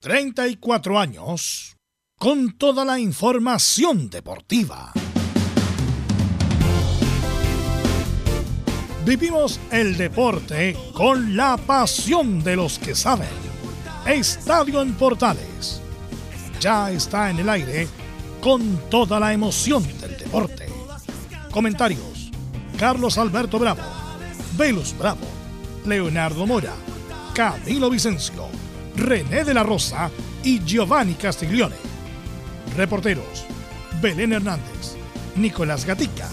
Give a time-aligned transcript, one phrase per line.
[0.00, 1.76] 34 años
[2.16, 4.92] con toda la información deportiva.
[9.04, 13.28] Vivimos el deporte con la pasión de los que saben.
[14.06, 15.80] Estadio en Portales.
[16.60, 17.88] Ya está en el aire
[18.40, 20.66] con toda la emoción del deporte.
[21.50, 22.30] Comentarios.
[22.78, 23.82] Carlos Alberto Bravo,
[24.56, 25.26] Velus Bravo,
[25.84, 26.74] Leonardo Mora,
[27.34, 28.46] Camilo Vicencio,
[28.98, 30.10] René de la Rosa
[30.42, 31.76] y Giovanni Castiglione.
[32.76, 33.46] Reporteros.
[34.00, 34.96] Belén Hernández,
[35.36, 36.28] Nicolás Gatica,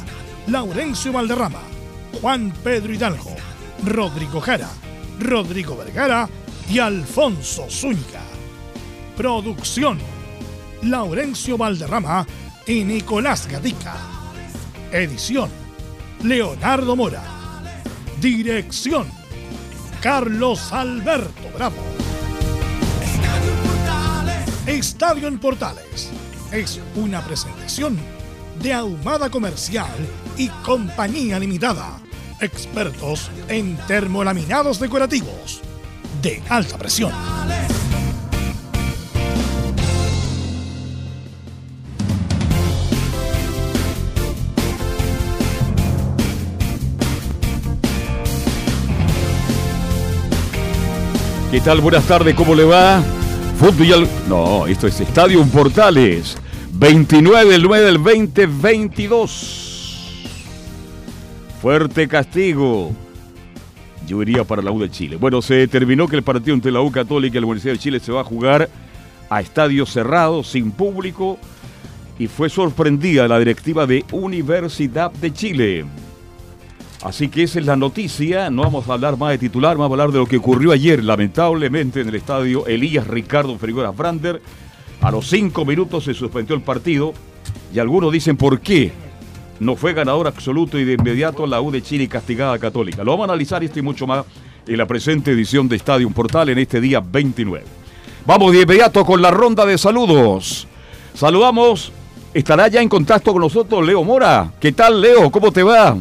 [0.48, 1.62] Laurencio Valderrama,
[2.22, 3.36] Juan Pedro Hidalgo,
[3.84, 4.70] Rodrigo Jara,
[5.20, 6.30] Rodrigo Vergara
[6.70, 8.22] y Alfonso Zúñiga.
[9.16, 10.00] Producción.
[10.84, 12.28] Laurencio Valderrama
[12.68, 13.96] y Nicolás Gatica.
[14.92, 15.50] Edición.
[16.24, 17.24] Leonardo Mora.
[18.20, 19.08] Dirección.
[20.02, 22.05] Carlos Alberto Bravo.
[24.68, 26.10] Estadio en Portales
[26.52, 28.00] es una presentación
[28.64, 29.94] de Ahumada Comercial
[30.38, 32.00] y Compañía Limitada.
[32.42, 35.62] Expertos en termolaminados decorativos
[36.24, 37.12] de alta presión.
[51.52, 51.82] ¿Qué tal?
[51.82, 53.15] Buenas tardes, ¿cómo le va?
[53.58, 54.08] Fútbol.
[54.28, 56.38] No, esto es Estadio Portales.
[56.74, 59.62] 29 del 9 del 2022.
[61.62, 62.92] Fuerte castigo.
[64.06, 65.16] Yo iría para la U de Chile.
[65.16, 68.00] Bueno, se determinó que el partido entre la U Católica y la Universidad de Chile
[68.00, 68.70] se va a jugar
[69.30, 71.40] a estadio cerrado, sin público,
[72.20, 75.86] y fue sorprendida la directiva de Universidad de Chile.
[77.06, 78.50] Así que esa es la noticia.
[78.50, 81.04] No vamos a hablar más de titular, vamos a hablar de lo que ocurrió ayer,
[81.04, 84.42] lamentablemente, en el estadio Elías Ricardo Figueroa Brander.
[85.02, 87.14] A los cinco minutos se suspendió el partido
[87.72, 88.92] y algunos dicen por qué
[89.60, 93.04] no fue ganador absoluto y de inmediato la U de Chile castigada católica.
[93.04, 94.26] Lo vamos a analizar esto y mucho más
[94.66, 97.64] en la presente edición de Estadio Portal en este día 29.
[98.26, 100.68] Vamos de inmediato con la ronda de saludos.
[101.14, 101.92] Saludamos,
[102.34, 104.52] estará ya en contacto con nosotros Leo Mora.
[104.60, 105.30] ¿Qué tal Leo?
[105.30, 105.96] ¿Cómo te va?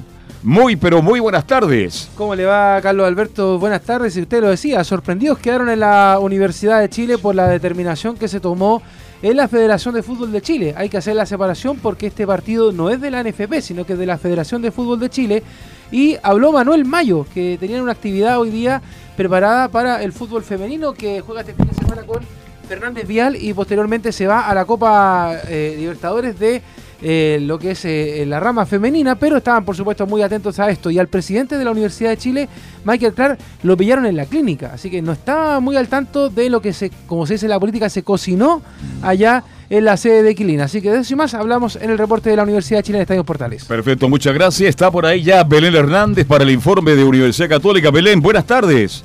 [0.45, 2.11] Muy, pero muy buenas tardes.
[2.15, 3.59] ¿Cómo le va, Carlos Alberto?
[3.59, 4.15] Buenas tardes.
[4.19, 8.29] Y usted lo decía, sorprendidos quedaron en la Universidad de Chile por la determinación que
[8.29, 8.83] se tomó
[9.23, 10.75] en la Federación de Fútbol de Chile.
[10.77, 13.95] Hay que hacer la separación porque este partido no es de la NFP, sino que
[13.95, 15.43] es de la Federación de Fútbol de Chile.
[15.91, 18.83] Y habló Manuel Mayo, que tenían una actividad hoy día
[19.17, 22.21] preparada para el fútbol femenino que juega este fin de semana con
[22.69, 26.61] Fernández Vial y posteriormente se va a la Copa eh, Libertadores de
[27.03, 30.71] eh, lo que es eh, la rama femenina, pero estaban por supuesto muy atentos a
[30.71, 30.91] esto.
[30.91, 32.49] Y al presidente de la Universidad de Chile,
[32.85, 36.51] Michael Clark, lo pillaron en la clínica, así que no estaba muy al tanto de
[36.51, 38.63] lo que se, como se dice en la política, se cocinó
[39.03, 40.65] allá en la sede de Quilina.
[40.65, 42.99] Así que de eso y más hablamos en el reporte de la Universidad de Chile
[42.99, 43.65] en Estadio Portales.
[43.65, 44.71] Perfecto, muchas gracias.
[44.71, 47.91] Está por ahí ya Belén Hernández para el informe de Universidad Católica.
[47.91, 49.05] Belén, buenas tardes.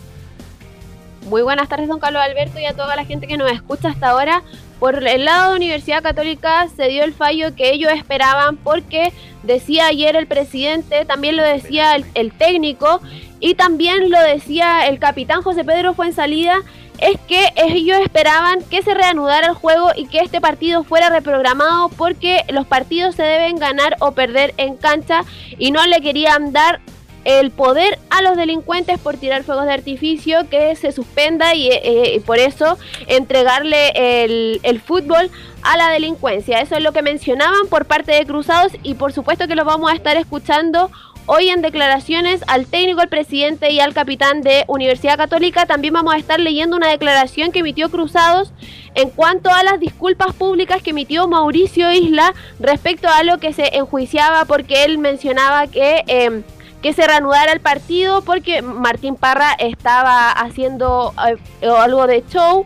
[1.30, 4.10] Muy buenas tardes, don Carlos Alberto, y a toda la gente que nos escucha hasta
[4.10, 4.42] ahora.
[4.80, 9.14] Por el lado de Universidad Católica se dio el fallo que ellos esperaban porque
[9.44, 13.00] decía ayer el presidente, también lo decía el, técnico
[13.40, 16.62] y también lo decía el capitán José Pedro Fuensalida,
[16.98, 21.90] es que ellos esperaban que se reanudara el juego y que este partido fuera reprogramado
[21.90, 25.26] porque los partidos se deben ganar o perder en cancha
[25.60, 26.80] y no le querían dar
[27.26, 32.22] el poder a los delincuentes por tirar fuegos de artificio, que se suspenda y, eh,
[32.26, 35.30] por eso entregarle el, el, fútbol
[35.62, 36.62] a la delincuencia.
[36.62, 39.92] Eso es lo que mencionaban por parte de Cruzados y por supuesto que lo vamos
[39.92, 40.90] a estar escuchando
[41.32, 45.68] hoy en declaraciones al técnico, al presidente y al capitán de Universidad Católica.
[45.68, 48.52] También vamos a estar leyendo una declaración que emitió Cruzados
[48.96, 53.78] en cuanto a las disculpas públicas que emitió Mauricio Isla respecto a lo que se
[53.78, 56.04] enjuiciaba porque él mencionaba que...
[56.08, 56.42] Eh,
[56.82, 61.14] que se reanudara el partido porque Martín Parra estaba haciendo
[61.62, 62.66] eh, algo de show,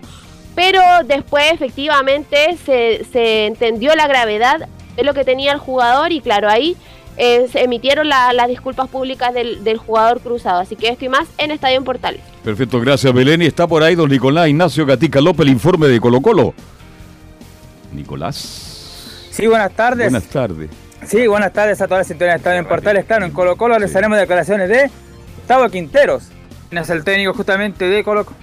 [0.56, 6.48] pero después efectivamente se, entendió la gravedad de lo que tenía el jugador y claro,
[6.48, 6.78] ahí
[7.18, 10.60] eh, se emitieron las disculpas públicas del, del, jugador cruzado.
[10.60, 12.22] Así que estoy más en Estadio en Portales.
[12.44, 13.42] Perfecto, gracias Belén.
[13.42, 16.54] Y está por ahí don Nicolás Ignacio Gatica López, el informe de Colo Colo.
[17.92, 19.28] Nicolás.
[19.32, 20.12] Sí, buenas tardes.
[20.12, 20.70] Buenas tardes.
[21.08, 23.06] Sí, buenas tardes a todas las sintonías Estadio en Portales.
[23.06, 24.90] Claro, en Colo Colo les haremos declaraciones de
[25.38, 26.30] Gustavo Quinteros,
[26.72, 28.38] es el técnico justamente de Colo Colo.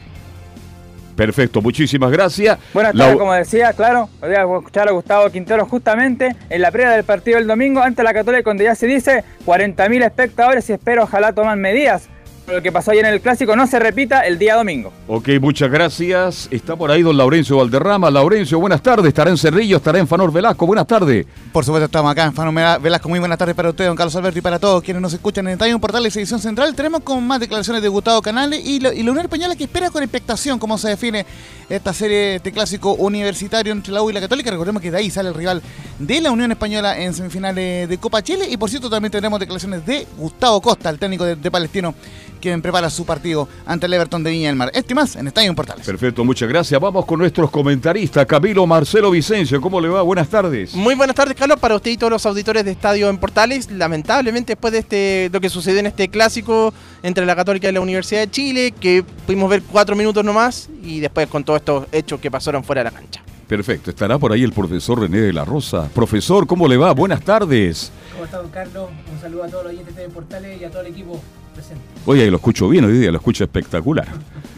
[1.17, 2.59] Perfecto, muchísimas gracias.
[2.73, 6.91] Buenas tardes, como decía, claro, voy a escuchar a Gustavo Quinteros justamente en la previa
[6.93, 11.03] del partido del domingo ante la Católica, donde ya se dice 40.000 espectadores y espero
[11.03, 12.09] ojalá toman medidas
[12.53, 14.93] lo que pasó ayer en el clásico no se repita el día domingo.
[15.07, 16.49] Ok, muchas gracias.
[16.51, 18.11] Está por ahí don Laurencio Valderrama.
[18.11, 19.07] Laurencio, buenas tardes.
[19.07, 20.67] Estará en Cerrillo, estará en Fanor Velasco.
[20.67, 21.27] Buenas tardes.
[21.53, 23.09] Por supuesto, estamos acá en Fanor Velasco.
[23.09, 25.55] Muy buenas tardes para usted, don Carlos Alberto, y para todos quienes nos escuchan en
[25.55, 26.75] Estadio Portales Edición Central.
[26.75, 29.91] Tenemos con más declaraciones de Gustavo Canales y la, y la Unión Española que espera
[29.91, 31.27] con expectación cómo se define
[31.69, 34.51] esta serie, este clásico universitario entre la U y la Católica.
[34.51, 35.63] Recordemos que de ahí sale el rival
[35.99, 38.47] de la Unión Española en semifinales de Copa Chile.
[38.51, 41.95] Y por cierto, también tendremos declaraciones de Gustavo Costa, el técnico de, de Palestino,
[42.41, 44.71] quien prepara su partido ante el Everton de Viña del Mar.
[44.75, 45.87] Este más en Estadio Portales.
[45.87, 46.81] Perfecto, muchas gracias.
[46.81, 48.27] Vamos con nuestros comentaristas.
[48.27, 50.03] Camilo Marcelo Vicencio, ¿cómo le va?
[50.03, 50.75] Buenas tardes.
[50.75, 53.71] Muy buenas tardes, Carlos, para usted y todos los auditores de Estadio en Portales.
[53.71, 56.73] Lamentablemente, después de este lo que sucedió en este clásico
[57.03, 61.01] entre la Católica y la Universidad de Chile, que pudimos ver cuatro minutos nomás, y
[61.01, 63.23] después con todos estos hechos que pasaron fuera de la cancha.
[63.47, 65.89] Perfecto, estará por ahí el profesor René de la Rosa.
[65.93, 66.93] Profesor, ¿cómo le va?
[66.93, 67.91] Buenas tardes.
[68.13, 68.91] ¿Cómo está, don Carlos?
[69.13, 71.83] Un saludo a todos los oyentes de Portales y a todo el equipo presente.
[72.07, 74.07] Oye, lo escucho bien hoy día, lo escucho espectacular.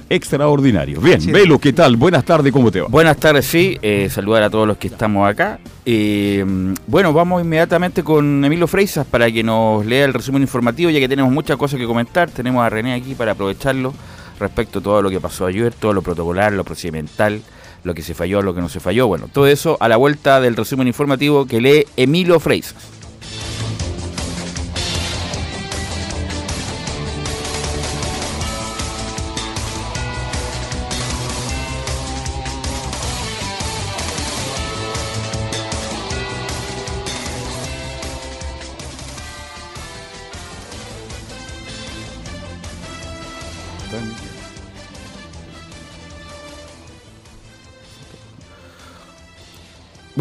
[0.08, 1.00] Extraordinario.
[1.00, 1.96] Bien, Velo, ¿qué tal?
[1.96, 2.88] Buenas tardes, ¿cómo te va?
[2.88, 3.78] Buenas tardes, sí.
[3.80, 5.58] Eh, saludar a todos los que estamos acá.
[5.86, 6.44] Eh,
[6.86, 11.08] bueno, vamos inmediatamente con Emilio Freisas para que nos lea el resumen informativo, ya que
[11.08, 12.30] tenemos muchas cosas que comentar.
[12.30, 13.94] Tenemos a René aquí para aprovecharlo
[14.38, 17.40] respecto a todo lo que pasó ayer, todo lo protocolar, lo procedimental,
[17.82, 19.06] lo que se falló, lo que no se falló.
[19.06, 23.01] Bueno, todo eso a la vuelta del resumen informativo que lee Emilio Freisas.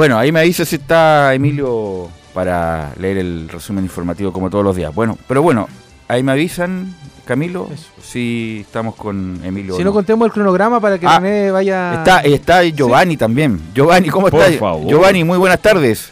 [0.01, 4.75] Bueno, ahí me avisa si está Emilio para leer el resumen informativo como todos los
[4.75, 4.91] días.
[4.95, 5.69] Bueno, pero bueno,
[6.07, 7.69] ahí me avisan, Camilo,
[8.01, 9.77] si estamos con Emilio.
[9.77, 11.93] Si no contemos el cronograma para que Ah, René vaya.
[11.93, 13.61] Está, está Giovanni también.
[13.75, 14.57] Giovanni, ¿cómo Por estás?
[14.59, 14.87] favor.
[14.89, 16.11] Giovanni, muy buenas tardes.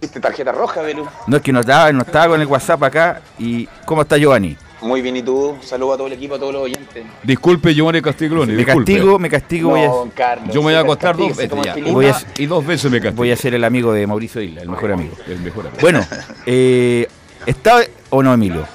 [0.00, 1.06] ¿Viste tarjeta roja, Belu?
[1.28, 3.20] No es que no estaba, no estaba con el WhatsApp acá.
[3.38, 4.56] ¿Y cómo está Giovanni?
[4.82, 5.56] Muy bien, ¿y tú?
[5.62, 7.04] Saludo a todo el equipo, a todos los oyentes.
[7.22, 8.92] Disculpe, Giovanni Castiglione, Me disculpe.
[8.92, 9.70] castigo, me castigo.
[9.70, 10.48] voy, a, don Carlos.
[10.54, 11.76] Yo me voy a acostar dos veces ya.
[11.92, 13.16] Voy a- Y dos veces me castigo.
[13.18, 15.14] voy a ser el amigo de Mauricio Isla, el mejor amigo.
[15.28, 15.80] El mejor amigo.
[15.80, 16.04] Bueno,
[16.46, 17.06] eh,
[17.46, 17.80] ¿está
[18.10, 18.66] o no, Emilio?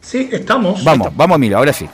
[0.00, 0.84] Sí, estamos.
[0.84, 1.88] Vamos, vamos, Emilio, ahora sí.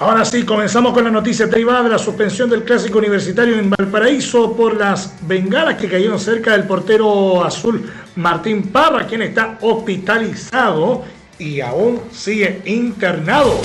[0.00, 4.56] Ahora sí, comenzamos con la noticia derivada de la suspensión del clásico universitario en Valparaíso
[4.56, 11.04] por las bengalas que cayeron cerca del portero azul Martín Parra, quien está hospitalizado
[11.38, 13.60] y aún sigue internado.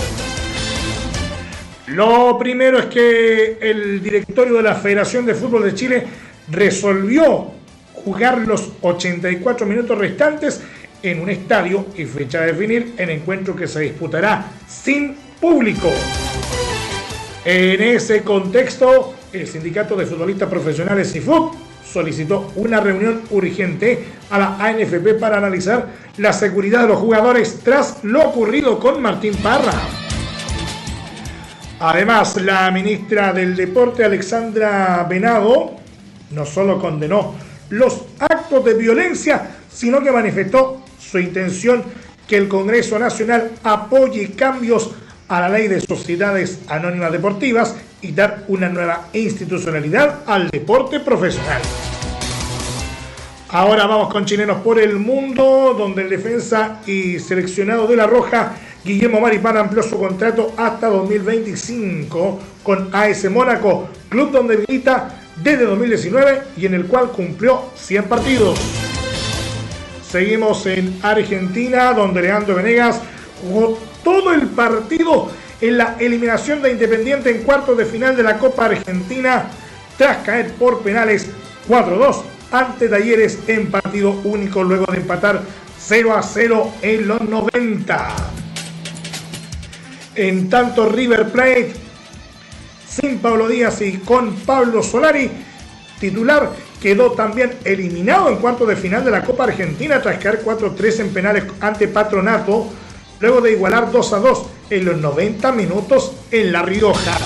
[1.87, 6.03] Lo primero es que el directorio de la Federación de Fútbol de Chile
[6.51, 7.51] resolvió
[7.93, 10.61] jugar los 84 minutos restantes
[11.01, 15.89] en un estadio y fecha a definir en encuentro que se disputará sin público.
[17.45, 24.57] En ese contexto, el Sindicato de Futbolistas Profesionales CIFUT solicitó una reunión urgente a la
[24.59, 25.87] ANFP para analizar
[26.17, 29.73] la seguridad de los jugadores tras lo ocurrido con Martín Parra.
[31.79, 35.75] Además, la ministra del Deporte, Alexandra Venado,
[36.31, 37.35] no solo condenó
[37.69, 41.83] los actos de violencia, sino que manifestó su intención
[42.27, 44.91] que el Congreso Nacional apoye cambios
[45.27, 51.61] a la ley de sociedades anónimas deportivas y dar una nueva institucionalidad al deporte profesional.
[53.49, 58.53] Ahora vamos con chilenos por el mundo, donde el defensa y seleccionado de la Roja,
[58.85, 66.41] Guillermo Maripán amplió su contrato hasta 2025 con AS Mónaco, club donde milita desde 2019
[66.57, 68.59] y en el cual cumplió 100 partidos.
[70.07, 73.01] Seguimos en Argentina, donde Leandro Venegas
[73.41, 75.29] jugó todo el partido
[75.61, 79.49] en la eliminación de Independiente en cuartos de final de la Copa Argentina
[79.97, 81.27] tras caer por penales
[81.67, 85.41] 4-2 ante Talleres en partido único luego de empatar
[85.79, 88.15] 0 a 0 en los 90.
[90.15, 91.73] En tanto River Plate
[92.87, 95.29] sin Pablo Díaz y con Pablo Solari
[95.99, 96.51] titular
[96.81, 101.09] quedó también eliminado en cuartos de final de la Copa Argentina tras caer 4-3 en
[101.13, 102.69] penales ante Patronato
[103.19, 107.17] luego de igualar 2 a 2 en los 90 minutos en La Rioja.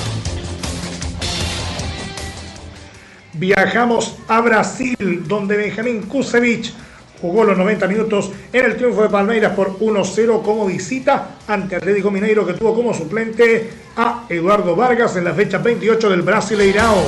[3.33, 6.73] Viajamos a Brasil, donde Benjamín Kusevich
[7.19, 12.12] jugó los 90 minutos en el triunfo de Palmeiras por 1-0 como visita ante Atlético
[12.12, 17.03] Mineiro, que tuvo como suplente a Eduardo Vargas en la fecha 28 del Brasileirao.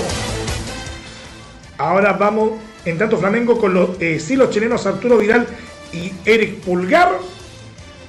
[1.77, 2.51] Ahora vamos,
[2.85, 5.45] en tanto Flamengo, con los, eh, los chilenos Arturo Vidal
[5.91, 7.19] y Eric Pulgar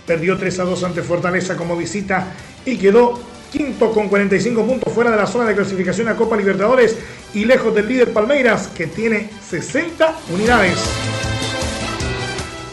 [0.06, 2.32] perdió 3 a 2 ante Fortaleza como visita
[2.64, 3.20] y quedó
[3.50, 6.96] quinto con 45 puntos fuera de la zona de clasificación a Copa Libertadores
[7.34, 10.78] y lejos del líder Palmeiras que tiene 60 unidades.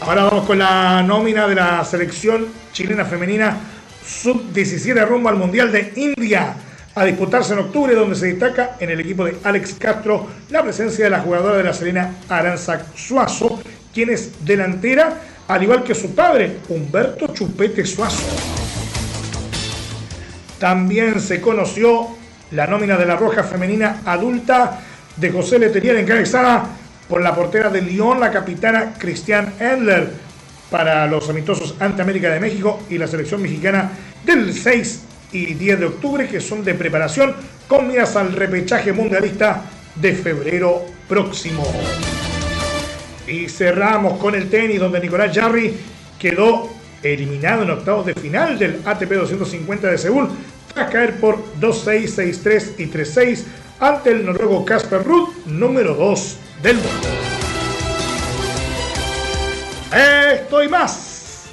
[0.00, 3.56] Ahora vamos con la nómina de la selección chilena femenina
[4.06, 6.54] sub-17 rumbo al Mundial de India
[6.94, 11.04] a disputarse en octubre, donde se destaca en el equipo de Alex Castro la presencia
[11.04, 13.60] de la jugadora de la Serena Aranzac Suazo,
[13.92, 18.24] quien es delantera, al igual que su padre, Humberto Chupete Suazo.
[20.58, 22.08] También se conoció
[22.52, 24.80] la nómina de la Roja Femenina Adulta
[25.16, 26.64] de José Leterier encabezada
[27.08, 30.10] por la portera de Lyon, la capitana Cristian Endler,
[30.70, 33.90] para los amistosos ante América de México y la selección mexicana
[34.24, 37.34] del 6 y 10 de octubre, que son de preparación
[37.68, 39.62] con miras al repechaje mundialista
[39.94, 41.64] de febrero próximo.
[43.26, 45.74] Y cerramos con el tenis, donde Nicolás Jarry
[46.18, 46.68] quedó
[47.02, 50.28] eliminado en octavos de final del ATP 250 de Seúl,
[50.72, 53.44] tras caer por 2-6, 6-3 y 3-6
[53.80, 57.08] ante el noruego Casper Ruud, número 2 del mundo.
[59.94, 61.44] Esto y más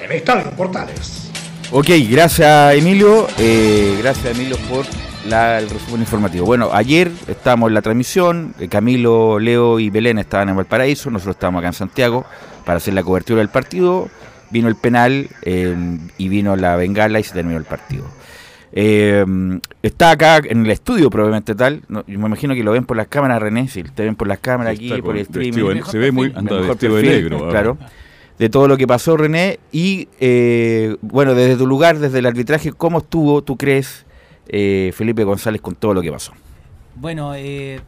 [0.00, 1.30] en Estadio Portales.
[1.70, 3.26] Ok, gracias Emilio.
[3.38, 4.84] Eh, gracias Emilio por
[5.28, 6.44] la- el resumen informativo.
[6.46, 8.54] Bueno, ayer estábamos en la transmisión.
[8.58, 11.10] eh, Camilo, Leo y Belén estaban en Valparaíso.
[11.10, 12.24] Nosotros estábamos acá en Santiago
[12.64, 14.08] para hacer la cobertura del partido.
[14.50, 15.74] Vino el penal eh,
[16.18, 18.04] y vino la bengala y se terminó el partido.
[18.74, 19.24] Eh,
[19.82, 21.82] está acá en el estudio probablemente tal.
[21.88, 23.68] No, yo me imagino que lo ven por las cámaras, René.
[23.68, 25.52] Si te ven por las cámaras aquí, por el streaming.
[25.52, 27.48] vestido se ve muy anda Mejor vestido de negro.
[27.48, 27.78] Claro.
[28.38, 29.60] De todo lo que pasó, René.
[29.72, 34.04] Y eh, bueno, desde tu lugar, desde el arbitraje, ¿cómo estuvo, tú crees,
[34.52, 36.32] eh, Felipe González, con todo lo que pasó?
[36.94, 37.80] Bueno, eh,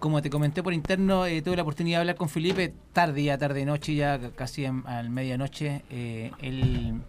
[0.00, 3.38] como te comenté por interno, eh, tuve la oportunidad de hablar con Felipe tarde ya,
[3.38, 5.82] tarde noche, ya casi en- a medianoche.
[5.90, 7.00] Él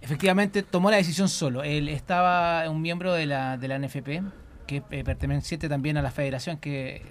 [0.00, 1.62] efectivamente tomó la decisión solo.
[1.62, 4.22] Él estaba un miembro de la, de la NFP,
[4.66, 7.02] que perteneciente también a la federación, que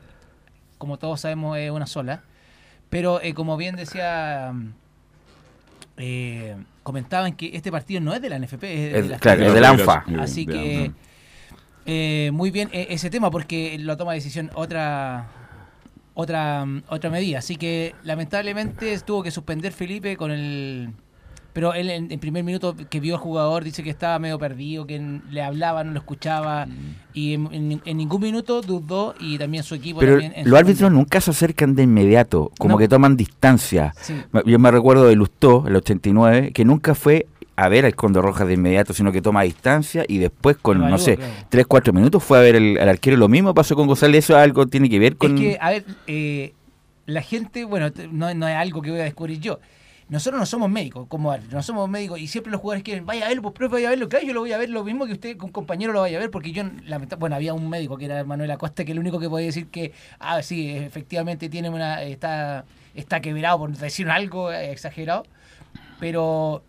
[0.78, 2.24] como todos sabemos es una sola.
[2.90, 4.54] Pero como bien decía,
[6.88, 9.54] comentaban que este partido no es de la NFP, es de Es- la claro, es
[9.54, 10.06] del ANFA.
[10.20, 10.92] Así De que...
[11.86, 15.28] Eh, muy bien eh, ese tema porque lo toma decisión otra
[16.14, 17.40] otra otra medida.
[17.40, 20.90] Así que lamentablemente tuvo que suspender Felipe con el
[21.58, 24.86] pero él en, en primer minuto que vio al jugador dice que estaba medio perdido
[24.86, 26.68] que le hablaba no lo escuchaba
[27.16, 30.92] y en, en- en ningún minuto dudó y también su equipo Pero también los árbitros
[30.92, 32.78] nunca se acercan de inmediato, como No.
[32.78, 33.92] que toman distancia.
[34.00, 34.14] Sí.
[34.46, 38.48] Yo me recuerdo de Lustó, el 89, que nunca fue a ver al Condor Rojas
[38.48, 41.34] de inmediato, sino que toma distancia y después con, no sé, claro.
[41.50, 43.18] tres, cuatro minutos fue a ver el, al arquero.
[43.18, 45.34] Lo mismo pasó con González, eso algo tiene que ver con...
[45.34, 46.54] Es que, a ver, eh,
[47.08, 49.60] la gente, bueno, no, no es algo que voy a descubrir yo.
[50.10, 53.26] Nosotros no somos médicos, como árbitros, no somos médicos y siempre los jugadores quieren, vaya
[53.26, 54.08] a verlo, pues profe, vaya a verlo.
[54.08, 56.22] Claro, yo lo voy a ver lo mismo que usted, un compañero lo vaya a
[56.22, 56.64] ver, porque yo,
[57.20, 59.92] bueno, había un médico que era Manuel Acosta, que el único que podía decir que,
[60.20, 62.64] ah, sí, efectivamente tiene una, está,
[62.96, 65.26] está quebrado, por decir algo eh, exagerado,
[66.00, 66.64] pero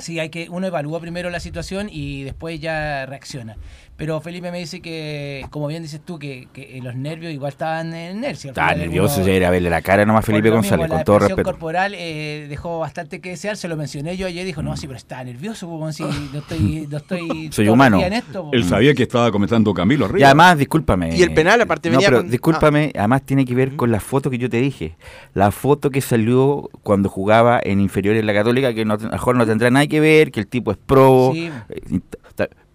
[0.00, 3.56] sí, hay que, uno evalúa primero la situación y después ya reacciona.
[4.02, 7.94] Pero Felipe me dice que, como bien dices tú, que, que los nervios igual estaban
[7.94, 8.24] en.
[8.24, 11.04] Al Estaba nervioso, uno- ya era verle la cara nomás Felipe mismo, González, la con
[11.04, 11.42] todo respeto.
[11.44, 14.96] corporal eh, dejó bastante que desear, se lo mencioné yo ayer, dijo, no, sí, pero
[14.96, 18.00] estaba nervioso, como si no estoy, no estoy Soy humano.
[18.00, 20.18] en esto, Él sabía que estaba comentando Camilo arriba.
[20.18, 21.16] Y además, discúlpame.
[21.16, 24.00] Y el penal, aparte, no, venía pero con- discúlpame, además tiene que ver con la
[24.00, 24.96] foto que yo te dije.
[25.32, 29.10] La foto que salió cuando jugaba en inferiores en la Católica, que no, a lo
[29.10, 31.30] mejor no tendrá nada que ver, que el tipo es pro.
[31.32, 31.50] Sí.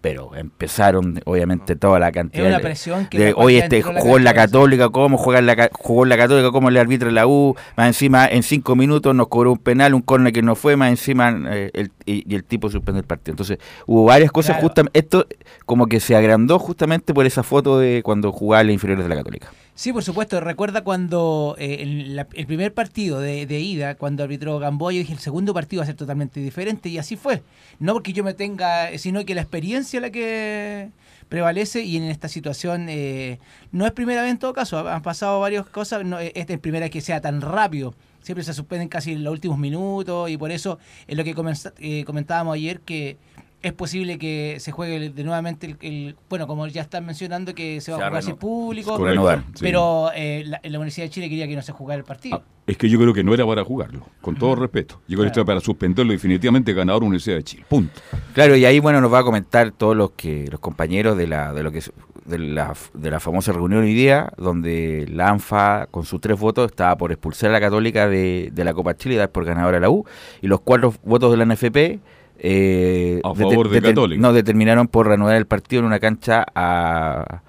[0.00, 3.82] Pero empezaron, obviamente, toda la cantidad Es una de- presión que de, la hoy este
[3.82, 6.78] la jugó en la Católica, cómo juega en la, jugó en la Católica, cómo le
[6.78, 10.40] arbitra la U, más encima en cinco minutos nos cobró un penal, un córner que
[10.42, 13.32] no fue, más encima eh, el, y, y el tipo suspende el partido.
[13.32, 14.68] Entonces hubo varias cosas, Claro.
[14.68, 15.26] justamente, esto
[15.66, 19.08] como que se agrandó justamente por esa foto de cuando jugaba en las inferiores de
[19.08, 19.48] la Católica.
[19.78, 20.40] Sí, por supuesto.
[20.40, 25.20] Recuerda cuando eh, el, la- el primer partido de, ida, cuando arbitró Gamboa, dije el
[25.20, 27.44] segundo partido va a ser totalmente diferente y así fue.
[27.78, 30.90] No porque yo me tenga, sino que la experiencia la que
[31.28, 33.38] prevalece y en esta situación eh,
[33.70, 34.78] no es primera vez en todo caso.
[34.88, 36.04] Han pasado varias cosas.
[36.04, 37.94] No, eh, esta es primera que sea tan rápido.
[38.20, 41.36] Siempre se suspenden casi en los últimos minutos y por eso es lo que
[41.78, 43.16] eh, comentábamos ayer que
[43.60, 47.80] es posible que se juegue de nuevamente el, el- bueno como ya están mencionando que
[47.80, 49.42] se va Se a jugar sin público sí.
[49.60, 52.42] pero eh, la, la Universidad de Chile quería que no se jugara el partido.
[52.44, 55.00] Ah, es que yo creo que no era para jugarlo, con todo respeto.
[55.08, 55.40] Yo creo que Claro.
[55.40, 57.64] era para suspenderlo definitivamente ganador Universidad de Chile.
[57.68, 57.98] Punto.
[58.34, 61.52] Claro, y ahí bueno nos va a comentar todos los que los compañeros de la
[61.52, 61.82] de lo que
[62.26, 66.70] de la, de la famosa reunión hoy día, donde la ANFA, con sus tres votos,
[66.70, 69.78] estaba por expulsar a la Católica de, de la Copa Chile y dar por ganadora
[69.78, 70.04] a la U,
[70.42, 71.98] y los cuatro votos de la NFP
[72.38, 74.20] eh, A favor de Católica.
[74.20, 77.42] no, determinaron por reanudar el partido en una cancha a-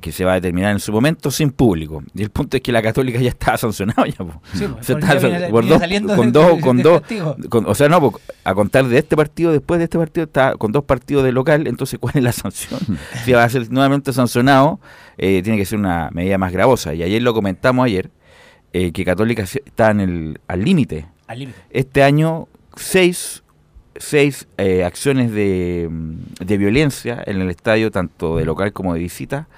[0.00, 2.02] que se va a determinar en su momento sin público.
[2.14, 4.42] Y el punto es que la Católica ya estaba sancionada ya, po.
[4.52, 5.80] Sí, O pues, sea, ya viene- por dos-
[6.16, 7.02] con dos, de- con de dos,
[7.48, 10.54] con- o sea, no, po, a contar de este partido, después de este partido, está
[10.56, 12.78] con dos partidos de local, entonces, ¿cuál es la sanción?
[13.24, 14.80] si va a ser nuevamente sancionado,
[15.16, 16.92] eh, tiene que ser una medida más gravosa.
[16.92, 18.10] Y ayer lo comentamos ayer,
[18.74, 21.06] eh, que Católica está en el, al límite.
[21.26, 21.58] Al límite.
[21.70, 23.42] Este año, seis,
[24.00, 29.00] seis eh, acciones de, mm, de violencia en el estadio, tanto de local como de
[29.00, 29.48] visita.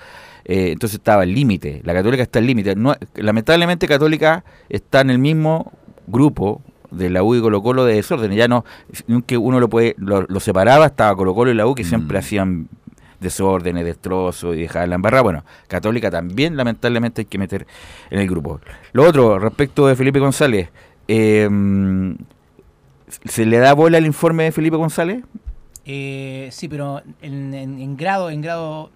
[0.44, 1.80] Eh, entonces estaba al límite.
[1.84, 2.74] La Católica está al límite.
[2.74, 5.72] No- lamentablemente, Católica está en el mismo
[6.06, 8.32] grupo de la U y Colo Colo de desorden.
[8.32, 8.64] Ya no,
[9.06, 12.18] nunca uno lo puede, lo, lo separaba, estaba Colo Colo y la U que siempre
[12.18, 12.68] hacían
[13.20, 15.22] desórdenes, destrozos y dejaban la embarrada.
[15.22, 17.66] Bueno, Católica también lamentablemente hay que meter
[18.10, 18.60] en el grupo.
[18.92, 20.70] Lo otro, respecto de Felipe González,
[21.08, 21.48] eh,
[23.24, 25.22] ¿se le da bola al informe de Felipe González?
[25.84, 28.90] Eh, sí, pero en, en- en grado, en grado,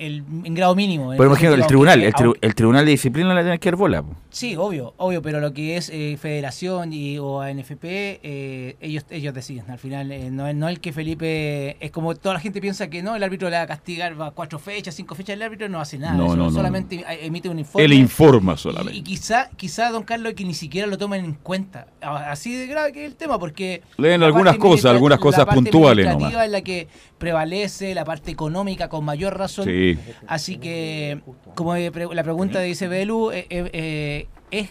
[0.00, 1.12] el, en grado mínimo.
[1.12, 3.70] en ese ejemplo, el tribunal, el, tri- aunque- el tribunal de disciplina le tiene que
[3.70, 4.02] dar bola.
[4.02, 4.14] po.
[4.30, 7.84] Sí, obvio, obvio, pero lo que es eh, federación y, o ANFP,
[8.22, 9.70] eh, ellos ellos deciden.
[9.70, 12.88] Al final, eh, no, es- no el que Felipe, es como toda la gente piensa
[12.88, 15.68] que no, el árbitro le va a castigar, va cuatro fechas, cinco fechas, el árbitro
[15.68, 16.14] no hace nada.
[16.14, 17.84] No, no, solamente eh, emite un informe.
[17.84, 18.98] Él informa solamente.
[18.98, 21.86] y quizá, quizá, don Carlos, que ni siquiera lo tomen en cuenta.
[22.00, 23.82] Así de grave que es el tema, porque...
[23.98, 26.32] Leen la algunas cosas, algunas la cosas parte puntuales nomás.
[26.44, 26.88] es la que
[27.18, 29.66] prevalece, la parte económica con mayor razón.
[29.66, 29.89] Sí.
[30.26, 31.20] Así que,
[31.54, 34.70] como la pregunta dice Belu, eh, eh, eh, es,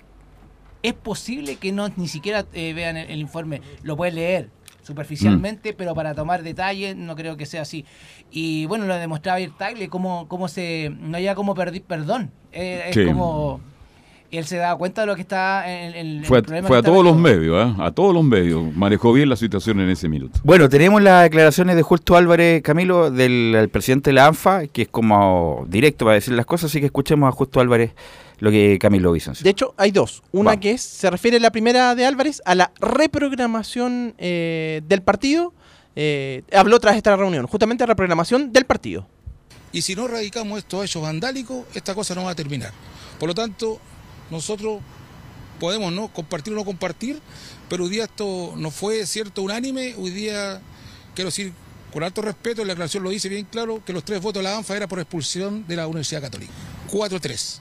[0.84, 4.50] es posible que no ni siquiera vean el, el informe, lo pueden leer
[4.90, 4.92] Mm.
[4.92, 7.86] superficialmente, pero para tomar detalles no creo que sea así.
[8.32, 12.96] Y bueno, lo demostraba ayer Tagle, cómo, cómo se, no había como pedir perdón, es
[12.96, 13.06] Sí.
[13.06, 13.62] como...
[14.32, 17.04] Él se da cuenta de lo que está en, el a- problema fue a todos
[17.04, 17.86] los medios, ¿ah?
[17.86, 18.74] a todos los medios.
[18.76, 20.40] Manejó bien la situación en ese minuto.
[20.44, 24.84] Bueno, tenemos las declaraciones de Justo Álvarez Camilo, del el presidente de la ANFA, que
[24.84, 27.92] es como directo para decir las cosas, así que escuchemos a Justo Álvarez
[28.40, 29.44] lo que Camilo Vicencio.
[29.44, 30.22] De hecho, hay dos.
[30.32, 30.58] Una Va.
[30.58, 35.54] que es, se refiere la primera de Álvarez a la reprogramación eh, del partido.
[35.96, 39.08] Eh, habló tras esta reunión, justamente reprogramación del partido.
[39.72, 42.72] Y si no erradicamos estos hechos vandálicos, esta cosa no va a terminar.
[43.20, 43.80] Por lo tanto,
[44.32, 44.82] nosotros
[45.60, 47.20] podemos no compartir o no compartir,
[47.68, 49.96] pero hoy día esto no fue cierto unánime.
[49.98, 50.62] Hoy día,
[51.13, 51.54] quiero decir,
[51.92, 54.58] con alto respeto, la declaración lo dice bien claro, que los tres votos de la
[54.58, 56.52] ANFA era por expulsión de la Universidad Católica.
[56.92, 57.60] 4-3.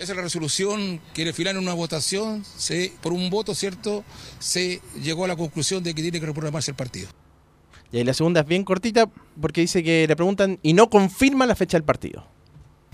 [0.00, 4.02] Esa es la resolución que al final en una votación, se, por un voto, ¿cierto?,
[4.38, 7.08] se llegó a la conclusión de que tiene que reprogramarse el partido.
[7.92, 11.44] Y ahí la segunda es bien cortita porque dice que le preguntan y no confirma
[11.44, 12.26] la fecha del partido.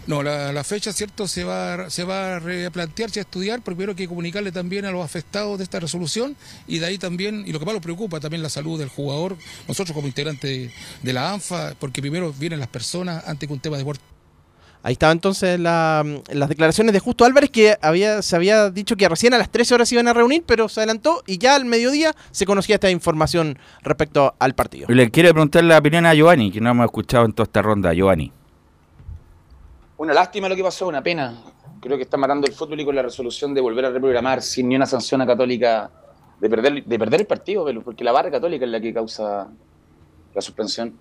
[0.07, 1.27] No, la, la fecha, ¿cierto?
[1.27, 3.61] Se va, a- se va a replantearse, a estudiar.
[3.63, 6.37] Primero hay que comunicarle también a los afectados de esta resolución
[6.69, 9.37] y de ahí también, y lo que más nos preocupa también la salud del jugador,
[9.67, 10.71] nosotros como integrantes de,
[11.03, 14.03] de la ANFA, porque primero vienen las personas antes que un tema de deporte.
[14.85, 19.09] Ahí estaba entonces la- las declaraciones de Justo Álvarez que había, se había dicho que
[19.09, 21.65] recién a las 13 horas se iban a reunir, pero se adelantó y ya al
[21.65, 24.87] mediodía se conocía esta información respecto al partido.
[24.89, 27.61] Y Le quiero preguntar la opinión a Giovanni, que no hemos escuchado en toda esta
[27.63, 27.93] ronda.
[27.93, 28.31] Giovanni.
[29.99, 31.43] Una lástima lo que pasó, una pena.
[31.81, 34.69] Creo que está matando el fútbol y con la resolución de volver a reprogramar sin
[34.69, 35.91] ni una sanción a Católica
[36.39, 39.49] de perder, de perder el partido, porque la barra católica es la que causa
[40.35, 40.95] la suspensión.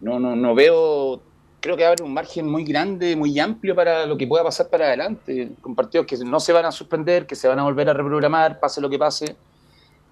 [0.00, 1.22] No, no, no veo,
[1.60, 4.86] creo que va un margen muy grande, muy amplio para lo que pueda pasar para
[4.86, 7.94] adelante, con partidos que no se van a suspender, que se van a volver a
[7.94, 9.36] reprogramar, pase lo que pase.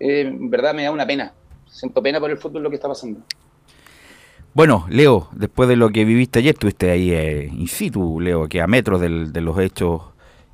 [0.01, 1.35] Eh, en verdad me da una pena.
[1.69, 3.21] Siento pena por el fútbol lo que está pasando.
[4.55, 8.63] Bueno, Leo, después de lo que viviste ayer, estuviste ahí eh, in situ, Leo, que
[8.63, 10.03] a metros de los hechos,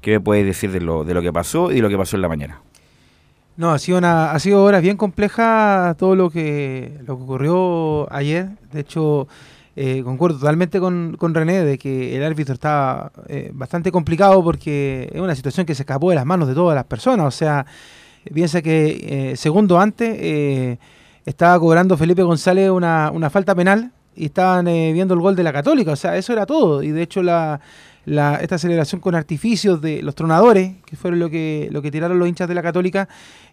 [0.01, 2.17] ¿qué me puedes decir de lo, de lo que pasó y de lo que pasó
[2.17, 2.63] en la mañana?
[3.59, 8.11] No, ha sido una, ha sido horas bien complejas todo lo que, lo que ocurrió
[8.11, 8.49] ayer.
[8.73, 9.29] De hecho,
[9.77, 15.11] eh, concuerdo totalmente con, con René de que el árbitro estaba eh, bastante complicado porque
[15.13, 17.27] es una situación que se escapó de las manos de todas las personas.
[17.27, 17.67] O sea,
[18.33, 20.79] piensa que eh, segundo antes
[21.27, 25.43] estaba cobrando Felipe González una, una falta penal y estaban eh, viendo el gol de
[25.43, 25.93] la Católica.
[25.93, 26.83] O sea, eso era todo.
[26.83, 27.61] Y de hecho, la,
[28.05, 32.19] la- esta celebración con artificios de los tronadores, que fueron lo que, lo que tiraron
[32.19, 33.09] los hinchas de la Católica,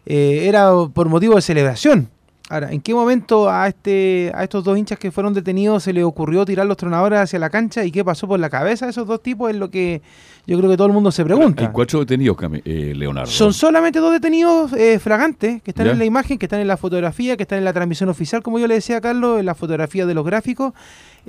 [0.05, 2.09] eh, era por motivo de celebración.
[2.49, 6.05] Ahora, ¿en qué momento a este a estos dos hinchas que fueron detenidos se les
[6.05, 9.05] ocurrió tirar los tronadores hacia la cancha y qué pasó por la cabeza de esos
[9.05, 9.49] dos tipos?
[9.51, 10.01] Es lo que
[10.47, 11.63] yo creo que todo el mundo se pregunta.
[11.65, 13.29] Hay cuatro detenidos, eh, Leonardo.
[13.29, 15.91] Son solamente dos detenidos eh, flagantes que están Ya.
[15.91, 18.57] en la imagen, que están en la fotografía, que están en la transmisión oficial, como
[18.57, 20.73] yo le decía a Carlos, en la fotografía de los gráficos.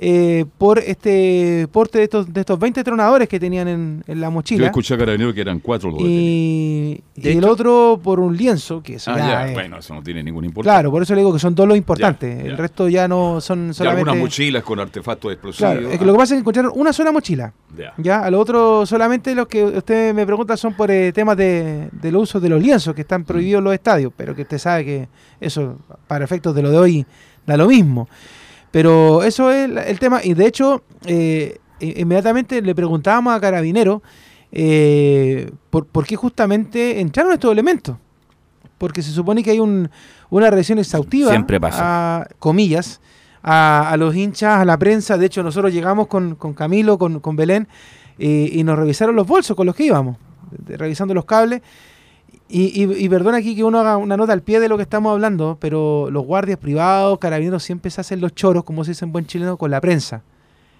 [0.01, 4.27] Eh, por este porte de estos, de estos 20 tronadores que tenían en, en la
[4.27, 4.65] Yo mochila.
[4.67, 8.95] escuché a Carabinero que eran cuatro los y, y el otro por un lienzo, que
[8.95, 10.73] eso Ah, ya ya, es- bueno, eso no tiene ninguna importancia.
[10.79, 12.43] Claro, por eso le digo que son todos los importantes.
[12.43, 14.09] Ya, El resto ya no son Y solamente.
[14.09, 15.71] algunas mochilas con artefactos explosivos.
[15.73, 17.53] Claro, es que lo que pasa es que encontraron una sola mochila.
[17.97, 18.21] Ya.
[18.21, 22.15] A lo otro solamente los que usted me pregunta son por eh, temas de, del
[22.15, 25.07] uso de los lienzos que están prohibidos en los estadios, pero que usted sabe que
[25.41, 27.05] eso, para efectos de lo de hoy,
[27.45, 28.07] da lo mismo.
[28.71, 34.03] Pero eso es el tema, y de hecho, eh, inmediatamente le preguntábamos a Carabinero
[34.51, 37.97] eh, por, por qué justamente entraron estos elementos.
[38.77, 39.89] Porque se supone que hay un,
[40.29, 42.21] una revisión exhaustiva, Siempre pasa.
[42.21, 43.01] a comillas,
[43.43, 45.17] a, a los hinchas, a la prensa.
[45.17, 47.67] De hecho, nosotros llegamos con, con Camilo, con, con Belén,
[48.19, 50.17] eh, y nos revisaron los bolsos con los que íbamos,
[50.67, 51.61] revisando los cables.
[52.51, 54.81] Y, y, y perdona aquí que uno haga una nota al pie de lo que
[54.83, 59.05] estamos hablando, pero los guardias privados, carabineros, siempre se hacen los choros, como se dice
[59.05, 60.23] en buen chileno, con la prensa.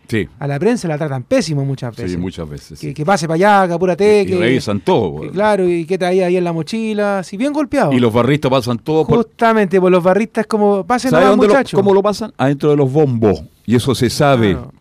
[0.07, 2.13] Sí, A la prensa la tratan pésimo muchas veces.
[2.13, 2.79] sí, muchas veces.
[2.79, 2.93] que, sí.
[2.95, 5.21] que pase para allá, que apúrate, y que, revisan todo.
[5.21, 7.93] que claro, y que traía ahí en la mochila, si bien golpeado.
[7.93, 9.05] Y los barristas pasan todo.
[9.05, 11.77] Justamente, por los barristas como, pasen ¿Sabe nomás, dónde lo- muchachos.
[11.79, 12.33] cómo lo pasan?
[12.37, 13.43] Adentro de los bombos.
[13.67, 14.53] Y eso se sabe.
[14.53, 14.73] Claro.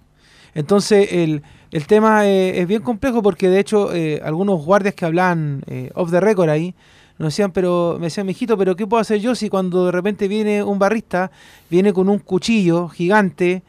[0.55, 5.05] Entonces, el, el tema eh, es bien complejo porque, de hecho, eh, algunos guardias que
[5.05, 6.75] hablaban eh, off the record ahí,
[7.19, 10.29] nos decían, pero, me decían, mijito, pero ¿qué puedo hacer yo si cuando de repente
[10.29, 11.31] viene un barrista,
[11.69, 13.63] viene con un cuchillo gigante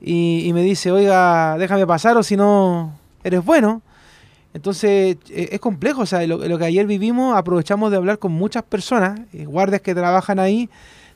[0.00, 2.92] y, me dice, oiga, déjame pasar o si no,
[3.24, 3.82] eres bueno?
[4.52, 8.32] Entonces, eh, es complejo, o sea, lo, lo que ayer vivimos, aprovechamos de hablar con
[8.32, 10.68] muchas personas, guardias que trabajan ahí.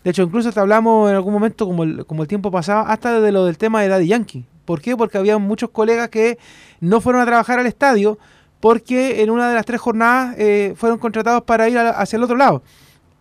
[0.03, 3.21] De hecho, incluso hasta hablamos en algún momento, como el, como el tiempo pasado, hasta
[3.21, 4.47] de lo del tema de Daddy Yankee.
[4.69, 4.95] ¿Por qué?
[4.99, 6.37] Porque había muchos colegas que
[6.81, 8.19] no fueron a trabajar al estadio
[8.61, 12.23] porque en una de las tres jornadas eh, fueron contratados para ir a- hacia el
[12.25, 12.63] otro lado.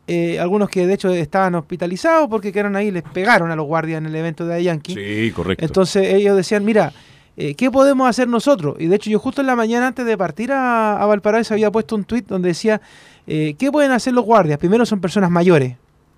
[0.08, 4.00] Eh, algunos que de hecho estaban hospitalizados porque quedaron ahí les pegaron a los guardias
[4.00, 4.94] en el evento de Yankee.
[4.96, 5.64] Sí, correcto.
[5.64, 6.92] Entonces ellos decían, mira,
[7.38, 8.76] eh, ¿qué podemos hacer nosotros?
[8.80, 11.72] Y de hecho yo justo en la mañana antes de partir a, a Valparaíso había
[11.72, 12.82] puesto un tuit donde decía,
[13.26, 14.58] ¿qué pueden hacer los guardias?
[14.60, 15.76] Primero son personas mayores.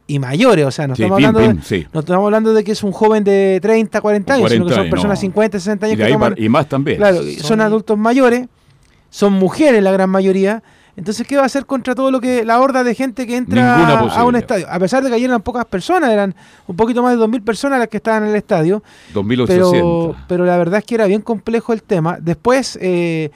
[0.09, 1.85] Y mayores, o sea, no Sí, estamos, hablando de, sí.
[1.93, 4.75] no estamos hablando de que es un joven de 30, 40 años, sino que 40
[4.75, 5.21] son años, personas no.
[5.21, 6.33] 50, 60 años Y, que toman...
[6.37, 6.97] y más también.
[6.97, 8.47] Claro, son, Son- adultos mayores,
[9.11, 10.63] son mujeres la gran mayoría.
[10.97, 13.99] Entonces, ¿qué va a hacer contra todo lo que la horda de gente que entra
[13.99, 14.67] a un estadio?
[14.69, 16.35] A pesar de que ayer eran pocas personas, eran
[16.67, 18.83] un poquito más de 2.000 personas las que estaban en el estadio.
[19.13, 19.71] 2800.
[19.71, 22.17] Pero, pero la verdad es que era bien complejo el tema.
[22.19, 23.29] Después, eh,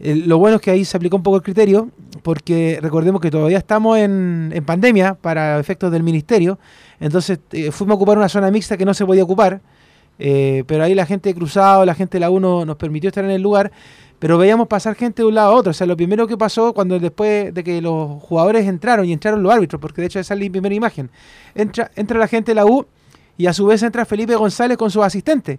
[0.00, 1.90] el- lo bueno es que ahí se aplicó un poco el criterio,
[2.22, 6.58] porque recordemos que todavía estamos en, pandemia para efectos del ministerio.
[7.00, 9.60] Entonces, eh, fuimos a ocupar una zona mixta que no se podía ocupar.
[10.18, 13.24] eh, pero ahí la gente de cruzado, la gente de la 1 nos permitió estar
[13.24, 13.72] en el lugar.
[14.20, 15.70] Pero veíamos pasar gente de un lado a otro.
[15.70, 19.42] O sea, lo primero que pasó cuando después de que los jugadores entraron y entraron
[19.42, 21.10] los árbitros, porque de hecho esa es la primera imagen,
[21.54, 22.86] entra, entra la gente de la U
[23.36, 25.58] y a su vez entra Felipe González con sus asistentes.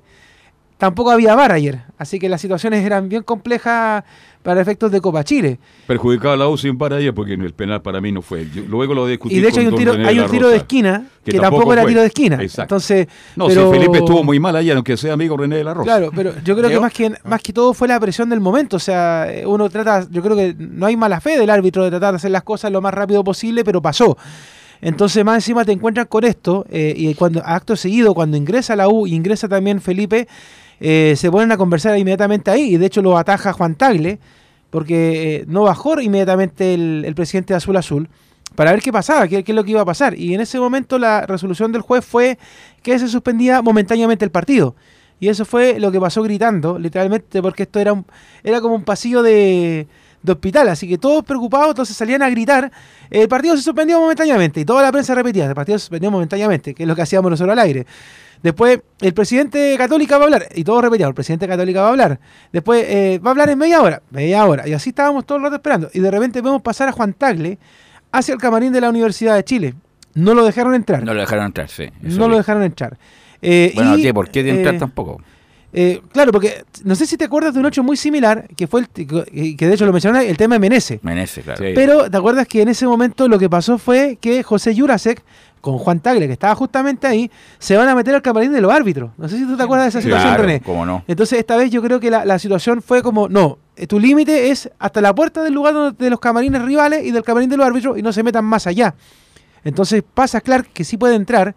[0.78, 4.04] Tampoco había VAR ayer, así que las situaciones eran bien complejas
[4.44, 5.58] para efectos de Copa Chile.
[5.88, 8.46] Perjudicaba la U sin para ayer porque el penal para mí no fue.
[8.54, 10.50] Yo- luego lo discutí Y de hecho con hay un tiro, hay de un tiro
[10.50, 11.92] de esquina que que, tampoco, era fue.
[11.92, 12.36] tiro de esquina.
[12.36, 12.62] Exacto.
[12.76, 13.08] Entonces,
[13.38, 15.86] No, pero- si Felipe estuvo muy mal ayer, aunque sea amigo René de la Rosa.
[15.86, 18.76] Claro, pero yo creo que más que más que todo fue la presión del momento.
[18.76, 21.90] O sea, eh, uno trata, yo creo que no hay mala fe del árbitro de
[21.90, 24.18] tratar de hacer las cosas lo más rápido posible, pero pasó.
[24.82, 28.90] Entonces, más encima te encuentras con esto, eh, y cuando acto seguido, cuando ingresa la
[28.90, 30.28] U y ingresa también Felipe,
[30.80, 34.20] eh, se ponen a conversar inmediatamente ahí, y de hecho lo ataja Juan Tagle,
[34.70, 38.10] porque eh, no bajó inmediatamente el, el presidente de Azul Azul
[38.56, 40.18] para ver qué pasaba, qué, es lo que iba a pasar.
[40.18, 42.38] Y en ese momento la resolución del juez fue
[42.82, 44.76] que se suspendía momentáneamente el partido.
[45.20, 48.06] Y eso fue lo que pasó gritando, literalmente, porque esto era, un,
[48.44, 49.88] era como un pasillo de,
[50.22, 52.70] de hospital, así que todos preocupados, entonces salían a gritar,
[53.10, 56.74] el partido se suspendió momentáneamente, y toda la prensa repetía, el partido se suspendió momentáneamente,
[56.74, 57.86] que es lo que hacíamos nosotros al aire.
[58.46, 61.90] Después, el presidente católica va a hablar, y todos repetíamos, el presidente católica va a
[61.90, 62.20] hablar.
[62.54, 65.46] Después, eh, va a hablar en media hora, media hora, y así estábamos todo el
[65.46, 65.90] rato esperando.
[65.96, 67.58] Y de repente vemos pasar a Juan Tagle
[68.12, 69.74] hacia el camarín de la Universidad de Chile.
[70.14, 71.04] No lo dejaron entrar.
[71.04, 71.86] No lo dejaron entrar, sí.
[72.04, 73.00] No lo dejaron entrar.
[73.42, 74.14] Eh, Bueno, y, ¿qué?
[74.14, 75.20] ¿por qué de entrar eh, tampoco?
[75.74, 78.82] eh, claro, porque no sé si te acuerdas de un hecho muy similar, que fue
[78.82, 81.00] el, que de hecho lo mencioné, el tema de Menese.
[81.02, 81.64] Menece, claro.
[81.66, 81.72] Sí.
[81.74, 85.24] Pero te acuerdas que en ese momento lo que pasó fue que José Jurasek,
[85.66, 88.72] con Juan Tagle, que estaba justamente ahí, se van a meter al camarín de los
[88.72, 89.10] árbitros.
[89.18, 90.62] No sé si tú te acuerdas de esa situación, Claro, René.
[90.62, 91.04] cómo no.
[91.08, 94.52] Entonces esta vez yo creo que la, la situación fue como, no, eh, tu límite
[94.52, 97.58] es hasta la puerta del lugar donde- de los camarines rivales y del camarín de
[97.58, 98.94] los árbitros y no se metan más allá.
[99.64, 101.56] Entonces pasa Clark que sí puede entrar,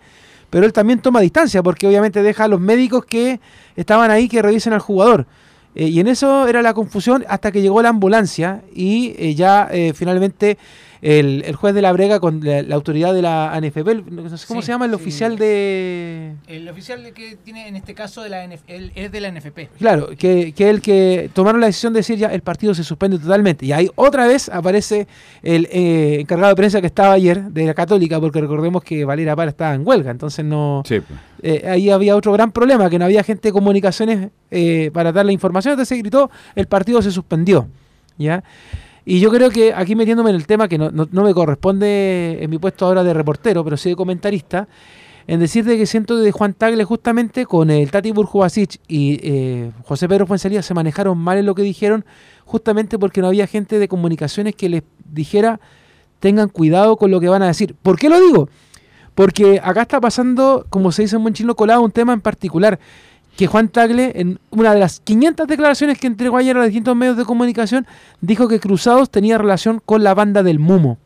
[0.50, 3.40] pero él también toma distancia porque obviamente deja a los médicos que
[3.76, 5.26] estaban ahí que revisen al jugador.
[5.74, 9.68] Eh, y en eso era la confusión hasta que llegó la ambulancia y eh, ya
[9.70, 10.56] eh, finalmente
[11.02, 14.36] el, el juez de la brega con la, la autoridad de la ANFP, el- no
[14.36, 14.96] sé cómo Sí, se llama, el sí.
[14.96, 16.34] oficial de...
[16.46, 19.68] El oficial que tiene en este caso de la NF él es de la NFP.
[19.78, 23.18] Claro, que, que el que tomaron la decisión de decir ya el partido se suspende
[23.18, 23.66] totalmente.
[23.66, 25.06] Y ahí otra vez aparece
[25.42, 29.36] el eh, encargado de prensa que estaba ayer de la Católica, porque recordemos que Valera
[29.36, 30.82] Para estaba en huelga, entonces no...
[30.86, 31.18] Sí, pues.
[31.42, 35.24] eh, ahí había otro gran problema, que no había gente de comunicaciones eh, para dar
[35.26, 37.68] la información, entonces se gritó, el partido se suspendió.
[38.18, 38.42] ¿ya?
[39.10, 42.50] Y yo creo que aquí metiéndome en el tema que no, no- me corresponde en
[42.50, 44.68] mi puesto ahora de reportero, pero sí de comentarista,
[45.26, 50.08] en decirte que siento de Juan Tagle justamente con el Tati Burjubasic y eh, José
[50.10, 52.04] Pedro Fuensalía se manejaron mal en lo que dijeron,
[52.44, 55.58] justamente porque no había gente de comunicaciones que les dijera
[56.20, 57.74] tengan cuidado con lo que van a decir.
[57.80, 58.50] ¿Por qué lo digo?
[59.14, 62.78] Porque acá está pasando, como se dice en buen chino colado, un tema en particular.
[63.38, 66.96] Que Juan Tagle, en una de las 500 declaraciones que entregó ayer a los distintos
[66.96, 67.86] medios de comunicación,
[68.20, 70.98] dijo que Cruzados tenía relación con la banda del Mumo.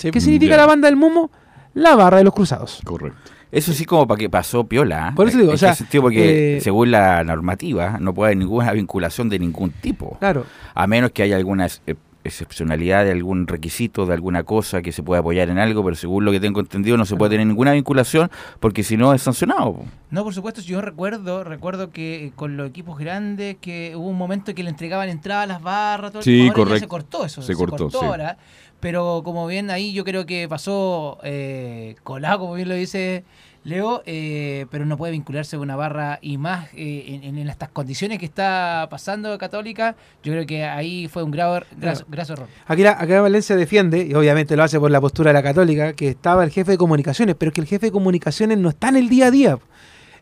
[0.00, 0.62] ¿Qué significa Ya.
[0.62, 1.30] la banda del Mumo?
[1.74, 2.80] La barra de los Cruzados.
[2.84, 3.16] Correcto.
[3.52, 5.10] Eso sí como para que pasó piola.
[5.10, 5.12] ¿eh?
[5.14, 6.02] Por eso digo, ¿En o sea, sentido?
[6.02, 10.16] porque eh, según la normativa no puede haber ninguna vinculación de ningún tipo.
[10.18, 10.46] Claro.
[10.74, 14.92] A menos que haya alguna ex- eh, excepcionalidad de algún requisito, de alguna cosa que
[14.92, 17.46] se pueda apoyar en algo, pero según lo que tengo entendido no se puede tener
[17.46, 18.30] ninguna vinculación
[18.60, 19.76] porque si no es sancionado.
[20.10, 24.18] No, por supuesto, yo recuerdo, recuerdo que eh, con los equipos grandes que hubo un
[24.18, 26.78] momento que le entregaban entrada a las barras, todo Sí, ahora ya correcto.
[26.80, 27.96] se cortó eso, Se cortó, sí.
[28.00, 28.36] ahora,
[28.80, 33.24] pero como bien ahí yo creo que pasó eh, colado, como bien lo dice
[33.64, 38.18] Leo, eh, pero no puede vincularse con una barra y más eh, en, estas condiciones
[38.18, 39.94] que está pasando Católica,
[40.24, 42.48] yo creo que ahí fue un grave, graso, graso error.
[42.66, 45.92] Aquí, la- acá Valencia defiende, y obviamente lo hace por la postura de la católica,
[45.92, 48.96] que estaba el jefe de comunicaciones, pero que el jefe de comunicaciones no está en
[48.96, 49.58] el día a día.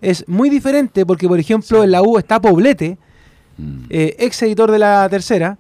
[0.03, 2.99] Es muy diferente porque, por ejemplo, en la U está Poblete,
[3.57, 3.85] Mm.
[3.91, 5.59] eh, ex editor de la tercera,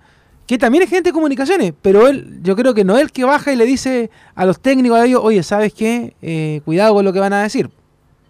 [0.50, 3.22] que también es gente de comunicaciones, pero él, yo creo que no es el que
[3.22, 6.16] baja y le dice a los técnicos a ellos, oye, ¿sabes qué?
[6.22, 7.70] Eh, cuidado con lo que van a decir.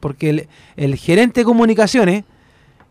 [0.00, 2.24] Porque el, el gerente de comunicaciones,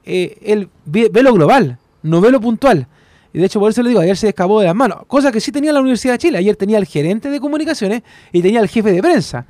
[0.03, 2.87] eh, él ve, ve lo global, no ve lo puntual.
[3.31, 5.03] Y de hecho, por eso le digo, ayer se escapó de las manos.
[5.05, 6.39] Cosa que sí tenía la Universidad de Chile.
[6.39, 9.45] Ayer tenía el gerente de comunicaciones y tenía el jefe de prensa.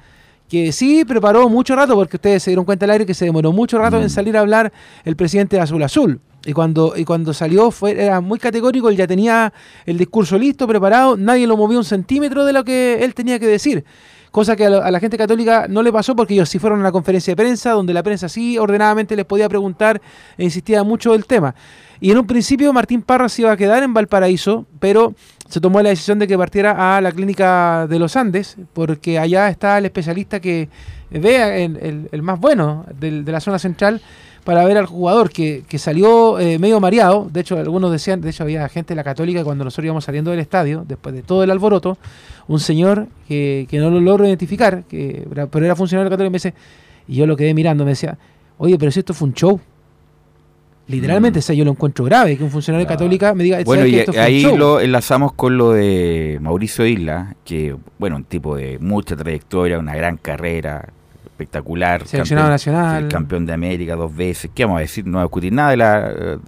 [0.49, 3.53] Que sí preparó mucho rato, porque ustedes se dieron cuenta al aire que se demoró
[3.53, 4.73] mucho rato en salir a hablar
[5.05, 6.19] el presidente de Azul Azul.
[6.45, 9.51] Y cuando, y cuando salió fue, era muy categórico, él ya tenía
[9.85, 13.47] el discurso listo, preparado, nadie lo movió un centímetro de lo que él tenía que
[13.47, 13.83] decir.
[14.31, 16.91] Cosa que a, la- gente católica no le pasó porque ellos sí fueron a una
[16.91, 19.99] conferencia de prensa, donde la prensa sí ordenadamente les podía preguntar
[20.37, 21.55] e insistía mucho del tema.
[21.99, 25.15] Y en un principio Martín Parra se iba a quedar en Valparaíso, pero
[25.49, 29.49] se tomó la decisión de que partiera a la clínica de los Andes, porque allá
[29.49, 30.69] está el especialista que
[31.09, 33.99] vea el, el- el más bueno de la zona central
[34.49, 37.29] para ver al jugador que, que salió eh, medio mareado.
[37.31, 40.31] De hecho, algunos decían, de hecho había gente de la católica cuando nosotros íbamos saliendo
[40.31, 41.99] del estadio, después de todo el alboroto,
[42.47, 46.37] un señor que, que no lo logro identificar, que, pero era funcionario católico, y me
[46.37, 46.55] dice,
[47.07, 48.17] y yo lo quedé mirando, me decía,
[48.57, 49.59] oye, pero si esto fue un show.
[50.87, 53.91] Literalmente, o sea, yo lo encuentro grave que un funcionario católica me diga, Bueno, "¿Sabes
[53.91, 54.57] y que esto fue un ahí show?".
[54.57, 59.95] lo enlazamos con lo de Mauricio Isla, que, bueno, un tipo de mucha trayectoria, una
[59.95, 60.89] gran carrera,
[61.39, 62.05] espectacular.
[62.05, 63.03] Seleccionado nacional.
[63.03, 64.51] sí, campeón de América dos veces.
[64.53, 65.05] ¿Qué vamos a decir?
[65.05, 66.39] No voy a discutir nada de la.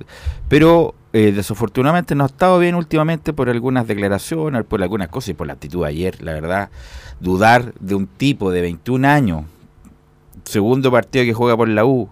[0.48, 5.34] pero eh, desafortunadamente no ha estado bien últimamente por algunas declaraciones, por algunas cosas y
[5.34, 6.70] por la actitud de ayer, la verdad.
[7.20, 9.44] Dudar de un tipo de 21 años,
[10.46, 12.10] segundo partido que juega por la U,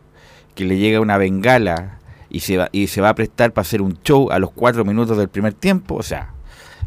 [0.56, 3.82] que le llega una bengala y se va, y se va a prestar para hacer
[3.82, 6.34] un show a los cuatro minutos del primer tiempo, o sea,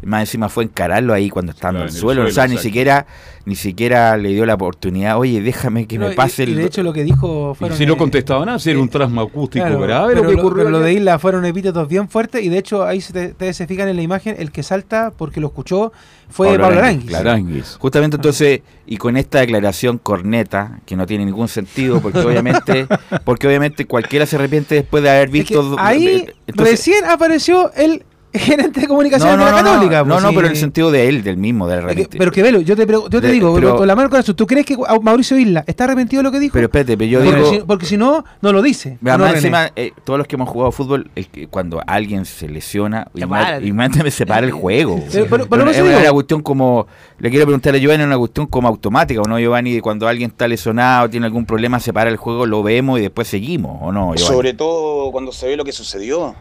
[0.05, 2.47] más encima fue encararlo ahí cuando estaba Claro, en el en el suelo, o sea,
[2.47, 3.05] ni siquiera,
[3.45, 6.55] ni siquiera le dio la oportunidad, oye, déjame que No, me y- pase y, el...
[6.55, 7.77] de hecho lo que dijo Y fueron...
[7.77, 10.35] si no eh, contestaba nada, si era un trasma acústico Claro, grave pero lo que
[10.35, 10.57] ocurrió.
[10.65, 13.57] pero lo de Isla fueron epítetos bien fuertes y de hecho ahí se te- ustedes
[13.57, 15.91] se fijan en la imagen, el que salta porque lo escuchó
[16.29, 16.79] fue Pablo Pablo.
[17.19, 17.77] Aranguis.
[17.79, 22.87] Justamente entonces, y con esta declaración corneta, que no tiene ningún sentido, porque obviamente,
[23.23, 25.75] porque obviamente cualquiera se arrepiente después de haber Es que visto...
[25.77, 28.03] ahí eh, entonces- recién apareció el
[28.39, 29.97] gerente de comunicaciones no, no, de la no, Católica.
[30.03, 30.35] no, pues, no, sí.
[30.35, 32.17] pero en el sentido de él, del mismo, del arrepentimiento.
[32.17, 34.47] pero que velo, yo te, yo te De- digo, pero- con la mano corazón, ¿tú
[34.47, 36.53] crees que Mauricio Isla está arrepentido de lo que dijo?
[36.53, 37.49] Pero espérate, pero yo porque, digo...
[37.51, 38.97] si, porque si no, no lo dice.
[39.01, 39.47] Mira, ¿O no, más René?
[39.47, 41.09] encima, eh, todos los que hemos jugado fútbol,
[41.49, 43.59] cuando alguien se lesiona, para.
[43.59, 44.99] inmediatamente se para el juego.
[45.11, 46.87] Pero- pero- no es una, cuestión como,
[47.19, 49.79] le quiero preguntar a Giovanni, es una cuestión como automática, ¿o no, Giovanni?
[49.79, 53.27] Cuando alguien está lesionado, tiene algún problema, se para el juego, lo vemos y después
[53.27, 54.19] seguimos, ¿o no, Giovanni?
[54.35, 56.35] Sobre todo cuando se ve lo que sucedió.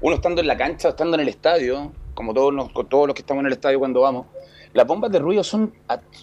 [0.00, 3.22] Uno estando en la cancha, estando en el estadio, como todos, los, todos los que
[3.22, 4.26] estamos en el estadio cuando vamos,
[4.72, 5.72] las bombas de ruido son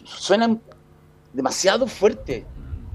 [0.03, 0.61] suenan
[1.33, 2.45] demasiado fuerte.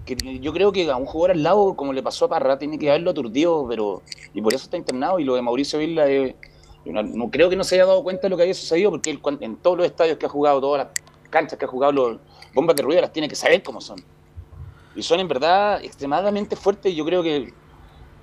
[0.06, 2.78] Que yo creo que a un jugador al lado, como le pasó a Parra, tiene
[2.78, 5.18] que haberlo aturdido, pero y por eso está internado.
[5.18, 6.06] Y lo de Mauricio Villa,
[6.86, 9.56] no, creo que no se haya dado cuenta de lo que había sucedido, porque en
[9.56, 12.18] todos los estadios que ha jugado, todas las canchas que ha jugado los
[12.54, 13.98] bombas de ruido las tiene que saber cómo son.
[14.96, 16.92] Y son en verdad extremadamente fuertes.
[16.92, 17.52] y Yo creo que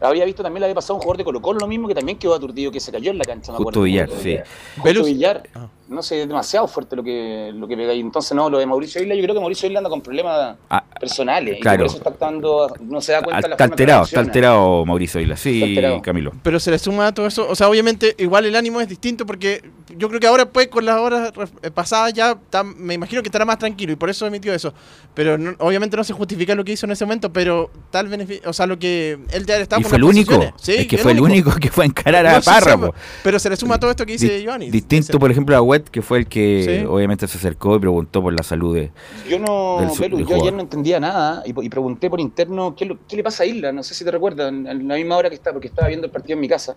[0.02, 2.18] había visto también le había pasado un jugador de Colo Colo lo mismo que también
[2.18, 3.52] quedó aturdido que se cayó en la cancha.
[3.52, 3.82] me Justo acuerdo.
[3.84, 4.38] Villar, sí.
[4.82, 5.68] Justo Villar, Ah.
[5.90, 8.00] No sé, es demasiado fuerte lo que, lo que pega ahí.
[8.00, 10.84] Entonces, no, lo de Mauricio Isla, yo creo que Mauricio Isla anda con problemas Ah,
[11.00, 11.58] personales.
[11.62, 11.76] claro.
[11.76, 14.04] Y por eso está actuando, no se da cuenta de la Está forma que alterado,
[14.04, 14.22] está reacciona.
[14.22, 15.38] alterado Mauricio Isla.
[15.38, 16.02] Sí, Está.
[16.02, 16.32] Camilo.
[16.44, 17.48] Pero se le suma a todo eso.
[17.50, 19.62] O sea, obviamente, igual el ánimo es distinto porque
[19.98, 21.32] yo creo que ahora, pues, con las horas
[21.64, 24.74] eh, pasadas, ya está- me imagino que estará más tranquilo y por eso emitió eso.
[25.14, 28.50] Pero no- obviamente no se justifica lo que hizo en ese momento, pero tal beneficio.
[28.50, 30.40] O sea, lo que él ya estaba Y fue el único.
[30.58, 32.88] Sí, es que fue el único que fue a encarar a No, sí, Párrafo.
[32.88, 34.70] sí, pero se le suma todo esto que dice Di- Giovanni.
[34.70, 36.86] Distinto, por ejemplo, a Que fue el que Sí.
[36.86, 38.92] obviamente se acercó y preguntó por la salud de.
[39.30, 42.76] Yo no, del Belu, del yo ayer no entendía nada y, y pregunté por interno
[42.76, 43.72] ¿qué, lo- qué le pasa a Isla.
[43.72, 46.06] No sé si te recuerdas, en, en la misma hora que estaba, porque estaba viendo
[46.08, 46.76] el partido en mi casa.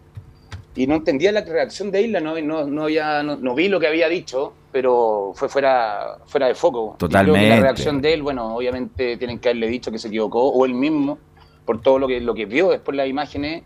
[0.76, 3.80] Y no entendía la reacción de Isla, no, no, no, había, no, no vi lo
[3.80, 6.94] que había dicho, pero fue fuera, fuera de foco.
[6.94, 7.48] Y creo que Totalmente.
[7.48, 10.74] la reacción de él, bueno, obviamente tienen que haberle dicho que se equivocó, o él
[10.74, 11.18] mismo,
[11.64, 13.64] por todo lo que, lo que vio después las imágenes.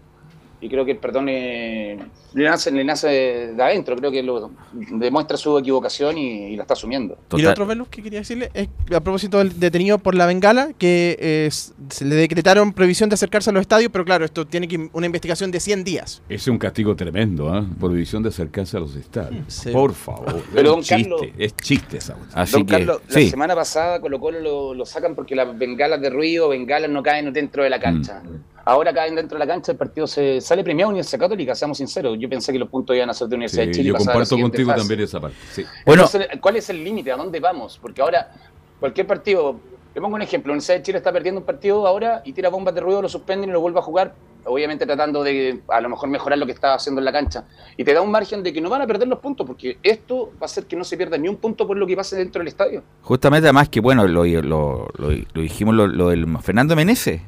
[0.65, 1.99] Y creo que el perdón eh,
[2.33, 6.63] le, nace, le nace de adentro, creo que lo, demuestra su equivocación y, y la
[6.63, 7.19] está asumiendo.
[7.37, 10.71] Y lo otro, Velus, que quería decirle es a propósito del detenido por la bengala,
[10.79, 14.67] que eh, se le decretaron prohibición de acercarse a los estadios, pero claro, esto tiene
[14.67, 16.23] que una investigación de 100 días.
[16.31, 17.63] Ese es un castigo tremendo, ¿ah?
[17.79, 19.45] Prohibición de acercarse a los estadios.
[19.49, 19.71] Sí.
[19.71, 20.43] Por favor.
[20.55, 22.17] Pero, es don un chiste, Carlos- es chiste esa.
[22.33, 22.73] Así Don que.
[22.73, 26.89] Carlos, la semana pasada Colo Colo lo, lo sacan porque las bengalas de ruido, bengalas
[26.89, 28.23] no caen dentro de la cancha.
[28.25, 28.54] Mm.
[28.67, 32.17] Ahora caen dentro de la cancha, el partido se sale premiado Universidad Católica, seamos sinceros.
[32.19, 33.85] Yo pensé que los puntos iban a ser de Universidad Sí, de Chile.
[33.85, 34.81] y yo comparto contigo fase.
[34.81, 35.37] también esa parte.
[35.53, 35.65] Sí.
[35.85, 37.13] Bueno, Entonces, ¿cuál es el límite?
[37.13, 37.79] ¿A dónde vamos?
[37.81, 38.33] Porque ahora,
[38.81, 39.61] cualquier partido,
[39.95, 42.49] le pongo un ejemplo, la Universidad de Chile está perdiendo un partido ahora y tira
[42.49, 44.15] bombas de ruido, lo suspenden y lo vuelve a jugar,
[44.47, 47.45] obviamente tratando de a lo mejor mejorar lo que estaba haciendo en la cancha.
[47.77, 50.29] Y te da un margen de que no van a perder los puntos, porque esto
[50.37, 52.39] va a hacer que no se pierda ni un punto por lo que pase dentro
[52.41, 52.83] del estadio.
[53.03, 57.21] Justamente, además que, bueno, lo, lo, lo- lo dijimos lo, lo del Fernando Menezes.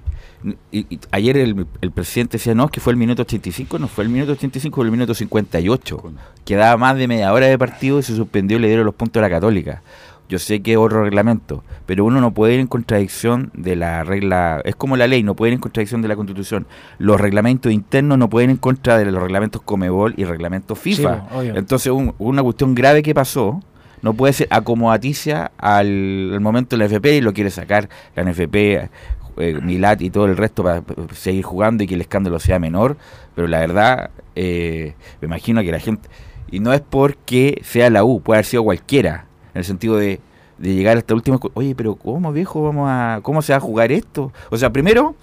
[0.70, 3.88] Y, y ayer el, el presidente decía, no, es que fue el minuto 85, no
[3.88, 6.02] fue el minuto 85, fue el minuto 58.
[6.44, 9.20] Quedaba más de media hora de partido y se suspendió y le dieron los puntos
[9.20, 9.82] a la Católica.
[10.28, 14.02] Yo sé que es otro reglamento, pero uno no puede ir en contradicción de la
[14.02, 16.66] regla, es como la ley, no puede ir en contradicción de la Constitución.
[16.98, 21.28] Los reglamentos internos no pueden ir en contra de los reglamentos Comebol y reglamentos FIFA.
[21.42, 21.48] Sí.
[21.54, 23.62] Entonces, un- una cuestión grave que pasó
[24.02, 28.24] no puede ser acomodaticia al, al momento de la FP y lo quiere sacar la
[28.24, 28.90] NFP,
[29.36, 32.58] eh, Milat y todo el resto para p- seguir jugando y que el escándalo sea
[32.58, 32.96] menor.
[33.34, 36.08] Pero la verdad, eh, me imagino que la gente.
[36.50, 40.20] Y no es porque sea la U, puede haber sido cualquiera, en el sentido de,
[40.58, 41.40] de llegar hasta el último.
[41.54, 43.20] Oye, pero ¿cómo viejo vamos a.
[43.22, 44.32] ¿Cómo se va a jugar esto?
[44.50, 45.14] O sea, primero.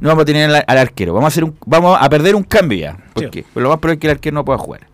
[0.00, 2.42] No vamos a tener al, al arquero, vamos a hacer un, vamos a perder un
[2.42, 4.88] cambio ya, porque lo más probable es que el arquero no pueda jugar.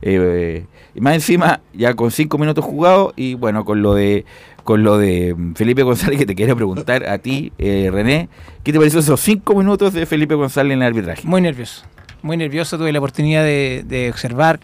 [0.00, 4.24] Eh, y más encima, ya con cinco minutos jugados, y bueno, con lo de
[4.66, 8.28] con lo de Felipe González, que te quería preguntar a ti, eh, René,
[8.64, 11.26] ¿qué te pareció esos cinco minutos de Felipe González en el arbitraje?
[11.26, 11.86] Muy nervioso,
[12.20, 12.76] muy nervioso.
[12.76, 14.58] Tuve la oportunidad de, de observar.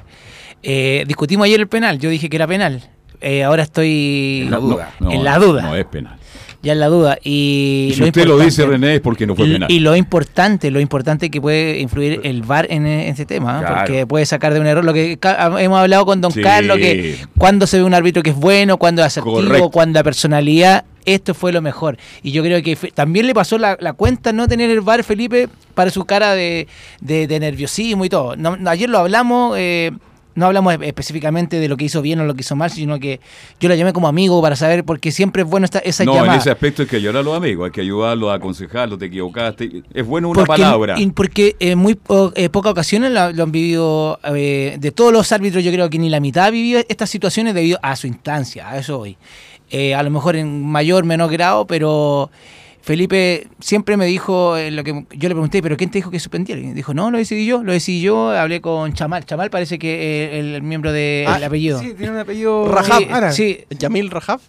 [0.62, 1.98] Eh, discutimos ayer el penal.
[1.98, 2.82] Yo dije que era penal.
[3.20, 4.90] Eh, ahora estoy En la duda.
[4.98, 5.62] No, en la duda.
[5.62, 6.18] No es penal.
[6.62, 7.18] Ya en la duda.
[7.24, 9.68] Y, Y si lo usted lo dice, René, es porque no fue penal.
[9.70, 13.58] Y lo importante, lo importante que puede influir el VAR en, e- en este tema.
[13.58, 13.76] Claro.
[13.78, 15.18] porque puede sacar de un error lo que
[15.58, 16.40] hemos hablado con Don Sí.
[16.40, 20.04] Carlos, que cuando se ve un árbitro que es bueno, cuando es asertivo, cuando la
[20.04, 21.98] personalidad, esto fue lo mejor.
[22.22, 25.48] Y yo creo que también le pasó la, la cuenta no tener el VAR, Felipe,
[25.74, 26.68] para su cara de,
[27.00, 28.36] de- de nerviosismo y todo.
[28.36, 29.90] No, ayer lo hablamos, eh,
[30.34, 33.20] no hablamos específicamente de lo que hizo bien o lo que hizo mal, sino que
[33.60, 36.34] yo la llamé como amigo para saber, porque siempre es bueno esta, esa No, llamada.
[36.34, 39.06] en ese aspecto hay que ayudar a los amigos, hay que ayudarlos a aconsejarlos, te
[39.06, 39.82] equivocaste.
[39.92, 40.94] Es bueno una Porque- palabra.
[40.98, 45.12] y porque en muy po- eh, pocas ocasiones lo, lo han vivido, eh, de todos
[45.12, 48.06] los árbitros, yo creo que ni la mitad ha vivido estas situaciones debido a su
[48.06, 49.16] instancia, a eso hoy.
[49.96, 52.30] a lo mejor en mayor, menor grado, pero
[52.84, 56.18] Felipe siempre me dijo, eh, lo que yo le pregunté, ¿pero quién te dijo que
[56.18, 56.60] suspendiera?
[56.60, 59.24] Y dijo, no, lo decidí yo, lo decidí yo, hablé con Chamal.
[59.24, 59.92] Chamal parece que
[60.34, 61.78] eh, el, el miembro del Ah, apellido.
[61.78, 64.40] Sí, tiene un apellido Rajab, Sí, Yamil Rajab.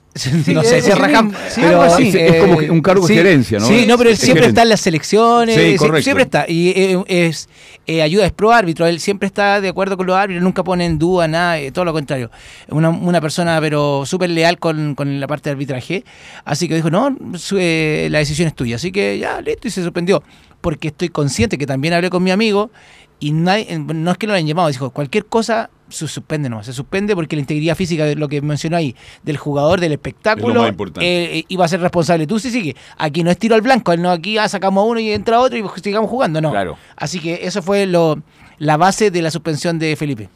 [0.47, 2.07] no sé si es Rajab, sí, pero algo así.
[2.09, 3.67] Es- es como un cargo de gerencia, ¿no?
[3.67, 6.03] Sí, no, pero él Es siempre está en las selecciones, Sí, sie- correcto.
[6.03, 6.45] siempre está.
[6.47, 7.49] Y eh, es
[7.85, 10.85] eh, ayuda, es pro árbitro, él siempre está de acuerdo con los árbitros, nunca pone
[10.85, 12.31] en duda nada, eh, todo lo contrario.
[12.69, 16.03] Una, una persona, pero súper leal con, con la parte de arbitraje.
[16.45, 18.75] Así que dijo, no, su- eh, la decisión es tuya.
[18.75, 20.23] Así que ya, listo, y se suspendió.
[20.61, 22.71] Porque estoy consciente que también hablé con mi amigo
[23.19, 26.65] y nadie, no es que no lo hayan llamado, dijo, cualquier cosa se suspende nomás,
[26.65, 30.67] se suspende porque la integridad física de lo que mencionó ahí, del jugador, del espectáculo,
[30.67, 31.37] importante.
[31.37, 32.27] eh, iba a ser responsable.
[32.27, 34.99] Tú sí, que aquí no es tiro al blanco, no aquí ah, sacamos a uno
[34.99, 36.51] y entra otro y sigamos jugando, no.
[36.51, 36.77] Claro.
[36.95, 38.21] Así que eso fue lo,
[38.57, 40.29] la base de la suspensión de Felipe.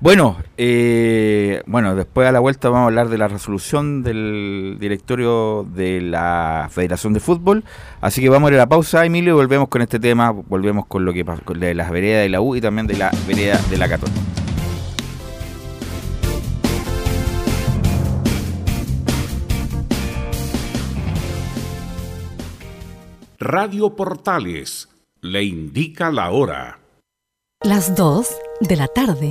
[0.00, 5.66] Bueno, eh, bueno, después a la vuelta vamos a hablar de la resolución del directorio
[5.74, 7.64] de la Federación de Fútbol.
[8.00, 10.30] Así que vamos a ir a la pausa, Emilio, y volvemos con este tema.
[10.30, 12.96] Volvemos con lo que pasó con de las veredas de la U y también de
[12.96, 14.20] la vereda de la Católica.
[23.40, 24.88] Radio Portales
[25.22, 26.78] le indica la hora.
[27.62, 28.28] Las 2
[28.60, 29.30] de la tarde,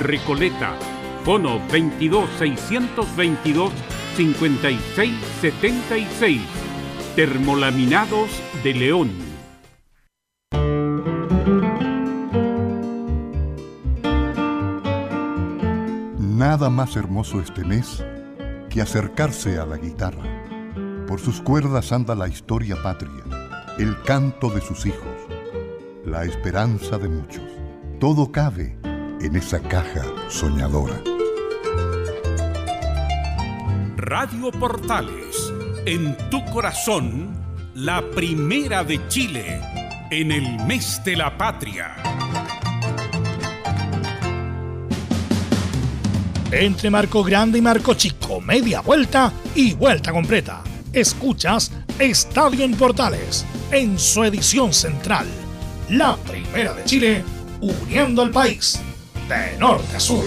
[0.00, 0.74] Recoleta.
[1.24, 3.72] Fono 22 622
[4.16, 6.40] 5676.
[7.14, 8.30] Termolaminados
[8.64, 9.10] de León.
[16.18, 18.04] Nada más hermoso este mes
[18.68, 20.24] que acercarse a la guitarra.
[21.06, 23.22] Por sus cuerdas anda la historia patria,
[23.78, 25.06] el canto de sus hijos,
[26.04, 27.44] la esperanza de muchos.
[28.00, 28.76] Todo cabe
[29.22, 31.00] en esa caja soñadora.
[33.96, 35.52] Radio Portales,
[35.86, 37.32] en tu corazón,
[37.74, 39.60] la primera de Chile,
[40.10, 41.94] en el mes de la patria.
[46.50, 50.62] Entre marco grande y marco chico, media vuelta y vuelta completa.
[50.92, 55.26] Escuchas Estadio en Portales, en su edición central.
[55.88, 57.24] La primera de Chile,
[57.60, 58.80] uniendo al país,
[59.32, 60.24] de norte a sur.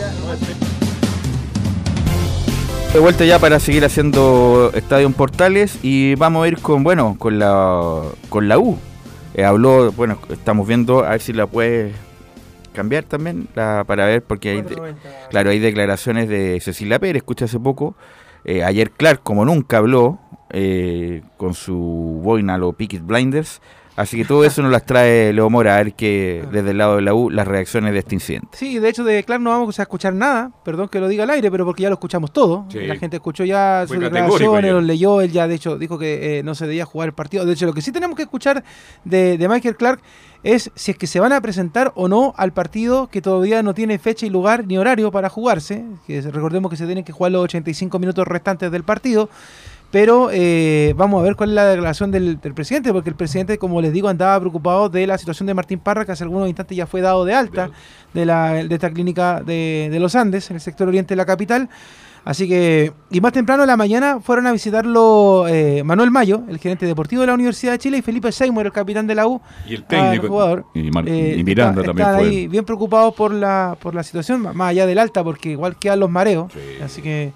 [2.94, 7.38] De vuelta ya para seguir haciendo Estadio Portales y vamos a ir con, bueno, con
[7.40, 8.78] la, con la U.
[9.34, 11.94] Eh, habló, bueno, estamos viendo, a ver si la puedes
[12.74, 14.96] cambiar también la, para ver, porque hay, de-
[15.30, 17.96] claro, hay declaraciones de Cecilia Pérez, escuché hace poco.
[18.46, 20.20] Eh, ayer Clark, como nunca, habló
[20.52, 23.62] eh, con su boina, los Picket Blinders.
[23.96, 26.98] Así que todo eso nos las trae Leo Mora, a ver que desde el lado
[26.98, 28.50] de la U las reacciones de este incidente.
[28.52, 31.30] Sí, de hecho de Clark no vamos a escuchar nada, perdón que lo diga al
[31.30, 32.66] aire, pero porque ya lo escuchamos todo.
[32.70, 32.80] Sí.
[32.80, 36.40] La gente escuchó ya Fue sus declaraciones, los leyó, él ya de hecho dijo que
[36.40, 37.46] eh, no se debía jugar el partido.
[37.46, 38.64] De hecho, lo que sí tenemos que escuchar
[39.06, 40.02] de, de Michael Clark
[40.44, 43.74] es si es que se van a presentar o no al partido que todavía no
[43.74, 45.84] tiene fecha y lugar ni horario para jugarse.
[46.06, 49.30] Que recordemos que se tienen que jugar los 85 minutos restantes del partido.
[49.96, 53.58] Pero eh, vamos a ver cuál es la declaración del, del presidente, porque el presidente,
[53.58, 56.76] como les digo, andaba preocupado de la situación de Martín Parra, que hace algunos instantes
[56.76, 57.70] ya fue dado de alta
[58.14, 61.26] de, la, de esta clínica de, de los Andes, en el sector oriente de la
[61.26, 61.70] capital.
[62.26, 66.58] Así que, y más temprano en la mañana fueron a visitarlo eh, Manuel Mayo, el
[66.58, 69.40] gerente deportivo de la Universidad de Chile, y Felipe Seymour, el capitán de la U.
[69.66, 70.28] Y el técnico.
[70.28, 70.66] jugador.
[70.74, 74.42] Y, Eh, y Miranda está- también están ahí bien preocupados por la, por la situación,
[74.42, 76.52] más allá del alta, porque igual quedan los mareos.
[76.84, 77.32] Así que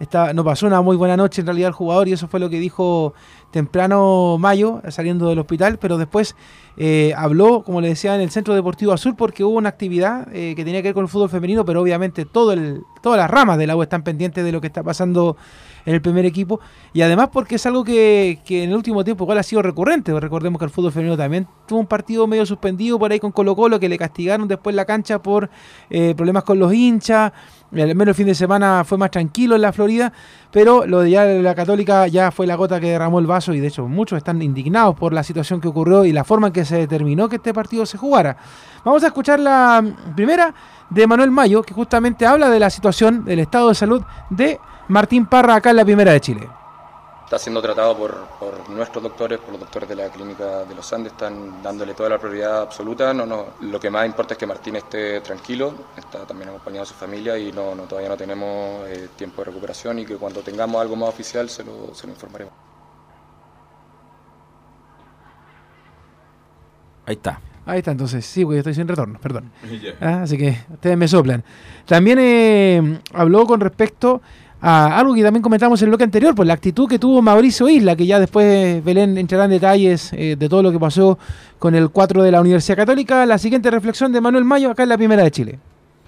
[0.00, 2.50] está, no pasó una muy buena noche en realidad el jugador y eso fue lo
[2.50, 3.14] que dijo
[3.50, 6.36] temprano Mayo eh, saliendo del hospital, pero después
[6.76, 10.54] eh, habló, como le decía, en el Centro Deportivo Azul porque hubo una actividad eh,
[10.54, 13.58] que tenía que ver con el fútbol femenino, pero obviamente todo el, todas las ramas
[13.58, 15.36] del agua están pendientes de lo que está pasando
[15.86, 16.60] en el primer equipo.
[16.92, 20.18] Y además porque es algo que, que en el último tiempo igual ha sido recurrente,
[20.20, 23.56] recordemos que el fútbol femenino también tuvo un partido medio suspendido por ahí con Colo
[23.56, 25.48] Colo que le castigaron después la cancha por
[25.88, 27.32] eh, problemas con los hinchas,
[27.72, 30.12] al menos el fin de semana fue más tranquilo en la Florida,
[30.50, 33.60] pero lo de ya la Católica ya fue la gota que derramó el vaso y
[33.60, 36.64] de hecho muchos están indignados por la situación que ocurrió y la forma en que
[36.64, 38.36] se determinó que este partido se jugara.
[38.84, 39.84] Vamos a escuchar la
[40.14, 40.54] primera
[40.90, 45.26] de Manuel Mayo, que justamente habla de la situación del estado de salud de Martín
[45.26, 46.48] Parra acá en la Primera de Chile
[47.26, 50.92] está siendo tratado por, por, nuestros doctores, por los doctores de la clínica de los
[50.92, 53.12] Andes, están dándole toda la prioridad absoluta.
[53.12, 56.88] No, no, lo que más importa es que Martín esté tranquilo, está también acompañado de
[56.88, 60.40] su familia y no, no todavía no tenemos eh, tiempo de recuperación y que cuando
[60.40, 62.54] tengamos algo más oficial se lo, se lo informaremos.
[67.06, 67.40] Ahí está.
[67.66, 69.50] Ahí está, entonces, sí, porque estoy sin retorno, perdón.
[70.00, 71.42] Ah, así que ustedes me soplan.
[71.86, 74.22] También eh, habló con respecto
[74.68, 77.68] a algo que también comentamos en el bloque anterior, pues la actitud que tuvo Mauricio
[77.68, 81.20] Isla, que ya después Belén entrará en detalles eh, de todo lo que pasó
[81.60, 83.24] con el 4 de la Universidad Católica.
[83.26, 85.58] La siguiente reflexión de Manuel Mayo acá en la Primera de Chile.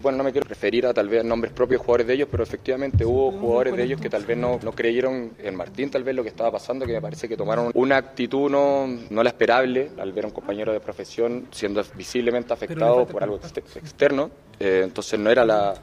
[0.02, 3.04] Bueno, no me quiero referir a tal vez nombres propios jugadores de ellos, pero efectivamente
[3.04, 6.24] hubo jugadores de ellos que tal vez no, no creyeron en Martín, tal vez lo
[6.24, 10.12] que estaba pasando, que me parece que tomaron una actitud no, no la esperable al
[10.12, 14.30] ver a un compañero de profesión siendo visiblemente afectado por algo externo.
[14.58, 15.74] Eh, entonces no era la,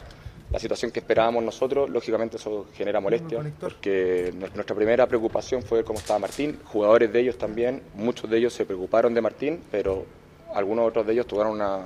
[0.55, 5.99] la situación que esperábamos nosotros, lógicamente eso genera molestia, porque nuestra primera preocupación fue cómo
[5.99, 10.05] estaba Martín, jugadores de ellos también, muchos de ellos se preocuparon de Martín, pero
[10.53, 11.79] algunos otros de ellos tuvieron una,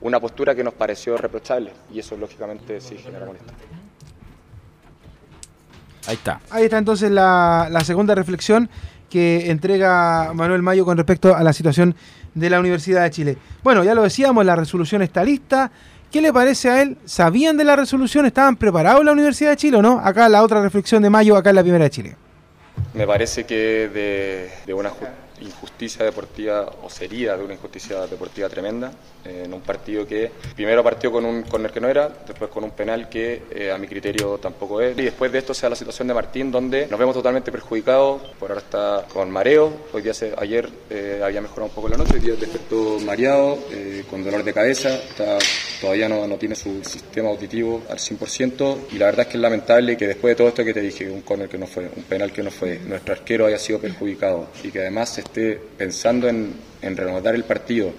[0.00, 3.52] una postura que nos pareció reprochable y eso lógicamente sí genera molestia.
[6.08, 6.40] Ahí está.
[6.50, 8.68] Ahí está entonces la, la segunda reflexión
[9.08, 11.94] que entrega Manuel Mayo con respecto a la situación
[12.34, 13.38] de la Universidad de Chile.
[13.62, 15.70] Bueno, ya lo decíamos, la resolución está lista.
[16.12, 16.98] ¿Qué le parece a él?
[17.06, 18.26] ¿Sabían de la resolución?
[18.26, 19.98] ¿Estaban preparados en la Universidad de Chile o no?
[19.98, 22.16] Acá la otra reflexión de Mayo, acá en la primera de Chile.
[22.92, 24.90] Me parece que de, de una
[25.42, 28.92] injusticia deportiva, o sería de una injusticia deportiva tremenda,
[29.24, 32.64] eh, en un partido que primero partió con un el que no era, después con
[32.64, 35.76] un penal que eh, a mi criterio tampoco es, y después de esto sea la
[35.76, 40.12] situación de Martín, donde nos vemos totalmente perjudicados, por ahora está con mareo, hoy día
[40.12, 43.58] se, ayer eh, había mejorado un poco la noche, hoy día despertó mareado,
[44.10, 45.38] con dolor de cabeza, está,
[45.80, 49.42] todavía no, no tiene su sistema auditivo al 100%, y la verdad es que es
[49.42, 52.02] lamentable que después de todo esto que te dije, un corner que no fue, un
[52.04, 56.28] penal que no fue, nuestro arquero haya sido perjudicado, y que además se esté pensando
[56.28, 56.52] en,
[56.82, 57.92] en el partido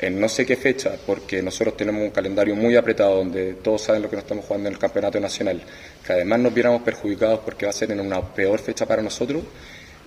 [0.00, 4.02] en no sé qué fecha, porque nosotros tenemos un calendario muy apretado donde todos saben
[4.02, 5.62] lo que nos estamos jugando en el campeonato nacional,
[6.04, 9.42] que además nos viéramos perjudicados porque va a ser en una peor fecha para nosotros,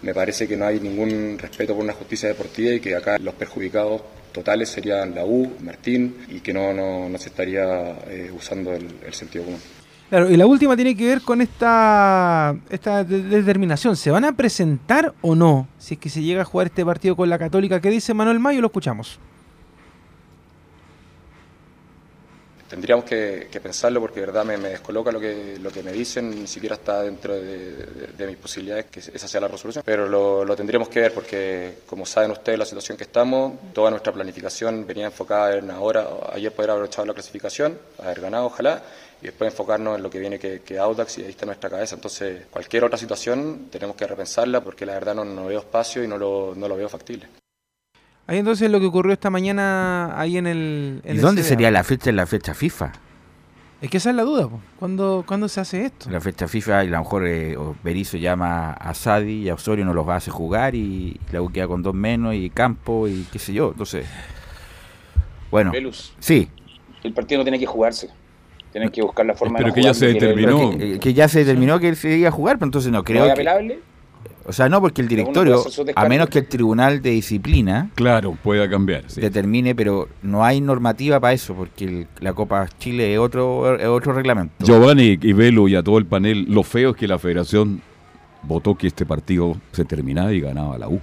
[0.02, 3.34] me parece que no hay ningún respeto por una justicia deportiva y que acá los
[3.34, 9.14] perjudicados totales serían la U, Martín, y que no, no, se estaría eh, usando el
[9.14, 9.62] sentido común.
[10.10, 13.98] Claro, y la última tiene que ver con esta, esta determinación.
[13.98, 17.16] ¿Se van a presentar o no si es que se llega a jugar este partido
[17.18, 17.82] con la Católica?
[17.82, 18.62] ¿Qué dice Manuel Mayo?
[18.62, 19.20] Lo escuchamos.
[22.70, 26.48] Tendríamos que, pensarlo porque de verdad me, descoloca lo que, lo que me dicen, ni
[26.48, 30.90] siquiera está dentro de, mis posibilidades que esa sea la resolución, pero lo, lo, tendríamos
[30.90, 35.56] que ver porque, como saben ustedes, la situación que estamos, toda nuestra planificación venía enfocada
[35.56, 38.84] en ahora, ayer poder haber echado la clasificación, haber ganado, ojalá,
[39.22, 41.96] y después enfocarnos en lo que viene que, que Audax y ahí está nuestra cabeza.
[41.96, 46.08] Entonces, cualquier otra situación tenemos que repensarla porque la verdad no, no veo espacio y
[46.08, 47.28] no lo, no lo veo factible.
[48.28, 51.02] Ahí entonces lo que ocurrió esta mañana ahí en el...
[51.06, 52.92] ¿Y dónde sería la fecha en la fecha FIFA?
[53.80, 54.50] Es que esa es la duda,
[54.80, 56.10] ¿Cuándo, ¿Cuándo, se hace esto?
[56.10, 59.86] La fecha FIFA, y a lo mejor eh, Berizzo llama a Sadi y a Osorio
[59.86, 63.08] no los va a hacer jugar y la U queda con dos menos y Campo
[63.08, 63.70] y qué sé yo.
[63.70, 64.08] Entonces,
[65.52, 65.72] bueno.
[66.20, 66.50] Sí.
[67.04, 68.10] El partido no tiene que jugarse.
[68.78, 70.78] Tienen que buscar la forma Pero de que ya se determinó.
[70.78, 73.26] Que, que, ya se determinó que él se iba a jugar, pero entonces no creo.
[73.26, 73.80] ¿No apelable?
[74.46, 75.64] O sea, no, porque el directorio,
[75.96, 77.90] a menos que el tribunal de disciplina.
[77.96, 79.08] Claro, pueda cambiar.
[79.08, 84.14] Determine, pero no hay normativa para eso, porque la Copa Chile es otro, es otro
[84.14, 84.54] reglamento.
[84.64, 87.82] Giovanni y Velo y a todo el panel, lo feo es que la federación
[88.44, 91.02] votó que este partido se terminaba y ganaba la U.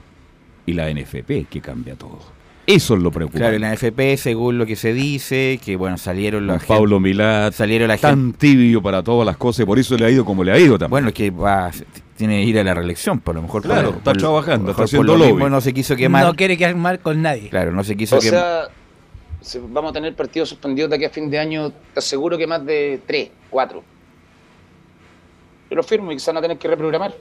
[0.64, 2.33] Y la NFP, que cambia todo.
[2.66, 3.40] Eso es lo preocupante.
[3.40, 6.64] Claro, la NFP, según lo que se dice, que bueno, salieron los.
[6.64, 7.52] Pablo Milat.
[7.52, 10.44] Salieron la tan tibio para todas las cosas, y por eso le ha ido como
[10.44, 10.90] le ha ido también.
[10.90, 11.70] Bueno, es que va,
[12.16, 13.62] tiene que ir a la reelección, por lo mejor.
[13.62, 16.24] Claro, está trabajando, está haciendo lo mismo no se quiso quemar.
[16.24, 17.48] No quiere quedar mal con nadie.
[17.50, 18.68] Claro, no se quiso o sea,
[19.68, 22.64] vamos a tener partidos suspendidos de aquí a fin de año, te aseguro que más
[22.64, 23.82] de tres, cuatro.
[25.68, 27.14] Yo lo firmo y quizás van a tener que reprogramar.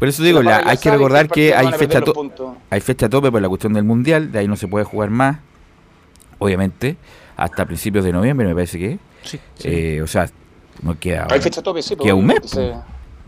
[0.00, 2.02] Por eso digo, la, hay que recordar que, hay fecha,
[2.70, 5.40] hay fecha tope por la cuestión del mundial, de ahí no se puede jugar más,
[6.38, 6.96] obviamente,
[7.36, 8.98] hasta principios de noviembre, me parece que.
[9.22, 10.30] Sí, eh, o sea,
[10.80, 11.26] no queda.
[11.28, 11.96] Hay fecha tope, sí.
[11.96, 12.58] Queda un mes.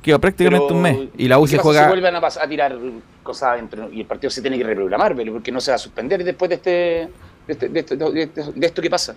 [0.00, 0.98] Queda prácticamente un mes.
[1.18, 1.82] Y la U se juega.
[1.82, 2.78] Se vuelven a, a, tirar
[3.22, 6.24] cosas adentro y el partido se tiene que reprogramar, porque no se va a suspender
[6.24, 7.02] después de este,
[7.48, 9.14] este de, este, de, este, de, esto que pasa.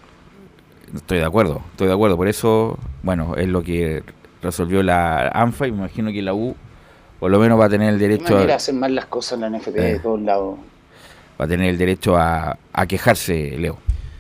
[0.94, 2.18] Estoy de acuerdo, estoy de acuerdo.
[2.18, 4.04] Por eso, bueno, es lo que
[4.42, 6.54] resolvió la ANFA y me imagino que la U
[7.20, 9.50] Por lo menos va a tener el derecho a, hacer mal las cosas en la
[9.58, 9.82] NFT Eh.
[9.94, 10.58] de todos lados.
[11.40, 13.78] va a tener el derecho a, a quejarse, Leo.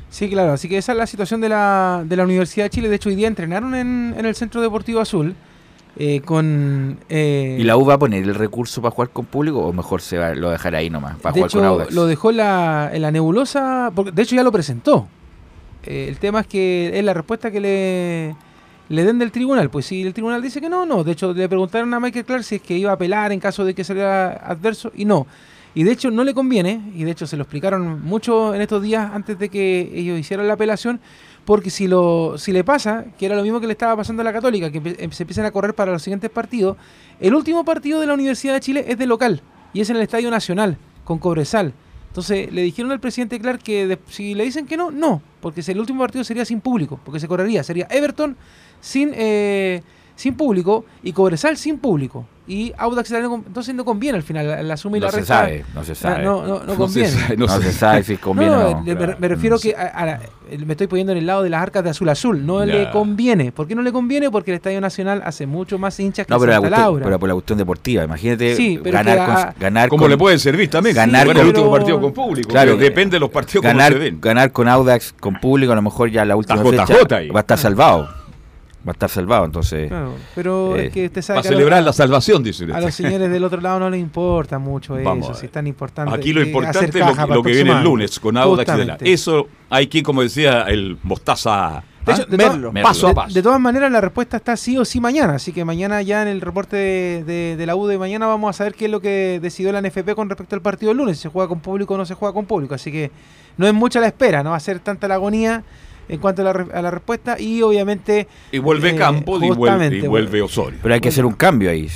[0.10, 2.88] Sí, claro, así que esa es la situación de la, de la Universidad de Chile.
[2.90, 5.36] De hecho, hoy día entrenaron en, en el Centro Deportivo Azul
[5.98, 7.00] eh, con...
[7.10, 10.02] eh, ¿Y la U va a poner el recurso para jugar con público o mejor
[10.02, 11.94] se va, lo dejará ahí nomás, para de jugar con Audax?
[11.94, 15.08] lo dejó en la, en la nebulosa, porque de hecho ya lo presentó.
[15.84, 18.36] Eh, el tema es que es la respuesta que le,
[18.90, 19.70] le den del tribunal.
[19.70, 21.04] Pues si el tribunal dice que no, no.
[21.04, 23.66] De hecho, le preguntaron a Michael Clark si es que iba a apelar en caso
[23.66, 25.28] de que saliera adverso y no.
[25.74, 28.82] Y de hecho no le conviene, y de hecho se lo explicaron mucho en estos
[28.82, 31.02] días antes de que ellos hicieran la apelación,
[31.44, 34.24] porque si lo si le pasa, que era lo mismo que le estaba pasando a
[34.24, 36.78] la Católica, que se empiezan a correr para los siguientes partidos,
[37.20, 39.42] el último partido de la Universidad de Chile es de local,
[39.74, 41.74] y es en el Estadio Nacional, con Cobresal.
[42.08, 45.80] Entonces le dijeron al presidente Clark que si le dicen que no, no, porque el
[45.82, 48.38] último partido sería sin público, porque se correría, sería Everton
[48.86, 49.82] sin eh,
[50.16, 52.26] sin público y Cobresal sin público.
[52.48, 55.34] Y Audax entonces no conviene al final la, suma y No la se resta.
[55.40, 56.24] sabe, no se sabe.
[56.24, 57.10] No, no, no No se conviene.
[57.10, 58.68] sabe, no No se se sabe si conviene o no.
[58.86, 59.16] le- me, Claro.
[59.20, 60.20] me refiero que a- a la-
[60.64, 62.46] me estoy poniendo en el lado de las arcas de azul azul.
[62.46, 63.52] No le conviene.
[63.52, 64.30] ¿Por qué no le conviene?
[64.30, 67.04] Porque el Estadio Nacional hace mucho más hinchas que No, pero, la cuestión, Laura.
[67.06, 68.04] pero por la cuestión deportiva.
[68.04, 70.96] Imagínate Sí, ganar, que a- con, ganar Como con- le puede servir también.
[70.96, 72.50] Ganar Bueno, con el último partido con público.
[72.50, 74.22] Claro, que depende de los partidos como ganar, se den.
[74.22, 77.42] ganar con Audax con público, a lo mejor ya la última Está fecha va a
[77.42, 78.08] estar salvado.
[78.88, 79.88] Va a estar salvado, entonces.
[79.88, 82.66] Claro, pero eh, es que usted sabe Para que a los- celebrar la salvación, dice
[82.72, 85.66] A los señores del otro lado no les importa mucho Vamos eso, si es tan
[85.66, 86.14] importante.
[86.14, 88.72] Aquí lo que importante es lo, que- para lo que viene el lunes con Audax
[88.74, 89.12] y de.
[89.14, 92.16] Eso hay que, como decía el Mostaza, De, ¿ah?
[92.16, 93.34] hecho, de to- paso a de- paso.
[93.34, 95.34] de todas maneras, la respuesta está sí o sí mañana.
[95.34, 98.52] Así que mañana ya en el reporte de, de- de la U de mañana vamos
[98.52, 101.18] a saber qué es lo que decidió la NFP con respecto al partido del lunes.
[101.18, 102.76] Si se juega con público o no se juega con público.
[102.76, 103.10] Así que
[103.58, 105.64] no es mucha la espera, no va a ser tanta la agonía
[106.10, 107.40] en cuanto a la, re- a la respuesta.
[107.40, 108.28] Y obviamente...
[108.52, 110.80] y vuelve eh, Campos y vuelve, justamente, y vuelve Osorio.
[110.82, 111.90] Pero hay que hacer un cambio ahí.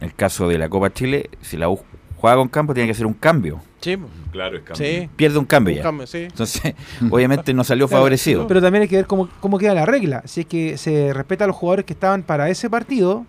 [0.00, 1.80] En el caso de la Copa Chile, si la U
[2.16, 3.60] juega con campo, tiene que hacer un cambio.
[3.80, 3.96] Sí.
[4.32, 4.86] Claro, es cambio.
[4.86, 5.08] Sí.
[5.16, 5.82] Pierde un cambio Un ya.
[5.82, 6.18] cambio, sí.
[6.24, 6.74] Entonces,
[7.10, 8.46] obviamente no salió Claro, favorecido.
[8.48, 10.22] Pero también hay que ver cómo, cómo queda la regla.
[10.26, 13.24] Si es que se respeta a los jugadores que estaban para ese partido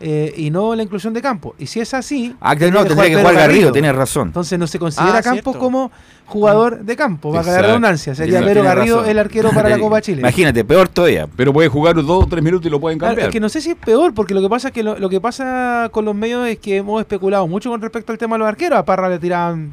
[0.00, 1.54] eh, y no la inclusión de campo.
[1.58, 2.34] Y si es así.
[2.40, 4.28] Ah, que no, tendría que jugar Garrido, tienes razón.
[4.28, 5.58] Entonces no se considera Ah, Campos cierto.
[5.58, 5.90] como
[6.26, 7.32] jugador de campo.
[7.32, 7.68] Va a quedar Exacto.
[7.68, 8.14] redundancia.
[8.14, 8.48] Sería Exacto.
[8.54, 9.10] Pedro Garrido razón.
[9.10, 10.20] el arquero para la Copa Chile.
[10.20, 11.26] Imagínate, peor todavía.
[11.36, 13.28] Pero puede jugar dos o tres minutos y lo pueden Claro, cambiar.
[13.28, 15.08] es que no sé si es peor, porque lo que pasa es que lo, lo
[15.10, 18.40] que pasa con los medios es que hemos especulado mucho con respecto al tema de
[18.40, 18.78] los arqueros.
[18.78, 19.70] A Parra le tiraban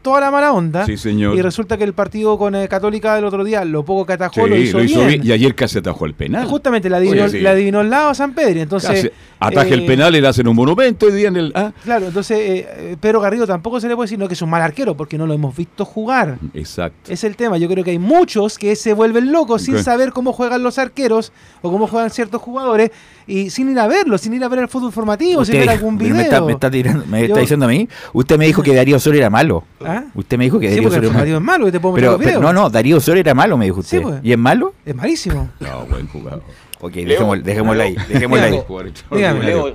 [0.00, 0.86] toda la mala onda.
[0.86, 1.36] Sí, señor.
[1.36, 4.44] Y resulta que el partido con eh, Católica del otro día, lo poco que atajó,
[4.44, 5.20] Sí, lo hizo, bien.
[5.22, 6.46] Y ayer casi atajó el penal.
[6.46, 7.40] Justamente la adivinó, Oye, sí.
[7.40, 8.60] la adivinó el lado a San Pedro.
[8.60, 9.10] Entonces, Casi
[9.40, 11.52] ataja el eh, penal y le hacen un monumento hoy día en el.
[11.54, 14.42] ah, Claro, entonces eh, eh, Pedro Garrido tampoco se le puede decir no, que es
[14.42, 16.38] un mal arquero, porque no lo hemos visto jugar.
[16.54, 17.12] Exacto.
[17.12, 17.58] Es el tema.
[17.58, 21.32] Yo creo que hay muchos que se vuelven locos sin saber cómo juegan los arqueros
[21.62, 22.90] o cómo juegan ciertos jugadores
[23.26, 25.62] y sin ir a verlo, sin ir a ver el fútbol formativo, sin Usted ver
[25.62, 26.20] dijo- algún me video.
[26.20, 27.88] está, me está tirando- me Yo- está diciendo a mí.
[28.12, 29.64] Usted me dijo que Darío Osorio era malo.
[29.84, 30.04] ¿Ah?
[30.14, 32.20] Usted me dijo que Sí, Darío Osorio Darío es malo, y te puedo pero, los
[32.22, 33.98] pero no, no, Darío Osorio era malo, me dijo usted.
[33.98, 34.20] Sí, pues.
[34.22, 34.74] ¿Y es malo?
[34.84, 35.50] Es malísimo.
[35.60, 36.42] No, buen jugador.
[36.80, 37.96] Ok, dejémoslo, dejémoslo ahí.
[38.08, 38.62] Dejémoslo ahí.
[39.10, 39.44] Dígame.
[39.44, 39.74] Leo,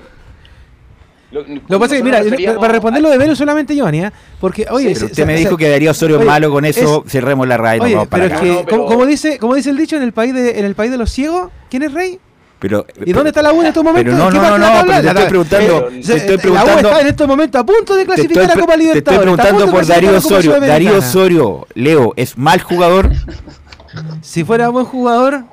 [1.31, 4.11] lo, que pasa es que, mira, nosotros para responder lo de Velo solamente Johnny, ¿eh?
[4.39, 6.51] porque, oye, Pero se- usted se- me se- dijo que Darío Osorio es oye, malo,
[6.51, 8.41] con eso es- cerremos la radio nos Oye, pero para es acá.
[8.41, 10.65] que, No, pero- como, como dice, como dice el dicho, en el país de, en
[10.65, 12.19] el país de los ciegos, ¿quién es rey?
[12.59, 14.13] Pero, ¿Y dónde está la U en estos momentos?
[14.13, 15.91] Pero no, ¿En qué no, no, de la no, pero te La- estoy preguntando, eh,
[15.91, 18.61] te estoy La U preguntando- está en estos momentos a punto de clasificar estoy, a
[18.61, 19.29] Copa pre- te Libertadores.
[19.29, 20.59] estoy preguntando por Darío Osorio.
[20.61, 20.97] Darío.
[20.99, 23.09] Osorio, Leo, ¿es mal jugador?
[24.21, 25.43] Si fuera buen jugador,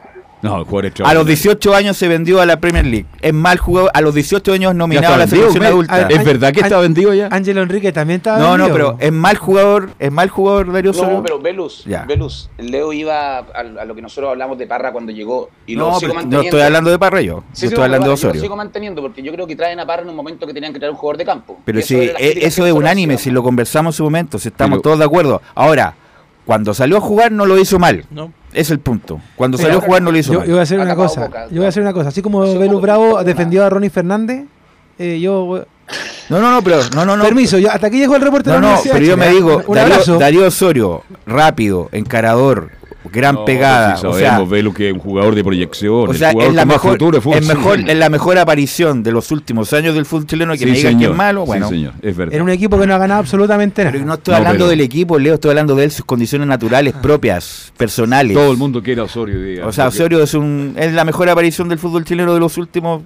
[0.42, 3.06] No, el jugador A los 18 años se vendió a la Premier League.
[3.20, 3.90] Es mal jugador.
[3.92, 6.08] A los 18 años nominado a la vendido, selección me- adulta.
[6.08, 7.28] ¿Es verdad que está vendido ya?
[7.30, 8.96] Ángelo Enrique también estaba No, no, vendido.
[8.96, 9.90] pero es mal jugador.
[9.98, 10.92] Es mal jugador Darío.
[10.92, 11.84] No, pero Velus.
[12.08, 15.90] Velus, Leo iba a, a lo que nosotros hablamos de Parra cuando llegó y lo
[15.90, 17.44] No, sigo no estoy hablando de Parra yo.
[17.52, 18.40] Sí, yo sí, estoy no, hablando de Yo lo Osorio.
[18.40, 20.78] sigo manteniendo porque yo creo que traen a Parra en un momento que tenían que
[20.78, 21.58] traer un jugador de campo.
[21.64, 24.76] Pero si eh, eso es nosotros unánime, si lo conversamos en su momento, si estamos
[24.78, 25.42] Pero- todos de acuerdo.
[25.54, 25.94] Ahora,
[26.46, 28.04] cuando salió a jugar no lo hizo mal.
[28.10, 28.32] No.
[28.52, 29.20] Es el punto.
[29.36, 30.48] Cuando salió a jugar no lo hizo yo, mal.
[30.48, 31.20] yo voy a hacer una cosa.
[31.26, 32.08] Boca, Yo voy a hacer una cosa.
[32.08, 34.44] Así como Belu Bravo defendió a Ronnie Fernández,
[34.98, 35.44] eh, yo.
[35.44, 35.62] voy-
[36.28, 37.24] No, no, no, pero no, no, no.
[37.24, 39.62] Permiso, yo, hasta aquí llegó el reporte No, de la no, pero yo me digo.
[40.18, 42.70] Darío Osorio, rápido, encarador,
[43.10, 43.96] gran No, pegada.
[43.96, 46.08] sí o sabemos, sea, Velo, que es un jugador de proyección.
[46.10, 47.38] o sea es, la mejor, futuro de fútbol.
[47.38, 50.52] es, mejor, Sí, es la mejor aparición de los últimos años del fútbol chileno.
[50.52, 51.10] Que sí, me digan que señor.
[51.12, 51.68] es malo, Sí, bueno.
[51.68, 52.34] señor, es verdad.
[52.34, 53.92] En un equipo que no ha ganado absolutamente nada.
[53.92, 56.46] Pero no estoy No, hablando pero- del equipo, Leo, estoy hablando de él, sus condiciones
[56.48, 58.34] naturales propias, personales.
[58.36, 59.40] Todo el mundo quiere a Osorio.
[59.40, 62.40] diga, O sea, porque- Osorio es, un, es la mejor aparición del fútbol chileno de
[62.40, 63.02] los últimos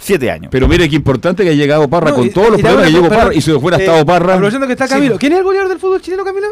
[0.00, 0.48] siete años.
[0.50, 2.92] Pero mire qué importante que ha llegado Parra No, con y- todos los problemas que
[2.92, 4.34] llegó Parra y si fuera eh, estado Parra.
[4.34, 4.94] Aprovechando que está Sí.
[4.94, 5.18] Camilo.
[5.18, 6.46] ¿Quién es el goleador del fútbol chileno, Camilo?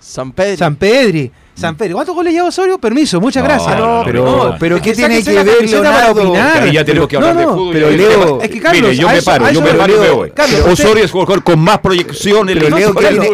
[0.00, 0.56] San Pedro.
[0.56, 1.30] San Pedri.
[1.56, 1.94] San Pedro.
[1.94, 2.78] ¿Cuántos goles lleva Osorio?
[2.78, 3.78] Permiso, muchas No, gracias.
[3.78, 6.22] no, no, pero- no, pero es ¿qué tiene que la ver, para Leonardo?
[6.28, 6.62] opinar.
[6.62, 7.72] Ahí ya tenemos que hablar No, de no, fútbol.
[7.72, 10.30] pero Leo- Es que Carlos, Mire, yo me paro, yo me paro y me voy.
[10.32, 11.78] Carlos, Osorio usted- es jugador con más
[12.48, 13.26] en Pero Leo, del Carlos,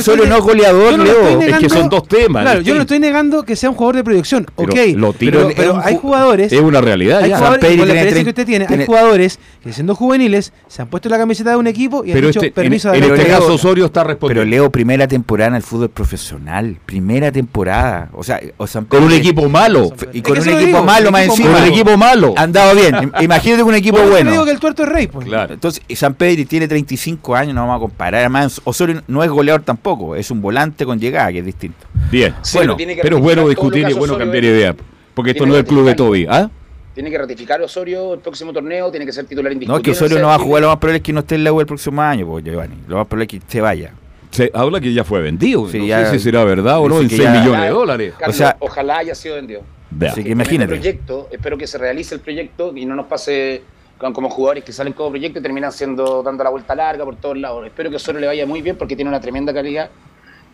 [0.00, 1.40] Osorio estoy- no es goleador, Leo.
[1.40, 2.42] Es que son dos temas.
[2.42, 4.46] Claro, yo no estoy negando que sea un jugador de proyección.
[4.56, 6.52] Pero ok, lo tiro- pero, hay ju- jugadores.
[6.52, 7.38] Es una realidad Hay ya.
[7.38, 7.84] jugadores, Pedro
[8.24, 11.66] que usted tiene, hay jugadores que siendo juveniles se han puesto la camiseta de un
[11.66, 14.42] equipo y han dicho este, en, permiso en de este Leo- caso Osorio está respondiendo.
[14.42, 16.76] Pero Leo, primera temporada en el fútbol profesional.
[16.86, 17.47] Primera temporada.
[17.52, 19.92] O sea, o San con un equipo malo.
[20.12, 21.52] Y con un equipo malo más encima.
[21.52, 22.34] Con un equipo malo.
[22.36, 22.94] Han dado bien.
[22.94, 24.30] Im- Imagínate un equipo le bueno.
[24.30, 25.06] digo que el tuerto es rey.
[25.08, 25.26] Pues.
[25.26, 25.54] Claro.
[25.54, 28.20] Entonces, San Pedro tiene 35 años, no vamos a comparar.
[28.20, 31.86] Además, Osorio no es goleador tampoco, es un volante con llegada, que es distinto.
[32.10, 32.34] Bien.
[32.42, 34.74] Sí, Bueno, tiene que Pero es bueno discutir y bueno cambiar idea.
[35.14, 35.94] Porque esto no es el club de.
[35.94, 36.26] Toby.
[36.30, 36.48] ¿Ah?
[36.94, 39.82] Tiene que ratificar Osorio el próximo torneo, tiene que ser titular No, indiscutible.
[39.84, 41.52] que Osorio no va a jugar, lo más probable es que no esté en la
[41.52, 42.74] U el próximo año, pues, Giovanni.
[42.88, 43.92] Lo más probable es que se vaya.
[44.30, 45.68] Se habla que ya fue vendido.
[45.68, 47.70] Sí, no ya- sé si será verdad o no, en que 6 ya- millones de
[47.70, 48.14] dólares.
[48.18, 49.62] Carlos, O sea- ojalá haya sido vendido.
[49.90, 50.12] Vea.
[50.12, 50.68] Así que imagínate.
[50.74, 53.62] proyecto, espero que se realice el proyecto y no nos pase
[53.96, 57.16] con- como jugadores que salen como proyecto y terminan siendo dando la vuelta larga por
[57.16, 57.64] todos lados.
[57.66, 59.88] Espero que Osorio le vaya muy bien porque tiene una tremenda calidad,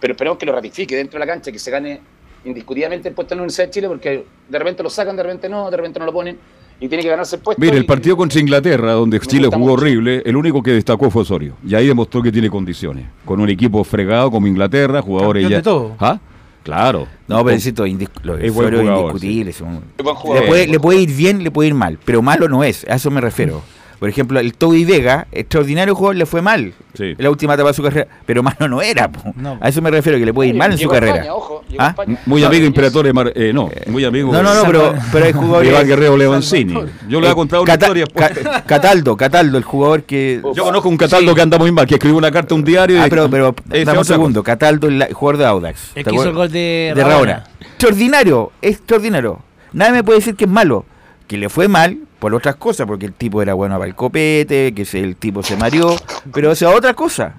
[0.00, 2.00] pero esperemos que lo ratifique dentro de la cancha, que se gane
[2.44, 5.48] indiscutidamente el puesto en la Universidad de Chile porque de repente lo sacan, de repente
[5.48, 6.38] no, de repente no lo ponen
[6.80, 7.60] y tiene que ganarse el puesto.
[7.60, 9.72] Mire, el partido contra Inglaterra, donde Me Chile jugó mucho.
[9.74, 11.54] horrible, el único que destacó fue Osorio.
[11.66, 13.06] Y ahí demostró que tiene condiciones.
[13.24, 15.56] Con un equipo fregado como Inglaterra, jugadores ya.
[15.56, 15.96] de todo.
[16.00, 16.18] ¿Ah?
[16.62, 17.06] Claro.
[17.28, 17.84] No, pero insisto,
[18.22, 19.50] lo Es buen jugador, indiscutible.
[19.50, 20.46] es un- buen Le jugador.
[20.48, 23.10] puede, le puede ir bien, le puede ir mal, pero malo no es, a eso
[23.10, 23.62] me refiero.
[24.04, 27.04] Por ejemplo, el Toby Vega, extraordinario jugador, le fue mal Sí.
[27.04, 29.10] en la última etapa de su carrera, pero malo no era.
[29.10, 29.32] po.
[29.34, 29.56] No.
[29.62, 31.14] A eso me refiero, que le puede ir mal en su carrera.
[31.14, 31.94] España, ojo, ¿Ah?
[32.26, 35.32] Muy No, amigo Imperatore Mar- eh, no, muy amigo No, no, no, pero, pero hay
[35.32, 35.70] jugadores.
[35.70, 36.74] Iván Guerrero Levancini.
[37.08, 38.04] Yo le voy a contar una Cata- historia.
[38.14, 40.42] Ca- Cataldo, Cataldo, el jugador que.
[40.54, 41.34] Yo conozco un Cataldo Sí.
[41.34, 42.98] que anda muy mal, que escribió una carta a un diario.
[42.98, 44.42] y- Ah, pero, pero Ese dame un segundo.
[44.42, 45.92] Cataldo, el, la- jugador de Audax.
[45.94, 47.02] El ¿te que hizo el gol de, de.
[47.04, 47.44] Rabona.
[47.58, 49.38] Extraordinario, extraordinario.
[49.72, 50.84] Nadie me puede decir que es malo.
[51.26, 54.72] Que le fue mal por otras cosas, porque el tipo era bueno para el copete,
[54.74, 55.96] que se- el tipo se mareó,
[56.32, 57.34] pero o sea, otra cosa.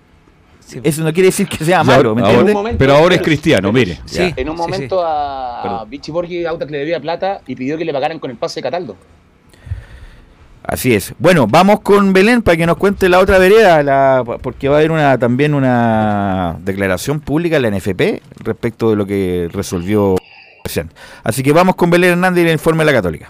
[0.82, 2.56] Eso no quiere decir que sea malo, ¿me ahora- entiendes?
[2.56, 4.00] momento- pero ahora es cristiano, mire.
[4.06, 4.34] Sí.
[4.36, 5.06] En un momento sí.
[5.08, 5.86] a.
[5.88, 8.64] Vichy Borghi Audax le debía plata y pidió que le pagaran con el pase de
[8.64, 8.96] Cataldo.
[10.64, 11.14] Así es.
[11.20, 14.80] Bueno, vamos con Belén para que nos cuente la otra vereda, la, porque va a
[14.80, 20.16] haber una también una declaración pública en la NFP respecto de lo que resolvió.
[21.24, 23.30] Así que vamos con Belén Hernández y el informe de la Católica.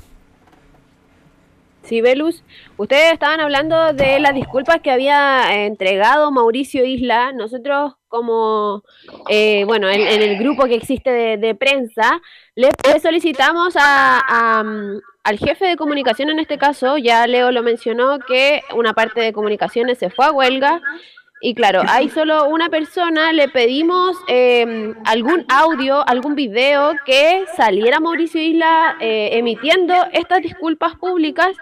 [1.86, 2.43] Sí, Velus,
[2.77, 7.31] ustedes estaban hablando de las disculpas que había eh, entregado Mauricio Isla.
[7.31, 8.83] Nosotros, como,
[9.29, 12.21] eh, bueno, en, el grupo que existe de, de prensa,
[12.55, 18.17] le solicitamos a, mm, al jefe de comunicación en este caso, ya Leo lo mencionó,
[18.17, 20.81] que una parte de comunicaciones se fue a huelga.
[21.46, 28.00] Y claro, hay solo una persona, le pedimos eh, algún audio, algún video que saliera
[28.00, 31.56] Mauricio Isla eh, emitiendo estas disculpas públicas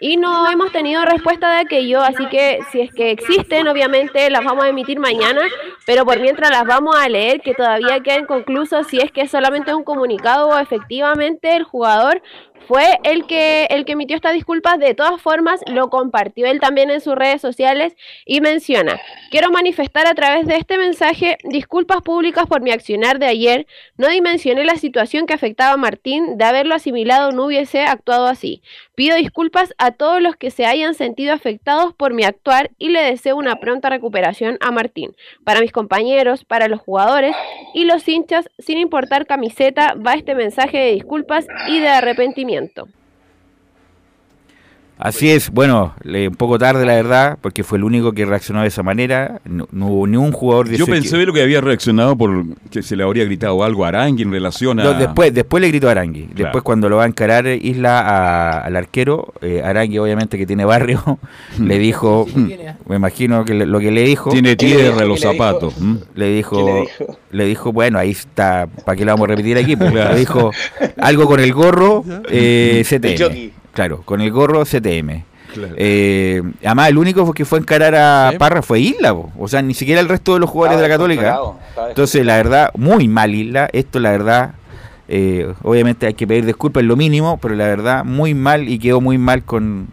[0.00, 4.42] y no hemos tenido respuesta de aquello, así que si es que existen, obviamente las
[4.42, 5.42] vamos a emitir mañana,
[5.84, 9.30] pero por mientras las vamos a leer, que todavía queda inconcluso si es que es
[9.30, 12.22] solamente un comunicado o efectivamente el jugador
[12.66, 14.78] fue el que el que emitió estas disculpas.
[14.78, 19.00] De todas formas, lo compartió él también en sus redes sociales y menciona:
[19.30, 23.66] Quiero manifestar a través de este mensaje disculpas públicas por mi accionar de ayer.
[23.96, 26.38] No dimensioné la situación que afectaba a Martín.
[26.38, 28.62] De haberlo asimilado, no hubiese actuado así.
[28.96, 33.02] Pido disculpas a todos los que se hayan sentido afectados por mi actuar y le
[33.02, 35.14] deseo una pronta recuperación a Martín.
[35.44, 37.36] Para mis compañeros, para los jugadores
[37.74, 42.88] y los hinchas, sin importar camiseta, va este mensaje de disculpas y de arrepentimiento.
[44.98, 48.62] Así es, bueno, le- un poco tarde la verdad, porque fue el único que reaccionó
[48.62, 49.40] de esa manera.
[49.44, 51.26] No, no hubo ni un jugador de Yo pensé equipo.
[51.26, 54.80] lo que había reaccionado por que se le habría gritado algo a Arangui en relación
[54.80, 54.84] a.
[54.84, 56.22] No, después, después le gritó a Arangui.
[56.28, 56.44] Claro.
[56.44, 60.64] Después cuando lo va a encarar Isla a- al arquero, eh, Arangui obviamente que tiene
[60.64, 61.18] barrio,
[61.60, 62.26] le dijo,
[62.88, 65.26] me imagino que le- lo que le dijo, Tiene ¿Qué le tierra en los ¿Qué
[65.26, 65.44] le dijo?
[65.44, 65.74] zapatos.
[66.14, 67.18] le dijo, ¿Qué le dijo?
[67.32, 69.76] le dijo, bueno, ahí está, ¿para qué lo vamos a repetir aquí?
[69.76, 70.14] Pues, Claro.
[70.14, 70.50] Le dijo
[70.96, 73.52] algo con el gorro eh, CTM.
[73.76, 75.22] Claro, con el gorro CTM.
[75.52, 75.74] Claro.
[75.76, 78.38] Eh, además, el único que fue a encarar a Sí.
[78.38, 79.30] Parra fue Isla, po.
[79.38, 81.38] o sea, ni siquiera el resto de los jugadores de la Católica.
[81.88, 83.68] Entonces, la verdad, muy mal Isla.
[83.72, 84.54] Esto, la verdad,
[85.08, 88.78] eh, obviamente hay que pedir disculpas, es lo mínimo, pero la verdad, muy mal y
[88.78, 89.88] quedó muy mal con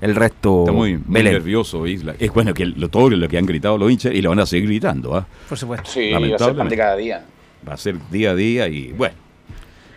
[0.00, 0.60] el resto.
[0.60, 2.14] Está muy, muy nervioso Isla.
[2.18, 4.46] Es bueno que lo, todo lo que han gritado los hinchas y lo van a
[4.46, 5.14] seguir gritando.
[5.16, 5.26] ¿ah?
[5.48, 5.88] Por supuesto.
[5.88, 7.24] Sí, va a ser pan de cada día.
[7.66, 9.27] Va a ser día a día y bueno.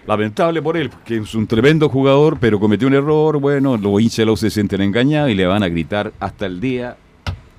[0.07, 3.39] Lamentable por él, que es un tremendo jugador, pero cometió un error.
[3.39, 6.97] Bueno, los hinchas lo se sienten engañados y le van a gritar hasta el día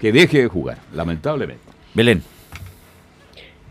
[0.01, 1.63] que deje de jugar, lamentablemente.
[1.95, 2.23] Belén.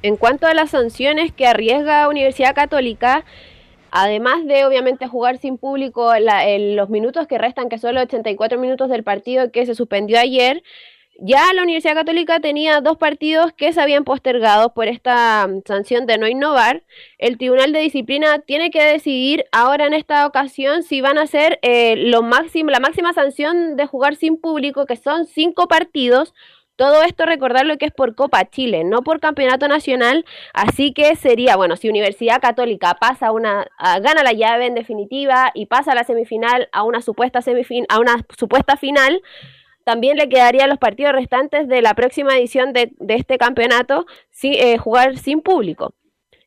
[0.03, 3.25] En cuanto a las sanciones que arriesga Universidad Católica,
[3.91, 8.03] además de obviamente jugar sin público la, el- los minutos que restan, que son los
[8.05, 10.63] 84 minutos del partido que se suspendió ayer,
[11.23, 16.07] ya la Universidad Católica tenía dos partidos que se habían postergado por esta mm, sanción
[16.07, 16.83] de no innovar.
[17.19, 21.59] El Tribunal de Disciplina tiene que decidir ahora en esta ocasión si van a hacer
[21.61, 26.33] eh, lo máximo, la máxima sanción de jugar sin público, que son cinco partidos.
[26.75, 30.25] Todo esto recordar lo que es por Copa Chile, no por Campeonato Nacional.
[30.55, 35.67] Así que sería, bueno, si Universidad Católica pasa una, gana la llave en definitiva y
[35.67, 39.21] pasa a la semifinal a una supuesta semifin a una supuesta final,
[39.83, 44.55] también le quedarían los partidos restantes de la próxima edición de, de este campeonato sí,
[44.59, 45.93] eh, jugar sin público.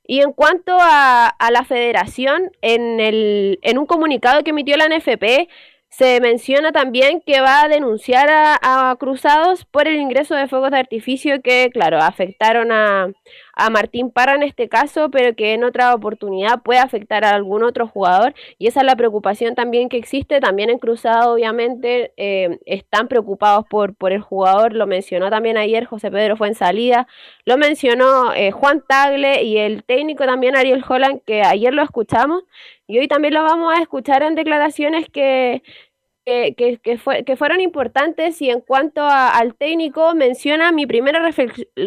[0.07, 4.89] Y en cuanto a, a la federación, en, el, en un comunicado que emitió la
[4.89, 5.49] NFP,
[5.89, 10.73] se menciona también que va a denunciar a, a Cruzados por el ingreso de fuegos
[10.73, 13.09] de artificio que, claro, afectaron a,
[13.57, 17.63] a Martín Parra en este caso, pero que en otra oportunidad puede afectar a algún
[17.63, 18.35] otro jugador.
[18.59, 20.41] Y esa es la preocupación también que existe.
[20.41, 24.73] También en Cruzado, obviamente, eh, están preocupados por, por el jugador.
[24.75, 27.07] Lo mencionó también ayer José Pedro fue en salida.
[27.45, 32.45] Lo mencionó eh, Juan Tagle y el técnico también Ariel Holland, que ayer lo escuchamos.
[32.87, 35.63] Y hoy también lo vamos a escuchar en declaraciones que,
[36.25, 40.87] que, que- que fue- que fueron importantes y en cuanto a- al técnico menciona mi
[40.87, 41.21] primera,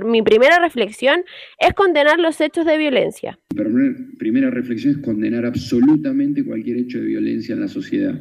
[0.06, 1.22] mi primera reflexión
[1.60, 3.40] es condenar los hechos de violencia.
[3.56, 8.20] Mi primer- primera reflexión es condenar absolutamente cualquier hecho de violencia en la sociedad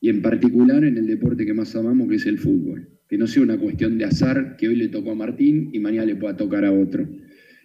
[0.00, 2.88] y en particular en el deporte que más amamos, que es el fútbol.
[3.08, 6.04] Que no sea una cuestión de azar que hoy le tocó a Martín y mañana
[6.06, 7.06] le pueda tocar a otro.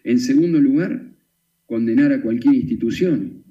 [0.03, 1.01] En segundo lugar,
[1.65, 3.43] condenar a cualquier institución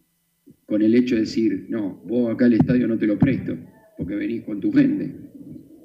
[0.67, 3.57] con el hecho de decir, no, vos acá el estadio no te lo presto,
[3.97, 5.15] porque venís con tu gente.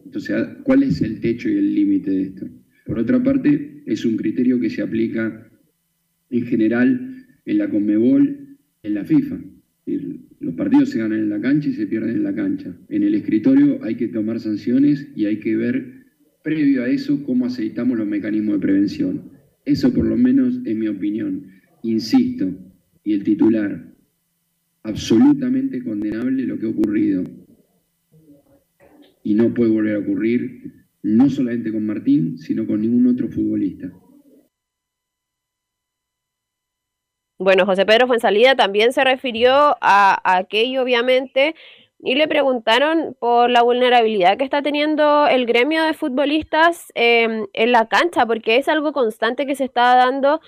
[0.05, 2.47] Entonces, ¿cuál es el techo y el límite de esto?
[2.85, 5.49] Por otra parte, es un criterio que se aplica
[6.29, 9.39] en general en la Conmebol, en la FIFA.
[10.39, 12.75] Los partidos se ganan en la cancha y se pierden en la cancha.
[12.89, 16.05] En el escritorio hay que tomar sanciones y hay que ver,
[16.43, 19.31] previo a eso, cómo aceitamos los mecanismos de prevención.
[19.65, 21.47] Eso por lo menos es mi opinión.
[21.83, 22.49] Insisto,
[23.03, 23.93] y el titular,
[24.83, 27.23] absolutamente condenable lo que ha ocurrido.
[29.27, 33.91] Y no puede volver a ocurrir, no solamente con Martín, sino con ningún otro futbolista.
[37.37, 41.55] Bueno, José Pedro Fuensalida también se refirió a, aquello, obviamente,
[41.99, 47.71] y le preguntaron por la vulnerabilidad que está teniendo el gremio de futbolistas eh, en
[47.73, 50.39] la cancha, porque es algo constante que se está dando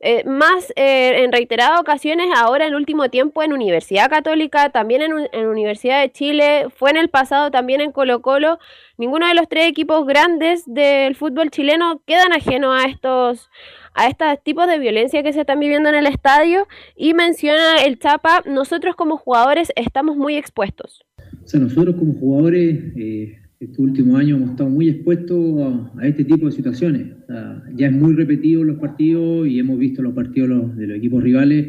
[0.00, 5.28] eh, más eh, en reiteradas ocasiones ahora en último tiempo en Universidad Católica, también en,
[5.32, 8.58] en Universidad de Chile, fue en el pasado también en Colo Colo.
[8.96, 13.50] Ninguno de los tres equipos grandes del fútbol chileno quedan ajenos a estos
[13.94, 17.98] a estos tipos de violencia que se están viviendo en el estadio y menciona el
[17.98, 21.04] Chapa, nosotros como jugadores estamos muy expuestos.
[21.44, 26.08] O sea, nosotros como jugadores, eh, estos últimos años hemos estado muy expuestos a, a
[26.08, 27.08] este tipo de situaciones.
[27.24, 30.86] O sea, ya es muy repetido los partidos y hemos visto los partidos los- de
[30.86, 31.68] los equipos rivales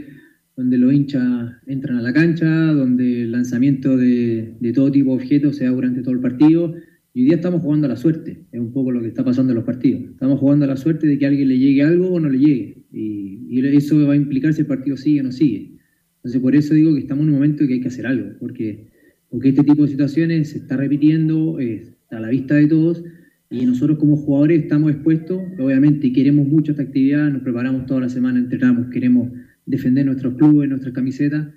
[0.56, 5.16] donde los hinchas entran a la cancha, donde el lanzamiento de, de todo tipo de
[5.24, 6.76] objetos se da durante todo el partido.
[7.14, 9.52] Y hoy día estamos jugando a la suerte, es un poco lo que está pasando
[9.52, 10.02] en los partidos.
[10.12, 12.40] Estamos jugando a la suerte de que a alguien le llegue algo o no le
[12.40, 12.84] llegue.
[12.92, 15.72] Y, y eso va a implicar si el partido sigue o no sigue.
[16.18, 18.30] Entonces, por eso digo que estamos en un momento en que hay que hacer algo,
[18.40, 18.91] porque,
[19.32, 23.04] porque este tipo de situaciones se está repitiendo, eh, a la vista de todos,
[23.50, 28.10] y nosotros como jugadores estamos expuestos, obviamente queremos mucho esta actividad, nos preparamos toda la
[28.10, 29.32] semana, entrenamos, queremos
[29.66, 31.48] defender nuestros clubes, nuestras camisetas,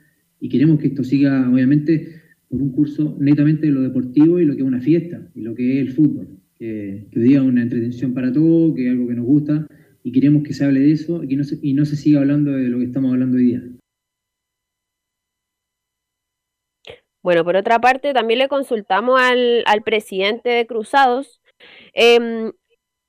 [0.41, 4.55] y queremos que esto siga, obviamente, por un curso netamente de lo deportivo y lo
[4.55, 7.45] que es una fiesta, y lo que es el fútbol, que, que hoy día es
[7.45, 9.67] una entretención para todos, que es algo que nos gusta,
[10.05, 12.85] y queremos que se hable de eso y no se siga hablando de lo que
[12.85, 13.65] estamos hablando hoy día.
[17.25, 21.41] Bueno, por otra parte, también le consultamos al, al presidente de Cruzados
[21.95, 22.53] em,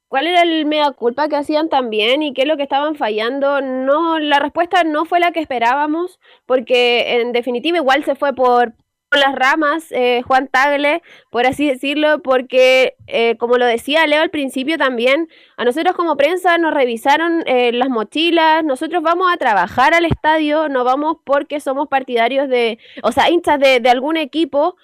[0.08, 3.62] cuál era el mea culpa que hacían también y qué es lo que estaban fallando.
[3.62, 8.74] No, la respuesta no fue la que esperábamos, porque en definitiva igual se fue por,
[9.18, 14.30] las ramas eh, Juan Tagle, por así decirlo, porque eh, como lo decía Leo al
[14.30, 19.94] principio también, a nosotros como prensa nos revisaron eh, las mochilas, nosotros vamos a trabajar
[19.94, 24.76] al estadio, no vamos porque somos partidarios de, o sea, hinchas de, de algún equipo,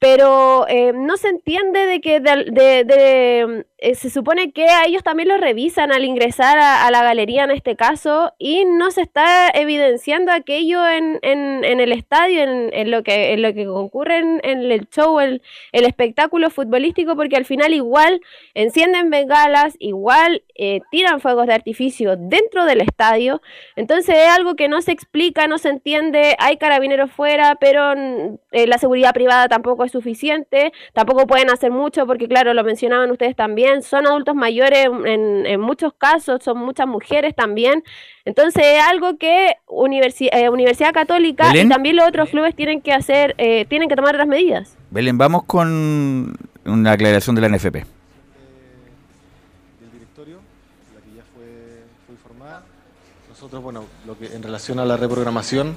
[0.00, 4.84] pero eh, no se entiende de que de, de- de, eh, se supone que a
[4.86, 8.90] ellos también los revisan al ingresar a, a la galería en este caso y no
[8.90, 13.52] se está evidenciando aquello en, en, en el estadio, en, en lo que, en lo
[13.54, 15.42] que concurre en, el show, el,
[15.72, 18.20] el espectáculo futbolístico, porque al final igual
[18.54, 23.40] encienden bengalas, igual eh, tiran fuegos de artificio dentro del estadio,
[23.76, 28.36] entonces es algo que no se explica, no se entiende, hay carabineros fuera, pero mm,
[28.52, 33.10] eh, la seguridad privada tampoco es suficiente, tampoco pueden hacer mucho porque claro, lo mencionaban
[33.10, 37.82] ustedes también, son adultos mayores en, en muchos casos, son muchas mujeres también.
[38.24, 41.66] Entonces es algo que universi eh, Universidad Católica Belén.
[41.66, 44.76] y también los otros clubes tienen que hacer, eh, tienen que tomar otras medidas.
[44.90, 47.99] Belén, vamos con una aclaración de la NFP.
[53.52, 55.74] En relación a la reprogramación,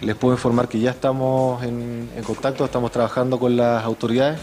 [0.00, 4.40] les puedo informar que ya estamos en, contacto, estamos trabajando con las autoridades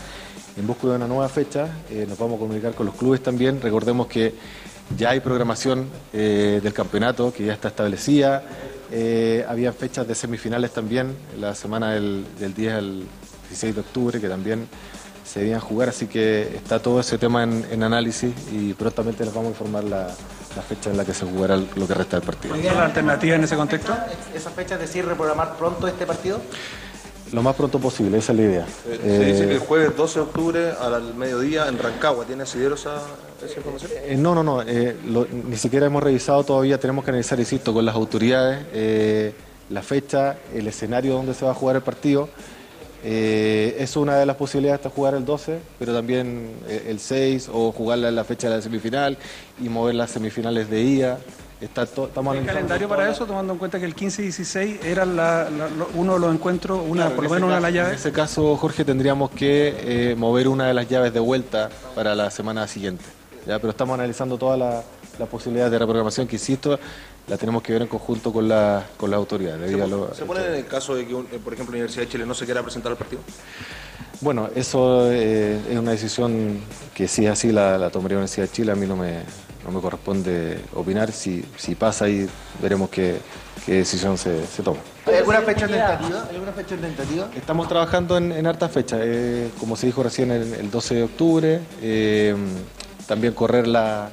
[0.56, 1.70] en busca de una nueva fecha.
[1.90, 3.60] Eh, nos vamos a comunicar con los clubes también.
[3.62, 4.36] Recordemos que
[4.96, 8.44] ya hay programación eh, del campeonato que ya está establecida.
[8.92, 13.04] Eh, había fechas de semifinales también, la semana del, del 10 al
[13.50, 14.68] 16 de octubre, que también
[15.26, 19.34] se debían jugar, así que está todo ese tema en, en análisis y prontamente les
[19.34, 20.16] vamos a informar la,
[20.58, 22.56] la fecha en la que se jugará lo que resta del partido.
[22.58, 23.96] ¿La alternativa en ese contexto?
[24.36, 26.42] ¿Esa fecha es decir, reprogramar pronto este partido?
[27.32, 28.66] Lo más pronto posible, esa es la idea.
[28.90, 32.24] Eh, se dice que el jueves 12 de octubre al mediodía en Rancagua.
[32.26, 33.02] ¿Tiene asidero esa,
[33.46, 33.92] esa información?
[33.96, 34.62] Eh, no, no, no.
[34.62, 36.80] eh, lo- ni siquiera hemos revisado todavía.
[36.80, 39.34] Tenemos que analizar, insisto, con las autoridades eh,
[39.70, 42.30] la fecha, el escenario donde se va a jugar el partido.
[43.10, 47.50] Eh, es una de las posibilidades de jugar el 12, pero también eh, el 6
[47.54, 49.18] o jugarla en la fecha de la semifinal
[49.64, 51.18] y mover las semifinales de ida.
[51.62, 54.80] Está estamos ¿Hay analizando calendario para eso, tomando en cuenta que el 15 y 16
[54.84, 57.74] eran la- la- uno de los encuentros, una, Claro, por lo menos una de las
[57.74, 57.92] llaves?
[57.94, 62.14] En ese caso, Jorge, tendríamos que eh, mover una de las llaves de vuelta para
[62.14, 63.06] la semana siguiente.
[63.48, 63.58] ¿ya?
[63.58, 64.84] Pero estamos analizando todas las
[65.18, 66.78] las posibilidades de reprogramación que, insisto,
[67.28, 69.70] la tenemos que ver en conjunto con, la, con las autoridades.
[69.70, 72.10] ¿Se, lo- pone en el caso de que, un- eh, por ejemplo, la Universidad de
[72.10, 73.22] Chile no se quiera presentar al partido?
[74.22, 76.60] Bueno, eso eh, es una decisión
[76.96, 78.72] que si es así la, la tomaría la Universidad de Chile.
[78.72, 79.24] A mí no me,
[79.66, 81.12] no me corresponde opinar.
[81.12, 82.28] Si, si pasa ahí,
[82.62, 83.18] veremos qué,
[83.66, 84.80] qué decisión se, se toma.
[85.06, 86.26] ¿Hay alguna fecha tentativa?
[86.30, 87.30] ¿Hay alguna fecha tentativa?
[87.36, 91.04] Estamos trabajando en, en hartas fechas, eh, como se dijo recién, el, el 12 de
[91.04, 92.36] octubre, eh,
[93.06, 94.10] también correr la,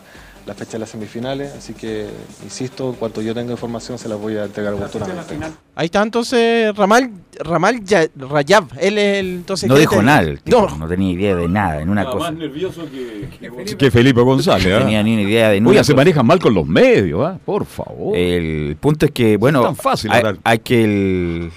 [0.47, 2.07] la fecha de las semifinales, así que,
[2.43, 5.37] insisto, en cuanto yo tenga información se las voy a entregar oportunamente.
[5.75, 8.67] Ahí está entonces Ramal, Ramal Ya- Rayab.
[8.79, 10.87] Él es el entonces No dijo nada, el tipo, No, no.
[10.89, 12.31] tenía idea de nada, en una Estaba cosa.
[12.31, 14.67] más nervioso que, que Felipe González.
[14.69, 14.79] No ¿ah?
[14.81, 17.39] tenía ni una idea de Oiga, ninguna se manejan mal con los medios, ¿ah?
[17.45, 18.15] por favor.
[18.17, 20.37] El punto es que, bueno, tan fácil hay, hablar.
[20.45, 21.53] hay que el.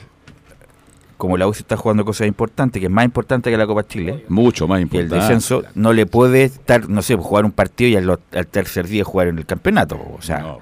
[1.18, 4.24] Como la UCI está jugando cosas importantes, que es más importante que la Copa Chile.
[4.30, 5.16] Mucho más Y el importante.
[5.16, 9.04] descenso no le puede estar, no sé, jugar un partido y al, al tercer día
[9.04, 10.00] jugar en el campeonato.
[10.16, 10.58] O sea,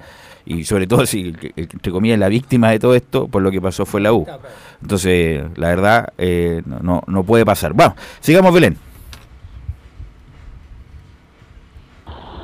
[0.46, 3.84] y sobre todo si, entre comillas, la víctima de todo esto, por lo que pasó
[3.84, 4.26] fue la U.
[4.80, 7.72] Entonces, la verdad, eh, no, no, puede pasar.
[7.72, 8.78] Bueno, sigamos, Belén.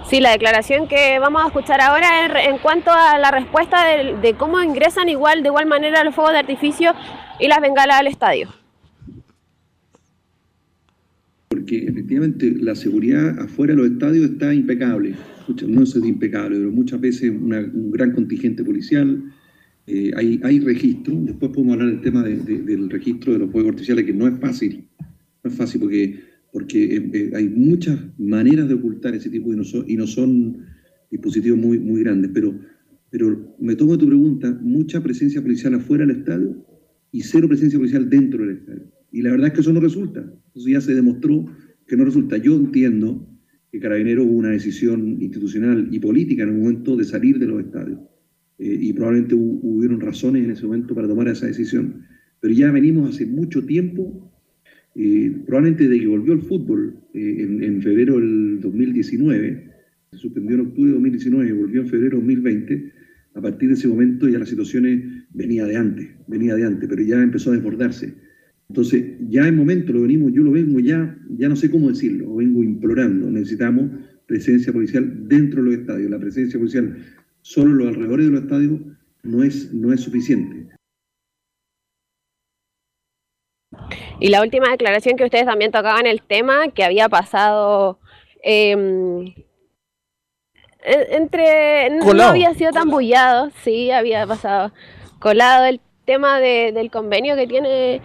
[0.05, 4.17] Sí, la declaración que vamos a escuchar ahora es en cuanto a la respuesta de,
[4.17, 6.93] de cómo ingresan igual de igual manera los fuegos de artificio
[7.43, 8.49] y las bengalas al estadio.
[11.49, 15.15] Porque efectivamente la seguridad afuera de los estadios está impecable.
[15.67, 19.23] No es impecable, pero muchas veces un gran contingente policial.
[19.89, 21.13] eh, hay, hay registro.
[21.23, 24.29] Después podemos hablar del tema de- de- del registro de los fuegos artificiales, que no
[24.29, 24.87] es fácil.
[25.43, 26.21] No es fácil porque,
[26.53, 30.07] porque eh, eh, hay muchas maneras de ocultar ese tipo y no son, y no
[30.07, 30.65] son
[31.11, 32.31] dispositivos muy, muy grandes.
[32.33, 32.55] Pero,
[33.11, 36.65] pero me tomo tu pregunta, mucha presencia policial afuera del estadio
[37.13, 38.91] y cero presencia policial dentro del estadio.
[39.13, 40.21] Y la verdad es que eso no resulta.
[40.55, 41.47] Eso ya se demostró
[41.87, 42.39] que no resulta.
[42.39, 43.29] Yo entiendo
[43.71, 47.61] que Carabineros hubo una decisión institucional y política en el momento de salir de los
[47.61, 48.01] estadios.
[48.59, 52.03] Eh, y probablemente hu- hubieron razones en ese momento para tomar esa decisión.
[52.41, 54.33] Pero ya venimos hace mucho tiempo,
[54.95, 59.71] eh, probablemente desde que volvió el fútbol eh, en, en febrero del 2019,
[60.13, 62.93] se suspendió en octubre de 2019 y volvió en febrero de 2020,
[63.35, 67.03] a partir de ese momento ya la situación venía de antes, venía de antes, pero
[67.03, 68.15] ya empezó a desbordarse.
[68.69, 72.27] Entonces, ya en momento lo venimos, yo lo vengo ya, ya no sé cómo decirlo,
[72.27, 73.31] lo vengo implorando.
[73.31, 73.91] Necesitamos
[74.27, 76.11] presencia policial dentro de los estadios.
[76.11, 76.97] La presencia policial
[77.43, 78.81] solo en los alrededores de los estadios
[79.25, 80.69] no es, no es suficiente.
[84.21, 87.99] Y la última declaración que ustedes también tocaban el tema, que había pasado
[88.43, 89.35] em,
[90.85, 91.91] entre...
[91.91, 94.73] no- había sido tan bullado, sí, había pasado
[95.19, 98.01] colado el tema de- del convenio que tiene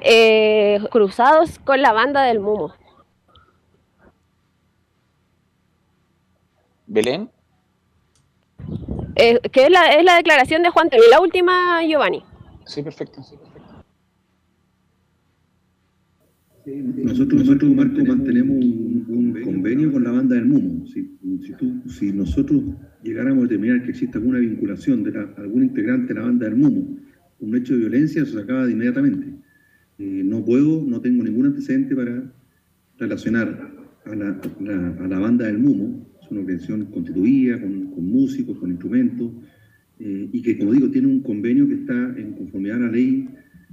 [0.00, 2.72] eh, cruzados con la banda del Mumo.
[6.86, 7.30] Belén.
[9.16, 12.24] Eh, que es la, es la declaración de Juan Telo, la última, Giovanni.
[12.64, 13.20] Sí, perfecto.
[16.78, 20.86] Nosotros, nosotros Marco, mantenemos un, convenio con la banda del Mumo.
[20.86, 22.62] Si, nosotros
[23.02, 26.96] llegáramos a determinar que existe alguna vinculación de algún integrante de la banda del Mumo,
[27.40, 29.26] un hecho de violencia, se acaba de inmediatamente.
[29.98, 32.32] Eh, no puedo, no tengo ningún antecedente para
[32.98, 33.72] relacionar
[34.04, 39.32] a la, banda del Mumo, es una organización constituida, con, con músicos, con instrumentos,
[39.98, 43.28] eh, y que, como digo, tiene un convenio que está en conformidad a la ley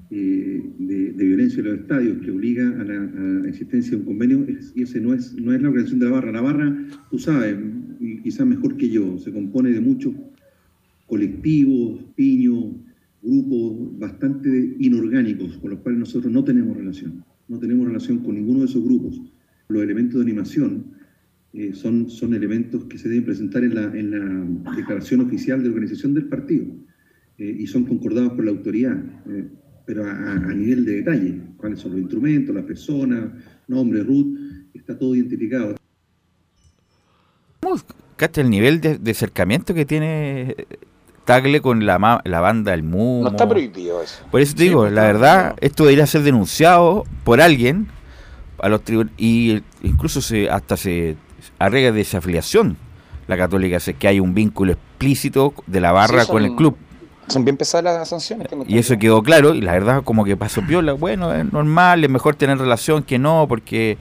[0.10, 4.46] eh, de, de violencia en los estadios, que obliga a la, existencia de un convenio,
[4.76, 6.32] y ese no es, no es la organización de la barra.
[6.32, 7.58] La barra, tú sabes,
[8.24, 10.14] quizás mejor que yo, se compone de muchos
[11.08, 12.76] colectivos, piños,
[13.22, 17.24] grupos bastante inorgánicos, con los cuales nosotros no tenemos relación.
[17.48, 19.22] No tenemos relación con ninguno de esos grupos.
[19.70, 20.86] Los elementos de animación
[21.54, 25.70] eh, son, son elementos que se deben presentar en la, en la declaración oficial de
[25.70, 26.66] organización del partido
[27.38, 29.48] eh, y son concordados por la autoridad, eh,
[29.88, 33.30] pero a, nivel de detalle, cuáles son los instrumentos, las personas,
[33.70, 34.28] nombre, root,
[34.74, 35.78] está todo identificado.
[38.18, 40.56] ¿Cacha el nivel de, de acercamiento que tiene
[41.24, 43.24] Tagle con la, ma- la banda del Mumo?
[43.24, 44.26] No está prohibido eso.
[44.30, 47.88] Por eso te Sí, digo, la verdad, esto debería ser denunciado por alguien
[48.60, 51.16] a los tribunales y incluso se hasta se
[51.60, 52.76] arregla desafiliación
[53.28, 56.78] la católica, sé que hay un vínculo explícito de la barra Sí, con el club.
[57.28, 58.48] Son bien pesadas las sanciones.
[58.68, 62.10] Y eso quedó claro, y la verdad como que pasó piola, bueno, es normal, es
[62.10, 63.98] mejor tener relación que no, porque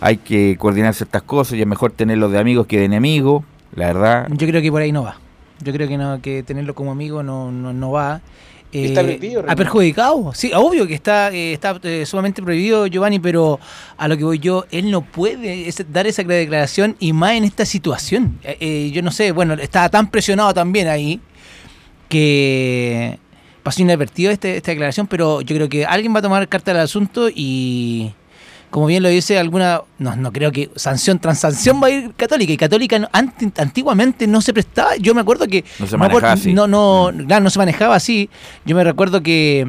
[0.00, 3.86] hay que coordinar ciertas cosas y es mejor tenerlo de amigos que de enemigos, la
[3.88, 4.28] verdad.
[4.30, 5.16] Yo creo que por ahí no va.
[5.62, 8.22] Yo creo que no que tenerlo como amigo no, no, no va.
[8.72, 10.32] Eh, Está prohibido, ha perjudicado.
[10.32, 13.58] Sí, obvio que está, eh, está eh, sumamente prohibido, Giovanni, pero
[13.98, 17.66] a lo que voy yo, él no puede dar esa declaración y más en esta
[17.66, 18.38] situación.
[18.44, 21.20] Eh, eh, yo no sé, bueno, estaba tan presionado también ahí
[22.10, 23.18] que
[23.62, 26.82] pasó inadvertido este, esta declaración, pero yo creo que alguien va a tomar carta del
[26.82, 28.12] asunto y,
[28.70, 32.12] como bien lo dice alguna, no, no creo que sanción tras sanción va a ir
[32.16, 33.08] Católica, y Católica no-
[33.56, 35.64] antiguamente no se prestaba, yo me acuerdo que...
[35.78, 36.52] No se acuerdo- manejaba así.
[36.52, 38.28] No, no, claro, no se manejaba así,
[38.66, 39.66] yo me recuerdo que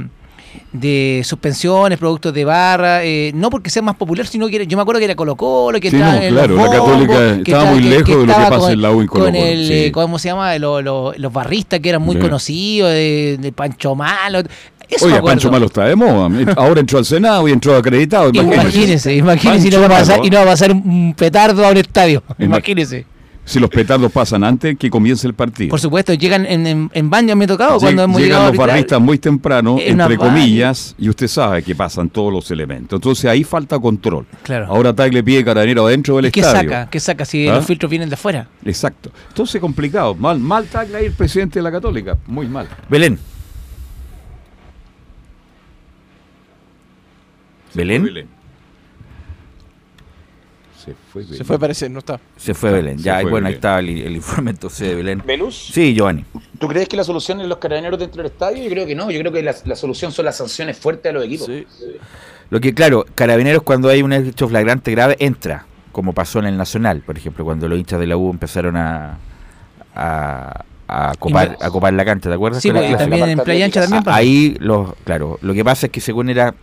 [0.73, 4.77] de suspensiones, productos de barra, eh, no porque sea más popular, sino que era- yo
[4.77, 7.65] me acuerdo que era Colo Colo, que Sí, estaba no, en claro, la Católica estaba
[7.71, 9.73] muy lejos de lo que pasa en la U y Colo con el, sí.
[9.73, 10.57] eh, ¿cómo se llama?
[10.59, 14.41] Lo- lo- los barristas que eran muy conocidos, de, de Pancho Malo.
[14.89, 15.21] Eso Oye.
[15.21, 16.29] Pancho Malo está de moda.
[16.57, 18.29] Ahora entró al Senado y entró acreditado.
[18.33, 21.71] Imagínese, imagínese, y no, va a pasar, y no va a pasar un petardo a
[21.71, 22.21] un estadio.
[22.37, 23.05] Ima- Imagínese.
[23.51, 25.71] Si los petardos pasan antes que comience el partido.
[25.71, 28.57] Por supuesto, llegan en, en, en baño, me ha tocado Lleg- cuando hemos llegado Llegan
[28.57, 32.95] los barristas muy temprano, En entre comillas, y usted sabe que pasan todos los elementos.
[32.95, 34.25] Entonces ahí falta control.
[34.43, 34.67] Claro.
[34.67, 36.69] Ahora Tag le pide carabinero adentro del ¿Y qué estadio.
[36.69, 36.89] saca?
[36.89, 37.55] ¿Qué saca si ¿Ah?
[37.55, 38.47] los filtros vienen de afuera?
[38.63, 39.11] Exacto.
[39.27, 40.15] Entonces complicado.
[40.15, 42.17] Mal, mal Tag ahí el presidente de la Católica.
[42.27, 42.69] Muy mal.
[42.89, 43.19] Belén.
[47.73, 48.03] ¿Belén?
[48.03, 48.40] Se
[51.11, 51.37] fue Belén.
[51.37, 52.19] Se fue, parece, no está.
[52.37, 52.97] Se fue Belén.
[52.97, 55.21] Ya, fue bueno, ahí estaba el, el informe entonces de Belén.
[55.25, 55.69] ¿Velus?
[55.73, 56.25] Sí, Giovanni.
[56.59, 58.63] ¿Tú crees que la solución es los carabineros dentro del estadio?
[58.63, 59.11] Yo creo que no.
[59.11, 61.49] Yo creo que la, la solución son las sanciones fuertes a los equipos.
[62.49, 66.57] Lo que, claro, Carabineros cuando hay un hecho flagrante grave entra, como pasó en el
[66.57, 69.17] Nacional, por ejemplo, cuando los hinchas de la U empezaron a,
[69.95, 72.61] a, a copar, a la cancha, ¿te acuerdas?
[72.61, 74.17] Sí, porque también en Playa Ancha también Ah, pasó.
[74.17, 76.53] Ahí, los, claro, lo que pasa es que según era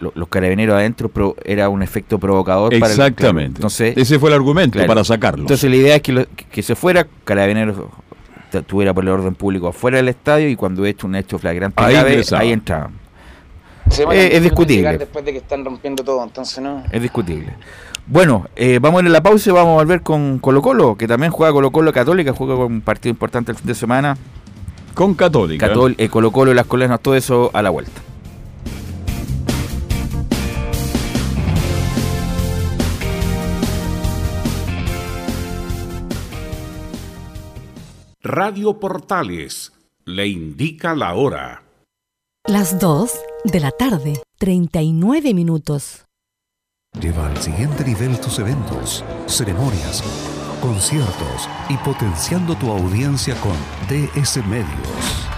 [0.00, 3.58] lo- los carabineros adentro pro- era un efecto provocador para el- Exactamente.
[3.58, 4.88] entonces, Ese fue el argumento claro.
[4.88, 5.42] para sacarlo.
[5.42, 7.76] Entonces la idea es que, lo- que- se fuera, Carabineros
[8.66, 11.82] tuviera por el orden público afuera del estadio y cuando he hecho un hecho flagrante
[11.82, 12.90] Ahí grave, ahí entraba.
[13.90, 14.98] Se van a Eh, es discutible.
[14.98, 16.82] Después de que están rompiendo todo, entonces no.
[16.90, 17.52] Es discutible.
[18.06, 20.96] Bueno, eh, vamos a ir a la pausa y vamos a volver con Colo Colo,
[20.96, 24.16] que también juega Colo Colo Católica, juega con un partido importante el fin de semana.
[24.94, 25.68] Con Católica.
[25.68, 28.00] Catol eh, Colo Colo, las colenas, todo eso a la vuelta.
[38.30, 39.72] Radio Portales
[40.04, 41.62] le indica la hora.
[42.46, 43.10] Las 2
[43.44, 46.04] de la tarde, 39 minutos.
[47.00, 50.04] Lleva al siguiente nivel tus eventos, ceremonias,
[50.60, 53.56] conciertos y potenciando tu audiencia con
[53.88, 55.37] DS Medios.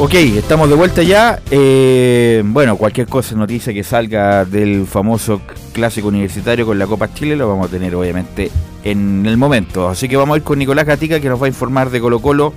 [0.00, 1.40] Ok, estamos de vuelta ya.
[1.50, 5.42] Eh, bueno, cualquier cosa, noticia que salga del famoso
[5.72, 8.48] clásico universitario con la Copa Chile, lo vamos a tener obviamente
[8.84, 9.88] en el momento.
[9.88, 12.20] Así que vamos a ir con Nicolás Gatica que nos va a informar de Colo
[12.20, 12.54] Colo,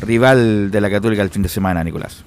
[0.00, 2.24] rival de la Católica el fin de semana, Nicolás.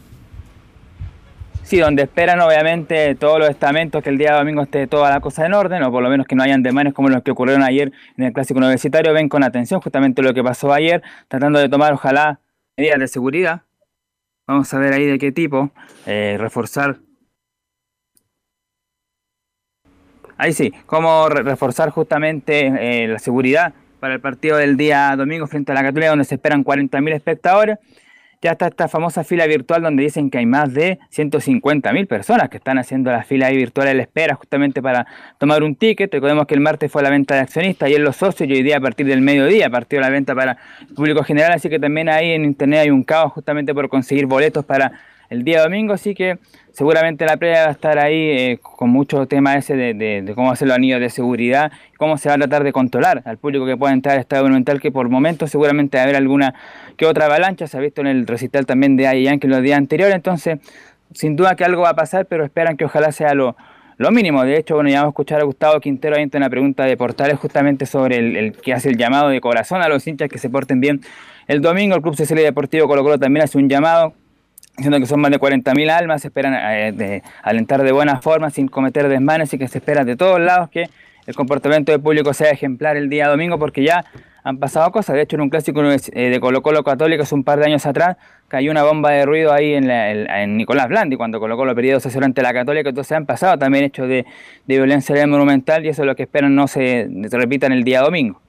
[1.64, 5.44] Sí, donde esperan obviamente todos los estamentos que el día domingo esté toda la cosa
[5.48, 7.92] en orden, o por lo menos que no hayan demanes como los que ocurrieron ayer
[8.16, 9.12] en el Clásico Universitario.
[9.12, 12.40] Ven con atención justamente lo que pasó ayer, tratando de tomar ojalá
[12.78, 13.64] medidas de seguridad.
[14.52, 15.72] Vamos a ver ahí de qué tipo.
[16.06, 16.98] Eh, reforzar.
[20.38, 25.48] Ahí sí, cómo re- reforzar justamente eh, la seguridad para el partido del día domingo
[25.48, 27.78] frente a la Católica, donde se esperan 40.000 espectadores.
[28.44, 32.58] Ya está esta famosa fila virtual donde dicen que hay más de 150.000 personas que
[32.58, 35.06] están haciendo la fila ahí virtual a la espera justamente para
[35.38, 36.12] tomar un ticket.
[36.12, 38.64] Recordemos que el martes fue la venta de accionistas y en los socios y hoy
[38.64, 42.10] día a partir del mediodía partió la venta para el público general, así que también
[42.10, 44.92] ahí en internet hay un caos justamente por conseguir boletos para
[45.30, 46.40] el día domingo, así que
[46.72, 50.68] seguramente la previa va a estar ahí eh, con mucho tema ese de, cómo hacer
[50.68, 53.94] los anillos de seguridad, cómo se va a tratar de controlar al público que pueda
[53.94, 56.54] entrar al Estadio Monumental, que por momentos seguramente va a haber alguna
[56.98, 59.78] que otra avalancha, se ha visto en el recital también de Ay Yankee los días
[59.78, 60.60] anteriores, entonces
[61.14, 63.58] sin duda que algo va a pasar, pero esperan que ojalá sea lo,
[63.98, 64.44] lo mínimo.
[64.44, 66.96] De hecho, bueno, ya vamos a escuchar a Gustavo Quintero ahí en una pregunta de
[66.96, 70.38] Portales justamente sobre el, el que hace el llamado de corazón a los hinchas que
[70.38, 71.02] se porten bien
[71.48, 71.96] el domingo.
[71.96, 74.14] El Club Social Deportivo Colo Colo también hace un llamado
[74.82, 78.50] diciendo que son más de 40.000 almas, se esperan eh, de alentar de buena forma,
[78.50, 80.90] sin cometer desmanes y que se espera de todos lados que
[81.28, 84.04] el comportamiento del público sea ejemplar el día domingo porque ya
[84.44, 85.16] han pasado cosas.
[85.16, 86.00] De hecho, en un clásico eh,
[86.30, 88.18] de Colo Colo Católico hace un par de años atrás
[88.48, 91.94] cayó una bomba de ruido ahí en, la- en- Nicolás Blandi cuando Colo Colo perdió
[92.00, 92.90] 2 ante la Católica.
[92.90, 94.26] Entonces han pasado también hechos de,
[94.66, 98.42] violencia Monumental y eso es lo que esperan no se, repita el día domingo.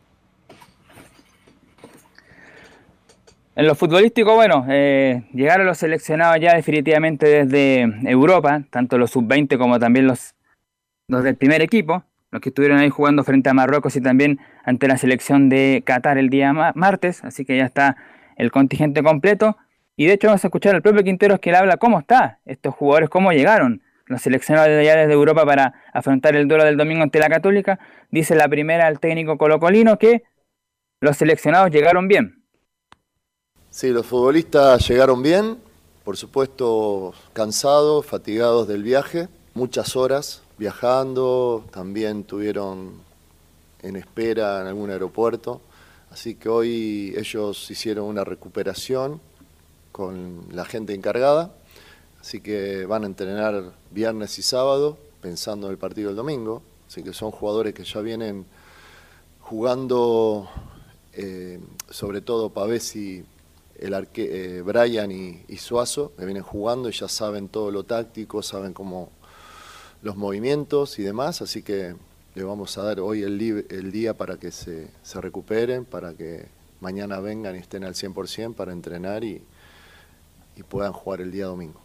[3.55, 9.59] En lo futbolístico, bueno, eh, llegaron los seleccionados ya definitivamente desde Europa, tanto los sub-20
[9.59, 10.35] como también los,
[11.07, 14.89] los del primer equipo, los que estuvieron ahí jugando frente a Marruecos y también ante
[14.89, 17.97] la selección de Qatar el día ma- martes, así que ya está
[18.37, 19.59] el contingente completo.
[19.97, 22.75] Y de hecho vamos a escuchar al propio Quinteros que él habla cómo está estos
[22.75, 27.19] jugadores, cómo llegaron los seleccionados allá desde Europa para afrontar el duelo del domingo ante
[27.19, 27.79] la Católica.
[28.11, 30.23] Dice la primera al técnico colocolino que
[31.03, 32.42] los seleccionados llegaron bien.
[33.73, 35.57] Sí, los futbolistas llegaron bien,
[36.05, 42.93] por supuesto cansados, fatigados del viaje, muchas horas viajando, también tuvieron
[43.83, 45.63] en espera en algún aeropuerto,
[46.11, 49.23] así que hoy ellos hicieron una recuperación
[49.91, 51.51] con la gente encargada,
[52.21, 57.03] así que van a entrenar viernes y sábado pensando en el partido del domingo, así
[57.03, 58.45] que son jugadores que ya vienen
[59.41, 60.47] jugando,
[61.15, 61.59] eh,
[61.89, 63.25] sobre todo Pavés y
[63.83, 68.41] el arque, eh, Brian y, Suazo, que vienen jugando y ya saben todo lo táctico,
[68.43, 69.11] saben cómo
[70.03, 71.97] los movimientos y demás, así que
[72.35, 76.47] le vamos a dar hoy el, el día para que se, recuperen, para que
[76.81, 79.43] mañana vengan y estén al 100% para entrenar y,
[80.57, 81.81] y puedan jugar el día domingo.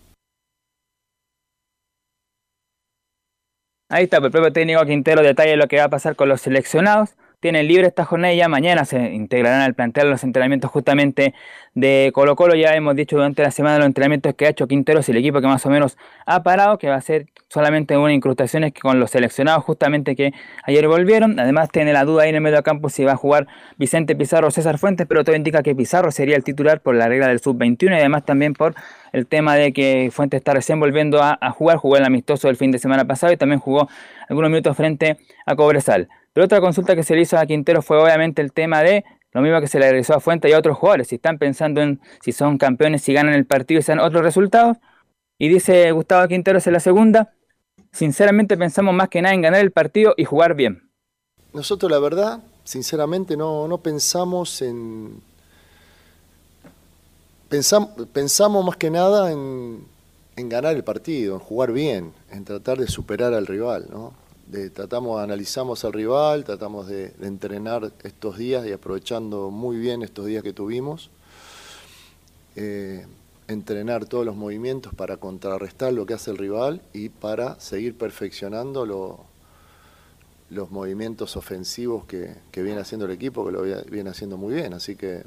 [3.90, 7.16] Ahí está, el propio técnico Quintero detalla lo que va a pasar con los seleccionados.
[7.40, 11.36] Tienen libre esta jornada y ya mañana se integrarán al plantear los entrenamientos justamente
[11.76, 12.56] de Colo Colo.
[12.56, 15.40] Ya hemos dicho durante la semana los entrenamientos que ha hecho Quintero, es el equipo
[15.40, 19.00] que más o menos ha parado, que va a ser solamente unas incrustaciones que con
[19.00, 20.34] los seleccionados justamente que
[20.64, 21.40] ayer volvieron.
[21.40, 23.46] Además tiene la duda ahí en el medio campo si va a jugar
[23.78, 27.08] Vicente Pizarro o César Fuentes, pero todo indica que Pizarro sería el titular por la
[27.08, 28.74] regla del sub-21 y además también por
[29.14, 32.56] el tema de que Fuentes está recién volviendo a, a jugar, jugó el amistoso el
[32.56, 33.88] fin de semana pasado y también jugó
[34.28, 36.10] algunos minutos frente a Cobresal.
[36.38, 39.42] Pero otra consulta que se le hizo a Quintero fue obviamente el tema de lo
[39.42, 42.00] mismo que se le realizó a Fuentes y a otros jugadores, si están pensando en
[42.22, 44.78] si son campeones, si ganan el partido y se dan otros resultados.
[45.40, 47.34] Y dice Gustavo Quinteros en la segunda,
[47.92, 50.92] sinceramente pensamos más que nada en ganar el partido y jugar bien.
[51.54, 55.20] Nosotros la verdad, sinceramente, no, pensamos en...
[57.50, 59.88] Pensam- pensamos más que nada en
[60.36, 64.27] ganar el partido, en jugar bien, en tratar de superar al rival, ¿no?
[64.74, 70.42] Tratamos, analizamos al rival, tratamos de, entrenar estos días y aprovechando muy bien estos días
[70.42, 71.10] que tuvimos,
[72.56, 73.06] eh,
[73.50, 78.86] entrenar todos los movimientos para contrarrestar lo que hace el rival y para seguir perfeccionando
[78.86, 79.20] lo,
[80.50, 84.54] los movimientos ofensivos que, que viene haciendo el equipo, que lo vi- viene haciendo muy
[84.54, 84.74] bien.
[84.74, 85.24] Así que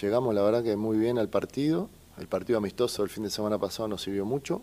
[0.00, 1.88] llegamos, la verdad, que muy bien al partido.
[2.18, 4.62] El partido amistoso el fin de semana pasado nos sirvió mucho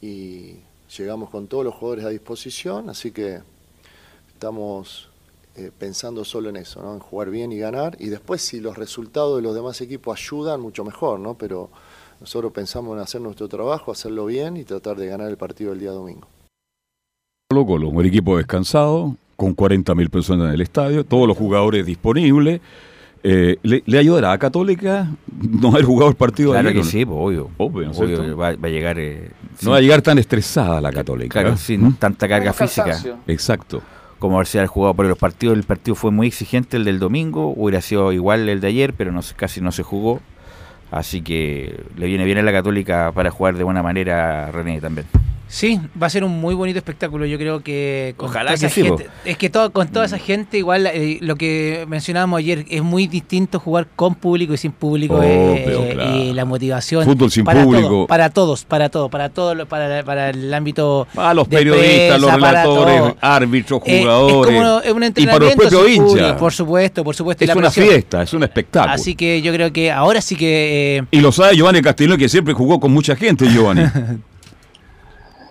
[0.00, 0.56] y
[0.96, 3.40] llegamos con todos los jugadores a disposición, así que
[4.28, 5.08] estamos
[5.56, 6.94] eh, pensando solo en eso, ¿no?
[6.94, 7.96] en jugar bien y ganar.
[7.98, 11.34] Y después, si los resultados de los demás equipos ayudan, mucho mejor, ¿no?
[11.34, 11.70] Pero
[12.20, 15.80] nosotros pensamos en hacer nuestro trabajo, hacerlo bien y tratar de ganar el partido el
[15.80, 16.26] día domingo.
[17.48, 22.60] Colo Colo, un equipo descansado, con 40.000 personas en el estadio, todos los jugadores disponibles.
[23.22, 25.08] Eh, ¿le, le ayudará a Católica
[25.40, 27.50] no haber jugado el partido Claro ayer, que sí, pues, obvio.
[27.56, 28.98] Obvio, ¿no es Obvio, va, va a llegar.
[28.98, 29.30] eh,
[29.62, 31.40] No va a llegar tan estresada la Católica.
[31.40, 31.58] Claro, ¿eh?
[31.58, 31.94] sin ¿Mm?
[31.94, 32.84] tanta carga física.
[32.86, 33.18] cansancio.
[33.26, 33.82] Exacto.
[34.18, 35.56] Como haber sido el jugado por los partidos.
[35.56, 37.52] El partido fue muy exigente el del domingo.
[37.54, 40.20] Hubiera sido igual el de ayer, pero no, se- casi no se jugó.
[40.90, 44.80] Así que le viene bien a la Católica para jugar de buena manera a René
[44.80, 45.06] también.
[45.48, 47.24] Sí, va a ser un muy bonito espectáculo.
[47.24, 50.04] Yo creo que con Ojalá toda que esa sí, gente- es que todo, con toda
[50.06, 54.56] esa gente, igual eh, lo que mencionábamos ayer, es muy distinto jugar con público y
[54.56, 55.20] sin público.
[55.22, 56.16] eh, claro.
[56.16, 57.04] Y la motivación.
[57.04, 57.88] Fútbol sin para público.
[57.88, 61.06] todo, para todos, para todo, para todo, lo- para, para el ámbito.
[61.16, 64.54] A los periodistas, los para relatores, árbitros, Eh, jugadores.
[64.54, 66.32] es como un y para los entrenamiento propios hinchas.
[66.32, 67.44] Por supuesto, por supuesto.
[67.44, 67.86] Es la una presión.
[67.86, 68.92] fiesta, es un espectáculo.
[68.94, 70.98] Así que yo creo que ahora sí que.
[70.98, 73.82] eh, Y lo sabe Giovanni Castellón, que siempre jugó con mucha gente, Giovanni.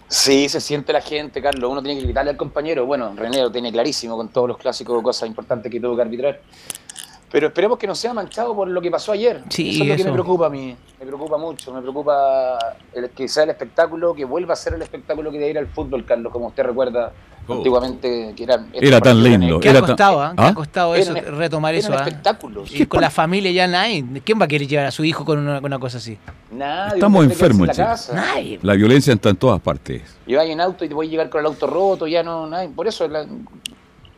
[0.07, 1.71] Sí, se siente la gente, Carlos.
[1.71, 2.85] Uno tiene que gritarle al compañero.
[2.85, 6.41] Bueno, René lo tiene clarísimo con todos los clásicos, cosas importantes que tuvo que arbitrar.
[7.35, 9.43] Pero esperemos que no sea manchado por lo que pasó ayer.
[9.49, 10.07] Sí, eso es lo que eso.
[10.09, 10.73] me preocupa a mí.
[11.01, 11.73] Me preocupa mucho.
[11.73, 12.57] Me preocupa
[12.93, 15.67] el, que sea el espectáculo, que vuelva a ser el espectáculo que debe ir al
[15.67, 17.11] fútbol, Carlos, como usted recuerda
[17.47, 17.53] Oh.
[17.57, 18.65] antiguamente, que era...
[18.73, 19.59] Era tan lindo.
[19.59, 20.33] ¿Qué era ha tan- costado, ah?
[20.35, 20.47] ¿Qué ¿Ah?
[20.47, 21.93] ha costado eso, Eran- retomar eran eso?
[21.93, 22.07] ah?
[22.07, 22.71] espectáculos.
[22.73, 24.03] Y con la familia ya nadie.
[24.23, 26.17] ¿Quién va a querer llevar a su hijo con una, con una cosa así?
[26.51, 27.99] Nadie, Estamos enfermos, en la.
[28.13, 28.59] Nadie.
[28.63, 30.01] La violencia está en todas partes.
[30.25, 32.47] Y vas en auto y te voy a llegar con el auto roto, ya no,
[32.47, 32.69] nadie.
[32.69, 33.27] Por eso la-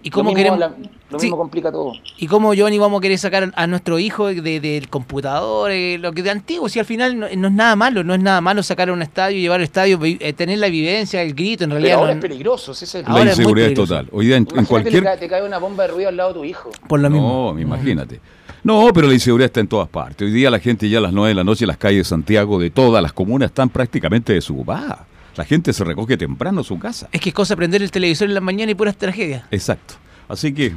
[0.03, 1.25] ¿Y cómo lo mismo, queremos- la- lo Sí.
[1.25, 1.93] mismo complica todo.
[2.17, 6.13] ¿Y cómo, Johnny, vamos a querer sacar a nuestro hijo de- del computador, eh, lo
[6.13, 6.69] que de antiguo?
[6.69, 9.01] Si al final no, no es nada malo, no es nada malo sacar a un
[9.01, 11.99] estadio, llevar al estadio, eh, tener la vivencia, el grito, en Pero realidad.
[11.99, 12.71] ahora no- es peligroso.
[12.73, 14.07] ese es el- La inseguridad es total.
[14.11, 15.03] Hoy día en, en cualquier...
[15.03, 16.69] cae, te cae una bomba de ruido al lado de tu hijo.
[16.87, 17.53] por lo mismo.
[17.53, 18.19] No, imagínate.
[18.63, 20.25] No, pero la inseguridad está en todas partes.
[20.27, 22.59] Hoy día la gente ya a las 9 de la noche, las calles de Santiago,
[22.59, 24.99] de todas las comunas, están prácticamente desocupadas.
[25.37, 27.07] La gente se recoge temprano a su casa.
[27.11, 29.43] Es que es cosa prender el televisor en la mañana y puras tragedias.
[29.51, 29.93] Exacto.
[30.27, 30.73] Así que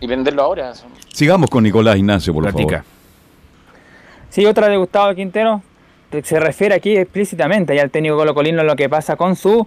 [0.00, 0.72] Y venderlo ahora.
[1.12, 2.78] sigamos con Nicolás Ignacio, por Platica.
[2.78, 2.84] favor.
[4.30, 5.62] Sí, otra de Gustavo Quintero
[6.10, 9.66] te- se refiere aquí explícitamente ya al técnico colocolino lo que pasa con su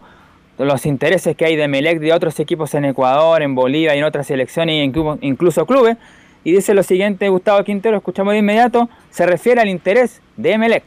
[0.58, 4.04] los intereses que hay de Melec de otros equipos en Ecuador, en Bolivia y en
[4.04, 5.98] otras selecciones, e inclu- incluso clubes.
[6.44, 10.84] Y dice lo siguiente Gustavo Quintero, escuchamos de inmediato, se refiere al interés de Melec.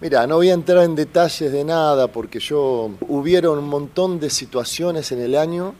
[0.00, 4.28] Mira, no voy a entrar en detalles de nada porque yo hubieron un montón de
[4.28, 5.74] situaciones en el año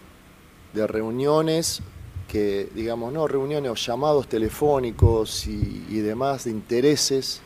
[0.73, 1.81] de reuniones
[2.29, 7.41] que, digamos, no reuniones o llamados telefónicos y, y demás de intereses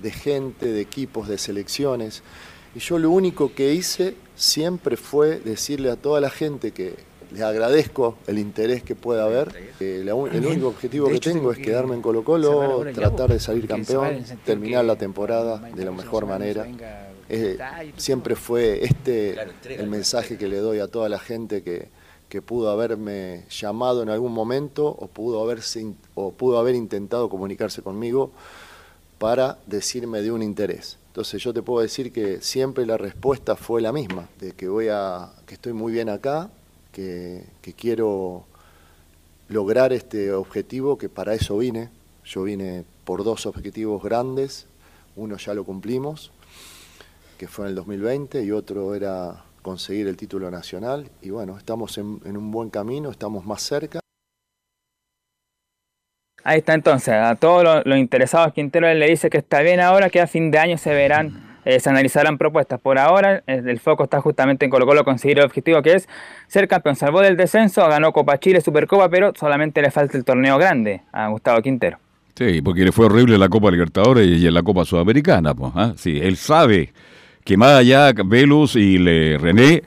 [0.00, 2.22] de gente, de equipos, de selecciones.
[2.76, 6.94] Y yo lo único que hice siempre fue decirle a toda la gente que
[7.34, 9.74] les agradezco el interés que pueda haber.
[9.80, 13.66] Eh, la el único objetivo que tengo es quedarme en Colo Colo, tratar de salir
[13.66, 16.64] campeón, terminar la temporada de la mejor manera.
[17.28, 17.58] Eh,
[17.96, 19.36] siempre fue este
[19.68, 21.88] el mensaje que le doy a toda la gente que,
[22.28, 27.82] que pudo haberme llamado en algún momento o pudo, haberse, o pudo haber intentado comunicarse
[27.82, 28.30] conmigo
[29.18, 30.98] para decirme de un interés.
[31.08, 34.88] Entonces yo te puedo decir que siempre la respuesta fue la misma, de que voy
[34.88, 36.50] a, que estoy muy bien acá,
[36.94, 38.44] que, quiero
[39.48, 41.90] lograr este objetivo, que para eso vine.
[42.24, 44.66] Yo vine por dos objetivos grandes,
[45.16, 46.32] uno ya lo cumplimos,
[47.36, 51.10] que fue en el 2020, y otro era conseguir el título nacional.
[51.20, 54.00] Y bueno, estamos en, en un buen camino, estamos más cerca.
[56.44, 60.10] Ahí está entonces, a todos los, los interesados Quintero le dice que está bien ahora,
[60.10, 62.80] que a fin de año se verán, eh, se analizarán propuestas.
[62.80, 66.08] Por ahora el foco está justamente en Colo Colo conseguir el objetivo que es
[66.46, 66.96] ser campeón.
[66.96, 71.28] Salvó del descenso, ganó Copa Chile, Supercopa, pero solamente le falta el torneo grande a
[71.28, 71.98] Gustavo Quintero.
[72.36, 75.54] Sí, porque le fue horrible en la Copa Libertadores y en la Copa Sudamericana.
[75.54, 75.72] Pues.
[75.96, 76.92] Sí, él sabe
[77.44, 79.82] que más allá Velus y le, René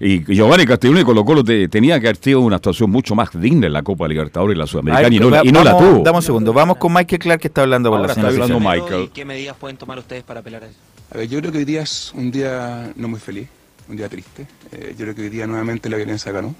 [0.00, 3.68] y Giovanni Castelloni Colo Colo te- tenía que haber tenido una actuación mucho más digna
[3.68, 6.02] en la Copa Libertadores y la Sudamericana Ay, y no, va- y no la tuvo.
[6.02, 8.58] Dame un segundo, vamos con Michael Clark que está hablando con la está señora hablando
[8.68, 9.10] Michael.
[9.14, 10.78] ¿Qué medidas pueden tomar ustedes para apelar a eso?
[11.14, 13.46] Yo creo que hoy día es un día no muy feliz,
[13.86, 14.46] un día triste.
[14.72, 16.54] Eh, yo creo que hoy día nuevamente la violencia ganó.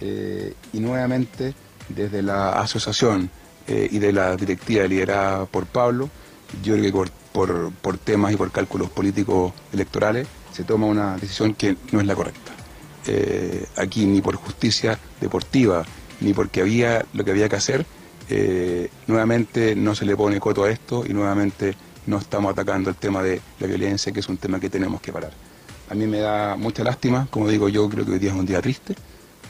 [0.00, 1.52] Eh, y nuevamente
[1.88, 3.28] desde la asociación
[3.66, 6.08] eh, y de la directiva liderada por Pablo,
[6.62, 11.76] yo creo que por, temas y por cálculos políticos electorales se toma una decisión que
[11.90, 12.52] no es la correcta.
[13.76, 15.84] Aquí ni por justicia deportiva,
[16.20, 17.86] ni porque había lo que había que hacer,
[19.06, 21.74] nuevamente no se le pone coto a esto y nuevamente
[22.08, 25.12] no estamos atacando el tema de la violencia, que es un tema que tenemos que
[25.12, 25.30] parar.
[25.90, 28.46] A mí me da mucha lástima, como digo yo, creo que hoy día es un
[28.46, 28.94] día triste.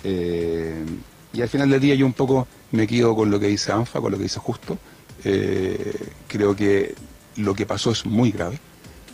[0.04, 0.84] eh,
[1.32, 4.00] y al final del día yo un poco me quedo con lo que dice ANFA,
[4.00, 4.78] con lo que dice Justo.
[5.24, 5.94] Eh,
[6.26, 6.94] creo que
[7.36, 8.58] lo que pasó es muy grave.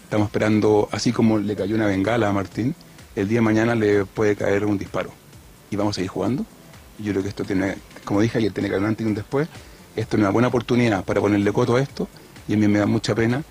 [0.04, 2.74] Estamos esperando, así como le cayó una bengala a Martín,
[3.14, 5.10] el día de mañana le puede caer un disparo.
[5.70, 6.46] Y vamos a seguir jugando.
[6.98, 9.14] Yo creo que esto tiene, como dije ayer, tiene que haber un antes y un
[9.14, 9.48] después.
[9.96, 12.08] Esto es una buena oportunidad para ponerle coto a esto
[12.48, 13.42] y a mí me da mucha pena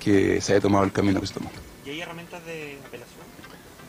[0.00, 1.50] que se haya tomado el camino que se tomó.
[1.86, 3.20] ¿Y hay herramientas de apelación?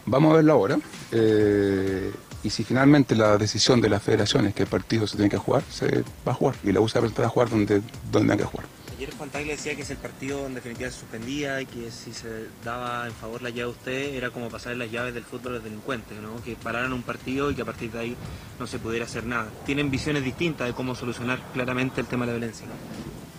[0.06, 0.78] Vamos a verlo ahora.
[1.12, 2.12] eh,
[2.44, 5.38] y si finalmente la decisión de la federación es que el partido se tiene que
[5.38, 6.56] jugar, se va a jugar.
[6.64, 7.82] Y la USA va a jugar donde,
[8.12, 8.68] donde hay que jugar.
[8.96, 12.14] Ayer Juan Tagle decía que si el partido en definitiva se suspendía y que si
[12.14, 15.54] se daba en favor la llave a usted era como pasar las llaves del fútbol
[15.54, 16.42] a los delincuentes, ¿no?
[16.44, 18.16] que pararan un partido y que a partir de ahí
[18.60, 19.50] no se pudiera hacer nada.
[19.66, 22.68] Tienen visiones distintas de cómo solucionar claramente el tema de la violencia.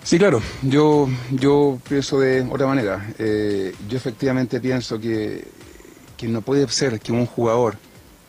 [0.06, 3.12] Sí, claro, yo, yo pienso de otra manera.
[3.18, 5.48] Eh, yo efectivamente pienso que,
[6.16, 7.76] que no puede ser que un jugador,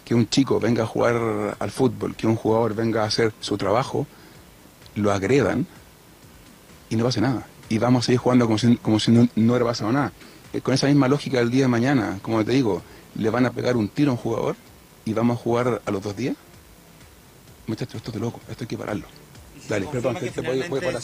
[0.04, 3.60] que un chico venga a jugar al fútbol, que un jugador venga a hacer su
[3.60, 4.08] trabajo,
[4.96, 5.68] lo agredan
[6.90, 7.46] y no pase nada.
[7.70, 10.12] Y vamos a seguir jugando como si, como si no, no hubiera pasado nada.
[10.54, 12.82] Eh, con esa misma lógica el día de mañana, como te digo,
[13.14, 14.56] le van a pegar un tiro a un jugador
[15.06, 16.36] y vamos a jugar a los dos días.
[17.68, 19.06] Muchachos, esto es de loco, esto hay que pararlo.
[19.70, 21.00] Dale, perdón, te, te voy, voy para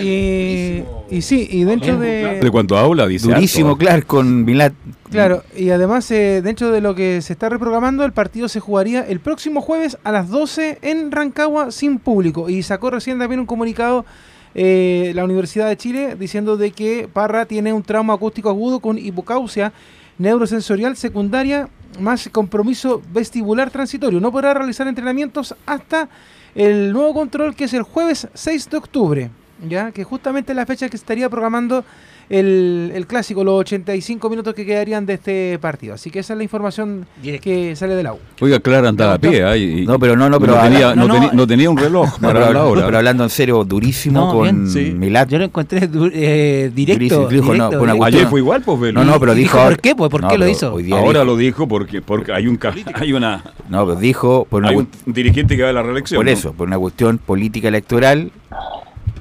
[0.00, 2.40] Y, y sí, y dentro de...
[2.40, 3.78] De cuanto habla, dice Durísimo, harto.
[3.78, 4.72] Clark, con Milad.
[5.10, 9.02] Claro, y además eh, dentro de lo que se está reprogramando, el partido se jugaría
[9.02, 12.48] el próximo jueves a las 12 en Rancagua sin público.
[12.48, 14.06] Y sacó recién también un comunicado
[14.54, 18.98] eh, la Universidad de Chile diciendo de que Parra tiene un trauma acústico agudo con
[18.98, 19.72] hipocausia
[20.18, 24.20] neurosensorial secundaria más compromiso vestibular transitorio.
[24.20, 26.08] No podrá realizar entrenamientos hasta
[26.54, 29.30] el nuevo control que es el jueves 6 de octubre.
[29.68, 31.84] Ya, que justamente es la fecha que estaría programando
[32.28, 35.94] el, el clásico, los 85 minutos que quedarían de este partido.
[35.94, 37.06] Así que esa es la información
[37.42, 38.18] que sale de la U.
[38.40, 39.44] Oiga, Clara andaba a pie.
[39.44, 39.56] ¿ah?
[39.56, 41.76] Y- y- No, pero no, no, pero tenía, no, no, teni- no, no tenía un
[41.76, 42.84] reloj para pero, la hora.
[42.86, 44.92] pero hablando en serio, durísimo No, con bien, sí.
[44.96, 45.28] Milad.
[45.28, 47.22] Yo lo encontré du- eh, directo.
[47.22, 48.04] Durísimo, dijo, no, directo, directo.
[48.04, 49.04] Ayer fue igual, pues, Velo.
[49.04, 49.58] No, no, pero ¿Y dijo.
[49.62, 49.94] por qué?
[49.94, 50.72] Pues, ¿por no, qué lo hizo?
[50.74, 52.58] hoy día Ahora dijo- lo dijo porque, porque hay un
[52.94, 54.46] hay una No, pero dijo.
[54.48, 56.18] Por una hay un dirigente que va a la reelección.
[56.18, 56.30] Por ¿no?
[56.32, 58.30] eso, por una cuestión política electoral,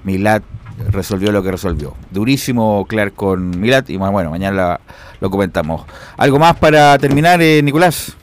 [0.03, 0.41] Milad
[0.89, 1.95] resolvió lo que resolvió.
[2.09, 4.79] Durísimo Clark con Milad y bueno, mañana
[5.19, 5.85] lo comentamos.
[6.17, 8.15] ¿Algo más para terminar, eh, Nicolás?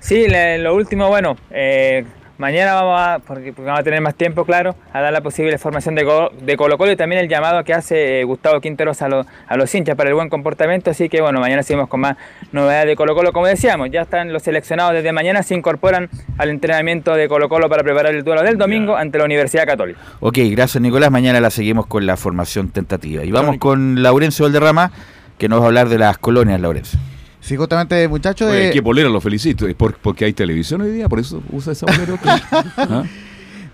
[0.00, 0.26] Sí,
[0.58, 2.04] lo último, bueno, eh,
[2.42, 5.56] mañana vamos a, porque, porque vamos a tener más tiempo, claro, a dar la posible
[5.58, 6.04] formación de,
[6.42, 9.56] de Colo Colo y también el llamado que hace eh, Gustavo Quinteros a, los a
[9.56, 12.16] los hinchas para el buen comportamiento, así que bueno, mañana seguimos con más
[12.50, 16.50] novedades de Colo Colo, como decíamos, ya están los seleccionados desde mañana, se incorporan al
[16.50, 20.00] entrenamiento de Colo Colo para preparar el duelo del domingo ante la Universidad Católica.
[20.18, 21.12] Ok, gracias Nicolás.
[21.12, 23.24] Mañana la seguimos con la formación tentativa.
[23.24, 24.90] Y vamos con Laurencio Valderrama,
[25.38, 26.98] que nos va a hablar de las colonias, Laurencio.
[27.42, 28.50] Sí, justamente, muchachos.
[28.50, 29.66] Oye, eh, qué bolera, lo felicito.
[29.66, 31.08] ¿Es por- porque hay televisión hoy día?
[31.08, 32.18] ¿Por eso usa esa bolera?
[32.76, 33.02] ¿Ah?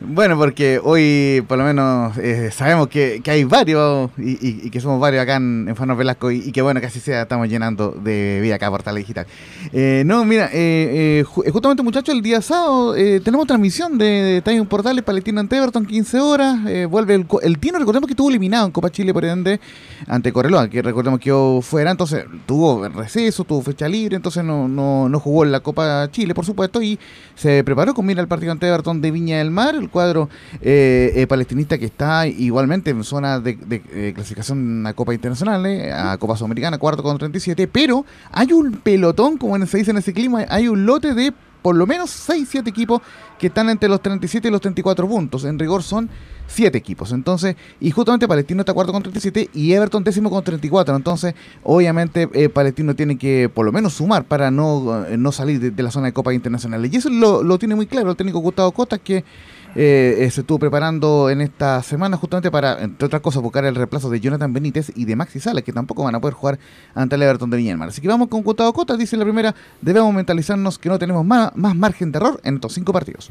[0.00, 4.80] Bueno, porque hoy por lo menos eh, sabemos que, que hay varios y, y- que
[4.80, 8.38] somos varios acá en, en Fanos Velasco y, que bueno, así sea, estamos llenando de
[8.40, 9.26] vida acá Portal Digital.
[9.72, 14.04] Eh, no, mira, eh, eh, eh, justamente muchachos, el día sábado eh, tenemos transmisión de,
[14.04, 16.58] de Time Portales Palestino ante Everton, 15 horas.
[16.88, 19.58] vuelve el, el Tino, recordemos que estuvo eliminado en Copa Chile por ende
[20.06, 24.68] ante Correloa, que recordemos que quedó fuera, entonces tuvo receso, tuvo fecha libre, entonces no,
[24.68, 26.96] no, no jugó en la Copa Chile, por supuesto, y
[27.34, 30.28] se preparó con mira el partido ante Everton de Viña del Mar, cuadro
[30.60, 35.64] eh, eh, palestinista que está igualmente en zona de, de, eh, clasificación a Copa Internacional,
[35.66, 39.98] eh, a Copa Sudamericana, cuarto con 37, pero hay un pelotón, como se dice en
[39.98, 41.32] ese clima, hay un lote de
[41.62, 43.02] por lo menos 6-7 equipos
[43.38, 45.44] que están entre los 37 y los 34 puntos.
[45.44, 46.08] En rigor son
[46.46, 47.12] 7 equipos.
[47.12, 50.96] Entonces, y justamente Palestino está cuarto con 37 y Everton décimo con 34.
[50.96, 55.60] Entonces, obviamente eh, Palestino tiene que por lo menos sumar para no, eh, no salir
[55.60, 56.92] de, de la zona de Copas Internacionales.
[56.92, 59.24] Y eso lo, lo tiene muy claro el técnico Gustavo Costa, que
[59.74, 63.74] eh, eh, se estuvo preparando en esta semana justamente para, entre otras cosas, buscar el
[63.74, 66.58] reemplazo de Jonathan Benítez y de Maxi Sala, que tampoco van a poder jugar
[66.94, 67.88] ante el Everton de Viña del Mar.
[67.88, 71.54] Así que vamos con Gustavo Costa, dice la primera, debemos mentalizarnos que no tenemos más,
[71.54, 73.30] margen de error en estos cinco partidos.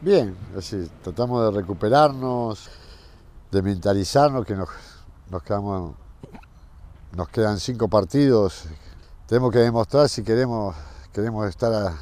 [0.00, 2.70] Bien, decir, tratamos de recuperarnos,
[3.50, 4.68] de mentalizarnos que nos,
[5.30, 5.94] nos quedamos,
[7.14, 8.64] nos quedan cinco partidos.
[9.26, 10.74] Tenemos que demostrar si queremos,
[11.12, 11.92] queremos estar,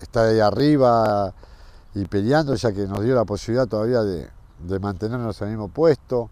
[0.00, 1.34] estar ahí arriba
[1.94, 4.28] y peleando, ya que nos dio la posibilidad todavía de,
[4.60, 6.30] de mantenernos en el mismo puesto.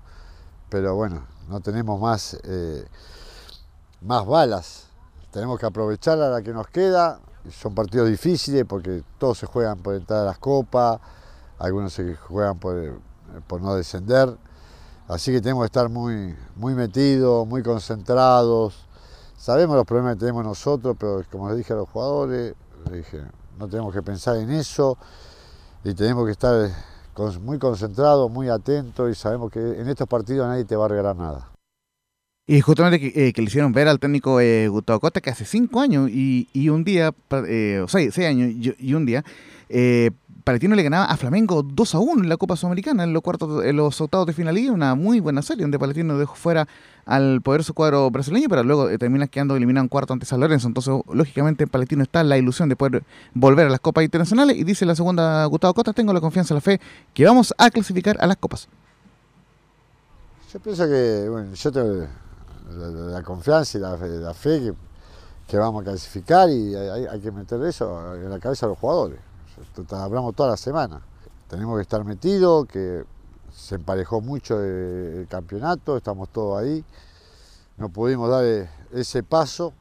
[0.69, 2.87] Pero bueno, no tenemos más, eh,
[4.01, 4.87] más balas.
[5.31, 7.20] Tenemos que aprovechar a la que nos queda.
[7.51, 11.01] Son partidos difíciles porque todos se juegan por entrar a las copas,
[11.59, 13.01] algunos se juegan por,
[13.47, 14.37] por no descender.
[15.09, 18.87] Así que tenemos que estar muy, muy metidos, muy concentrados.
[19.37, 22.55] Sabemos los problemas que tenemos nosotros, pero como les dije a los jugadores,
[22.85, 23.24] les dije,
[23.59, 24.97] no tenemos que pensar en eso
[25.85, 26.70] y tenemos que estar
[27.15, 30.89] con- muy concentrados, muy atentos y sabemos que en estos partidos nadie te va a
[30.89, 31.47] regalar nada.
[32.47, 35.81] Y justamente que, eh, le hicieron ver al técnico eh, Gustavo Costa que hace cinco
[35.81, 37.15] años y, y un día,
[37.47, 39.24] eh, o seis, seis años y un día,
[40.45, 43.65] Palestino le ganaba a Flamengo 2 a 1 en la Copa Sudamericana, en los cuartos,
[43.65, 46.67] en los octavos de final y una muy buena serie donde Palestino dejó fuera
[47.07, 50.69] al poderoso cuadro brasileño, pero luego eh, termina quedando eliminado en cuarto ante San Lorenzo.
[50.69, 53.03] Entonces, lógicamente, en Palestino está la ilusión de poder
[53.35, 54.57] volver a las copas internacionales.
[54.57, 56.81] Y dice la segunda Gustavo Costa, tengo la confianza, la fe,
[57.15, 58.69] que vamos a clasificar a las copas.
[60.53, 62.07] Yo pienso que, bueno, yo tengo
[63.12, 63.97] la, confianza y la,
[64.35, 64.75] fe-
[65.47, 68.79] que, vamos a clasificar y hay, hay que meter eso en la cabeza de los
[68.79, 69.19] jugadores.
[69.91, 71.01] Hablamos toda la semana.
[71.49, 73.05] Tenemos que estar metidos, que
[73.53, 76.85] se emparejó mucho el, el campeonato, estamos todos ahí.
[77.77, 79.73] No pudimos dar eh, ese paso,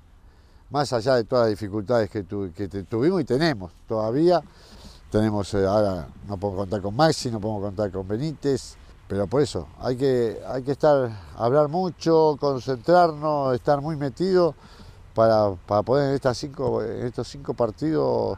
[0.69, 4.41] más allá de todas las dificultades que, tu- que tuvimos y tenemos todavía.
[5.11, 8.75] Tenemos eh, ahora, no podemos contar con Maxi, no podemos contar con Benítez,
[9.07, 14.53] pero por eso hay que, hay que estar, hablar mucho, concentrarnos, estar muy metidos
[15.15, 18.37] para, para poder en, cinco, en estos cinco partidos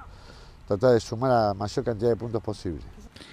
[0.77, 2.79] tratar de sumar la mayor cantidad de puntos posible.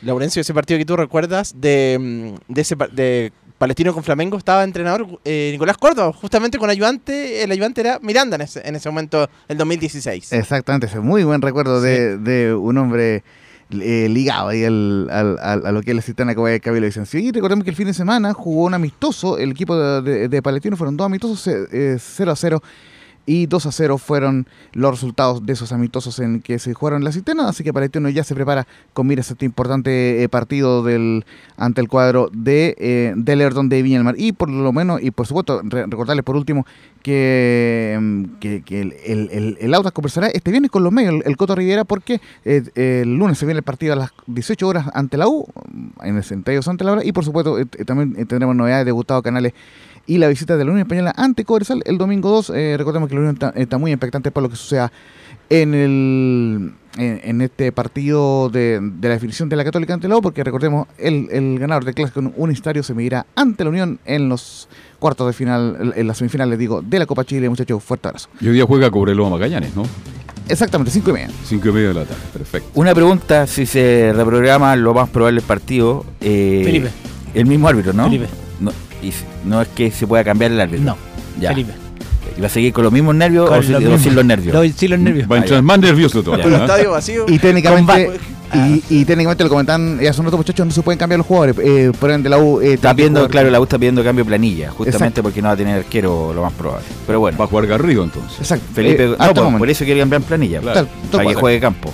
[0.02, 4.62] Laurencio, ese partido que tú recuerdas de, mm, de ese de Palestino con Flamengo estaba
[4.62, 8.88] entrenador eh, Nicolás Córdoba, justamente con ayudante, el ayudante era Miranda en ese, en ese
[8.88, 10.32] momento, el 2016.
[10.32, 13.24] Exactamente, ese muy buen recuerdo de, de un hombre
[13.70, 17.04] eh, ligado ahí al, al- al- a lo que es la Citana que Cabello dicen.
[17.04, 20.42] Sí, recordemos que el fin de semana jugó un amistoso, el equipo de, de- de
[20.42, 22.62] Palestino fueron dos amistosos, eh, 0 a 0
[23.28, 27.04] y 2 a 0 fueron los resultados de esos amistosos en que se jugaron en
[27.04, 30.82] la Citena, así que Palestino ya se prepara con miras a este importante eh, partido
[30.82, 31.26] del
[31.58, 34.14] ante el cuadro de eh, del Everton de Viña del Mar.
[34.16, 36.64] Y por lo menos, y por supuesto, re- recordarles por último
[37.02, 41.14] que, mm, que, que el, el, el, el Audax conversará este viernes con los medios,
[41.14, 44.66] el, el Coto Riviera, porque eh, el lunes se viene el partido a las 18
[44.66, 45.46] horas ante la U,
[46.02, 48.92] en el Centenario Santa Laura, y por supuesto eh, eh, también eh, tendremos novedades de
[48.92, 49.52] Gustavo Canales
[50.08, 52.50] y la visita de la Unión Española ante Cobresal el domingo 2.
[52.56, 54.90] Eh, recordemos que la Unión está, está muy expectante por lo que suceda
[55.50, 60.16] en el en, en este partido de, de la definición de la Católica ante la
[60.16, 64.28] U, porque recordemos, el, el ganador del clásico unitario se medirá ante la Unión en
[64.28, 64.68] los
[64.98, 67.48] cuartos de final, en las semifinales, digo, de la Copa Chile.
[67.48, 68.28] Muchachos, fuerte abrazo.
[68.40, 69.84] Y hoy día juega Cobreloa Magallanes, ¿no?
[70.48, 71.30] Exactamente, cinco y media.
[71.44, 72.70] Cinco y media de la tarde, perfecto.
[72.74, 76.04] Una pregunta, si se reprograma lo más probable el partido.
[76.20, 76.88] eh, Felipe.
[77.34, 78.04] El mismo árbitro, ¿no?
[78.04, 78.26] Felipe.
[78.60, 78.72] No,
[79.02, 80.84] y si- no es que se pueda cambiar el árbitro.
[80.84, 80.96] No,
[81.40, 81.50] ya.
[81.50, 81.72] Felipe.
[82.36, 84.54] ¿Y va a seguir con los mismos nervios Con o, sin- los los nervios?
[84.54, 85.30] No, sin los nervios.
[85.30, 86.44] Va a entrar más nervioso todavía.
[86.44, 86.64] Con el ¿eh?
[86.64, 87.24] estadio vacío.
[87.28, 88.10] Y técnicamente,
[88.54, 91.56] Y, y técnicamente lo comentan, ya son otros muchachos, no se pueden cambiar los jugadores.
[91.62, 92.60] Eh, por ende, la U.
[92.62, 95.22] eh, Está jugar- claro, la U está pidiendo cambio de planilla, justamente Exacto.
[95.22, 96.86] porque no va a tener arquero lo más probable.
[97.06, 97.36] Pero bueno.
[97.38, 98.38] Va a jugar Garrido entonces.
[98.40, 98.64] Exacto.
[98.72, 100.88] Felipe, Eh, no, hasta por, eso quiere cambiar planilla, Claro.
[101.10, 101.92] para que juegue campo.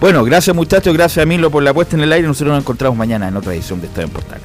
[0.00, 2.26] Bueno, gracias muchachos, gracias a Milo por la puesta en el aire.
[2.28, 4.44] Nosotros nos encontramos mañana en otra edición de Estadio en Portales.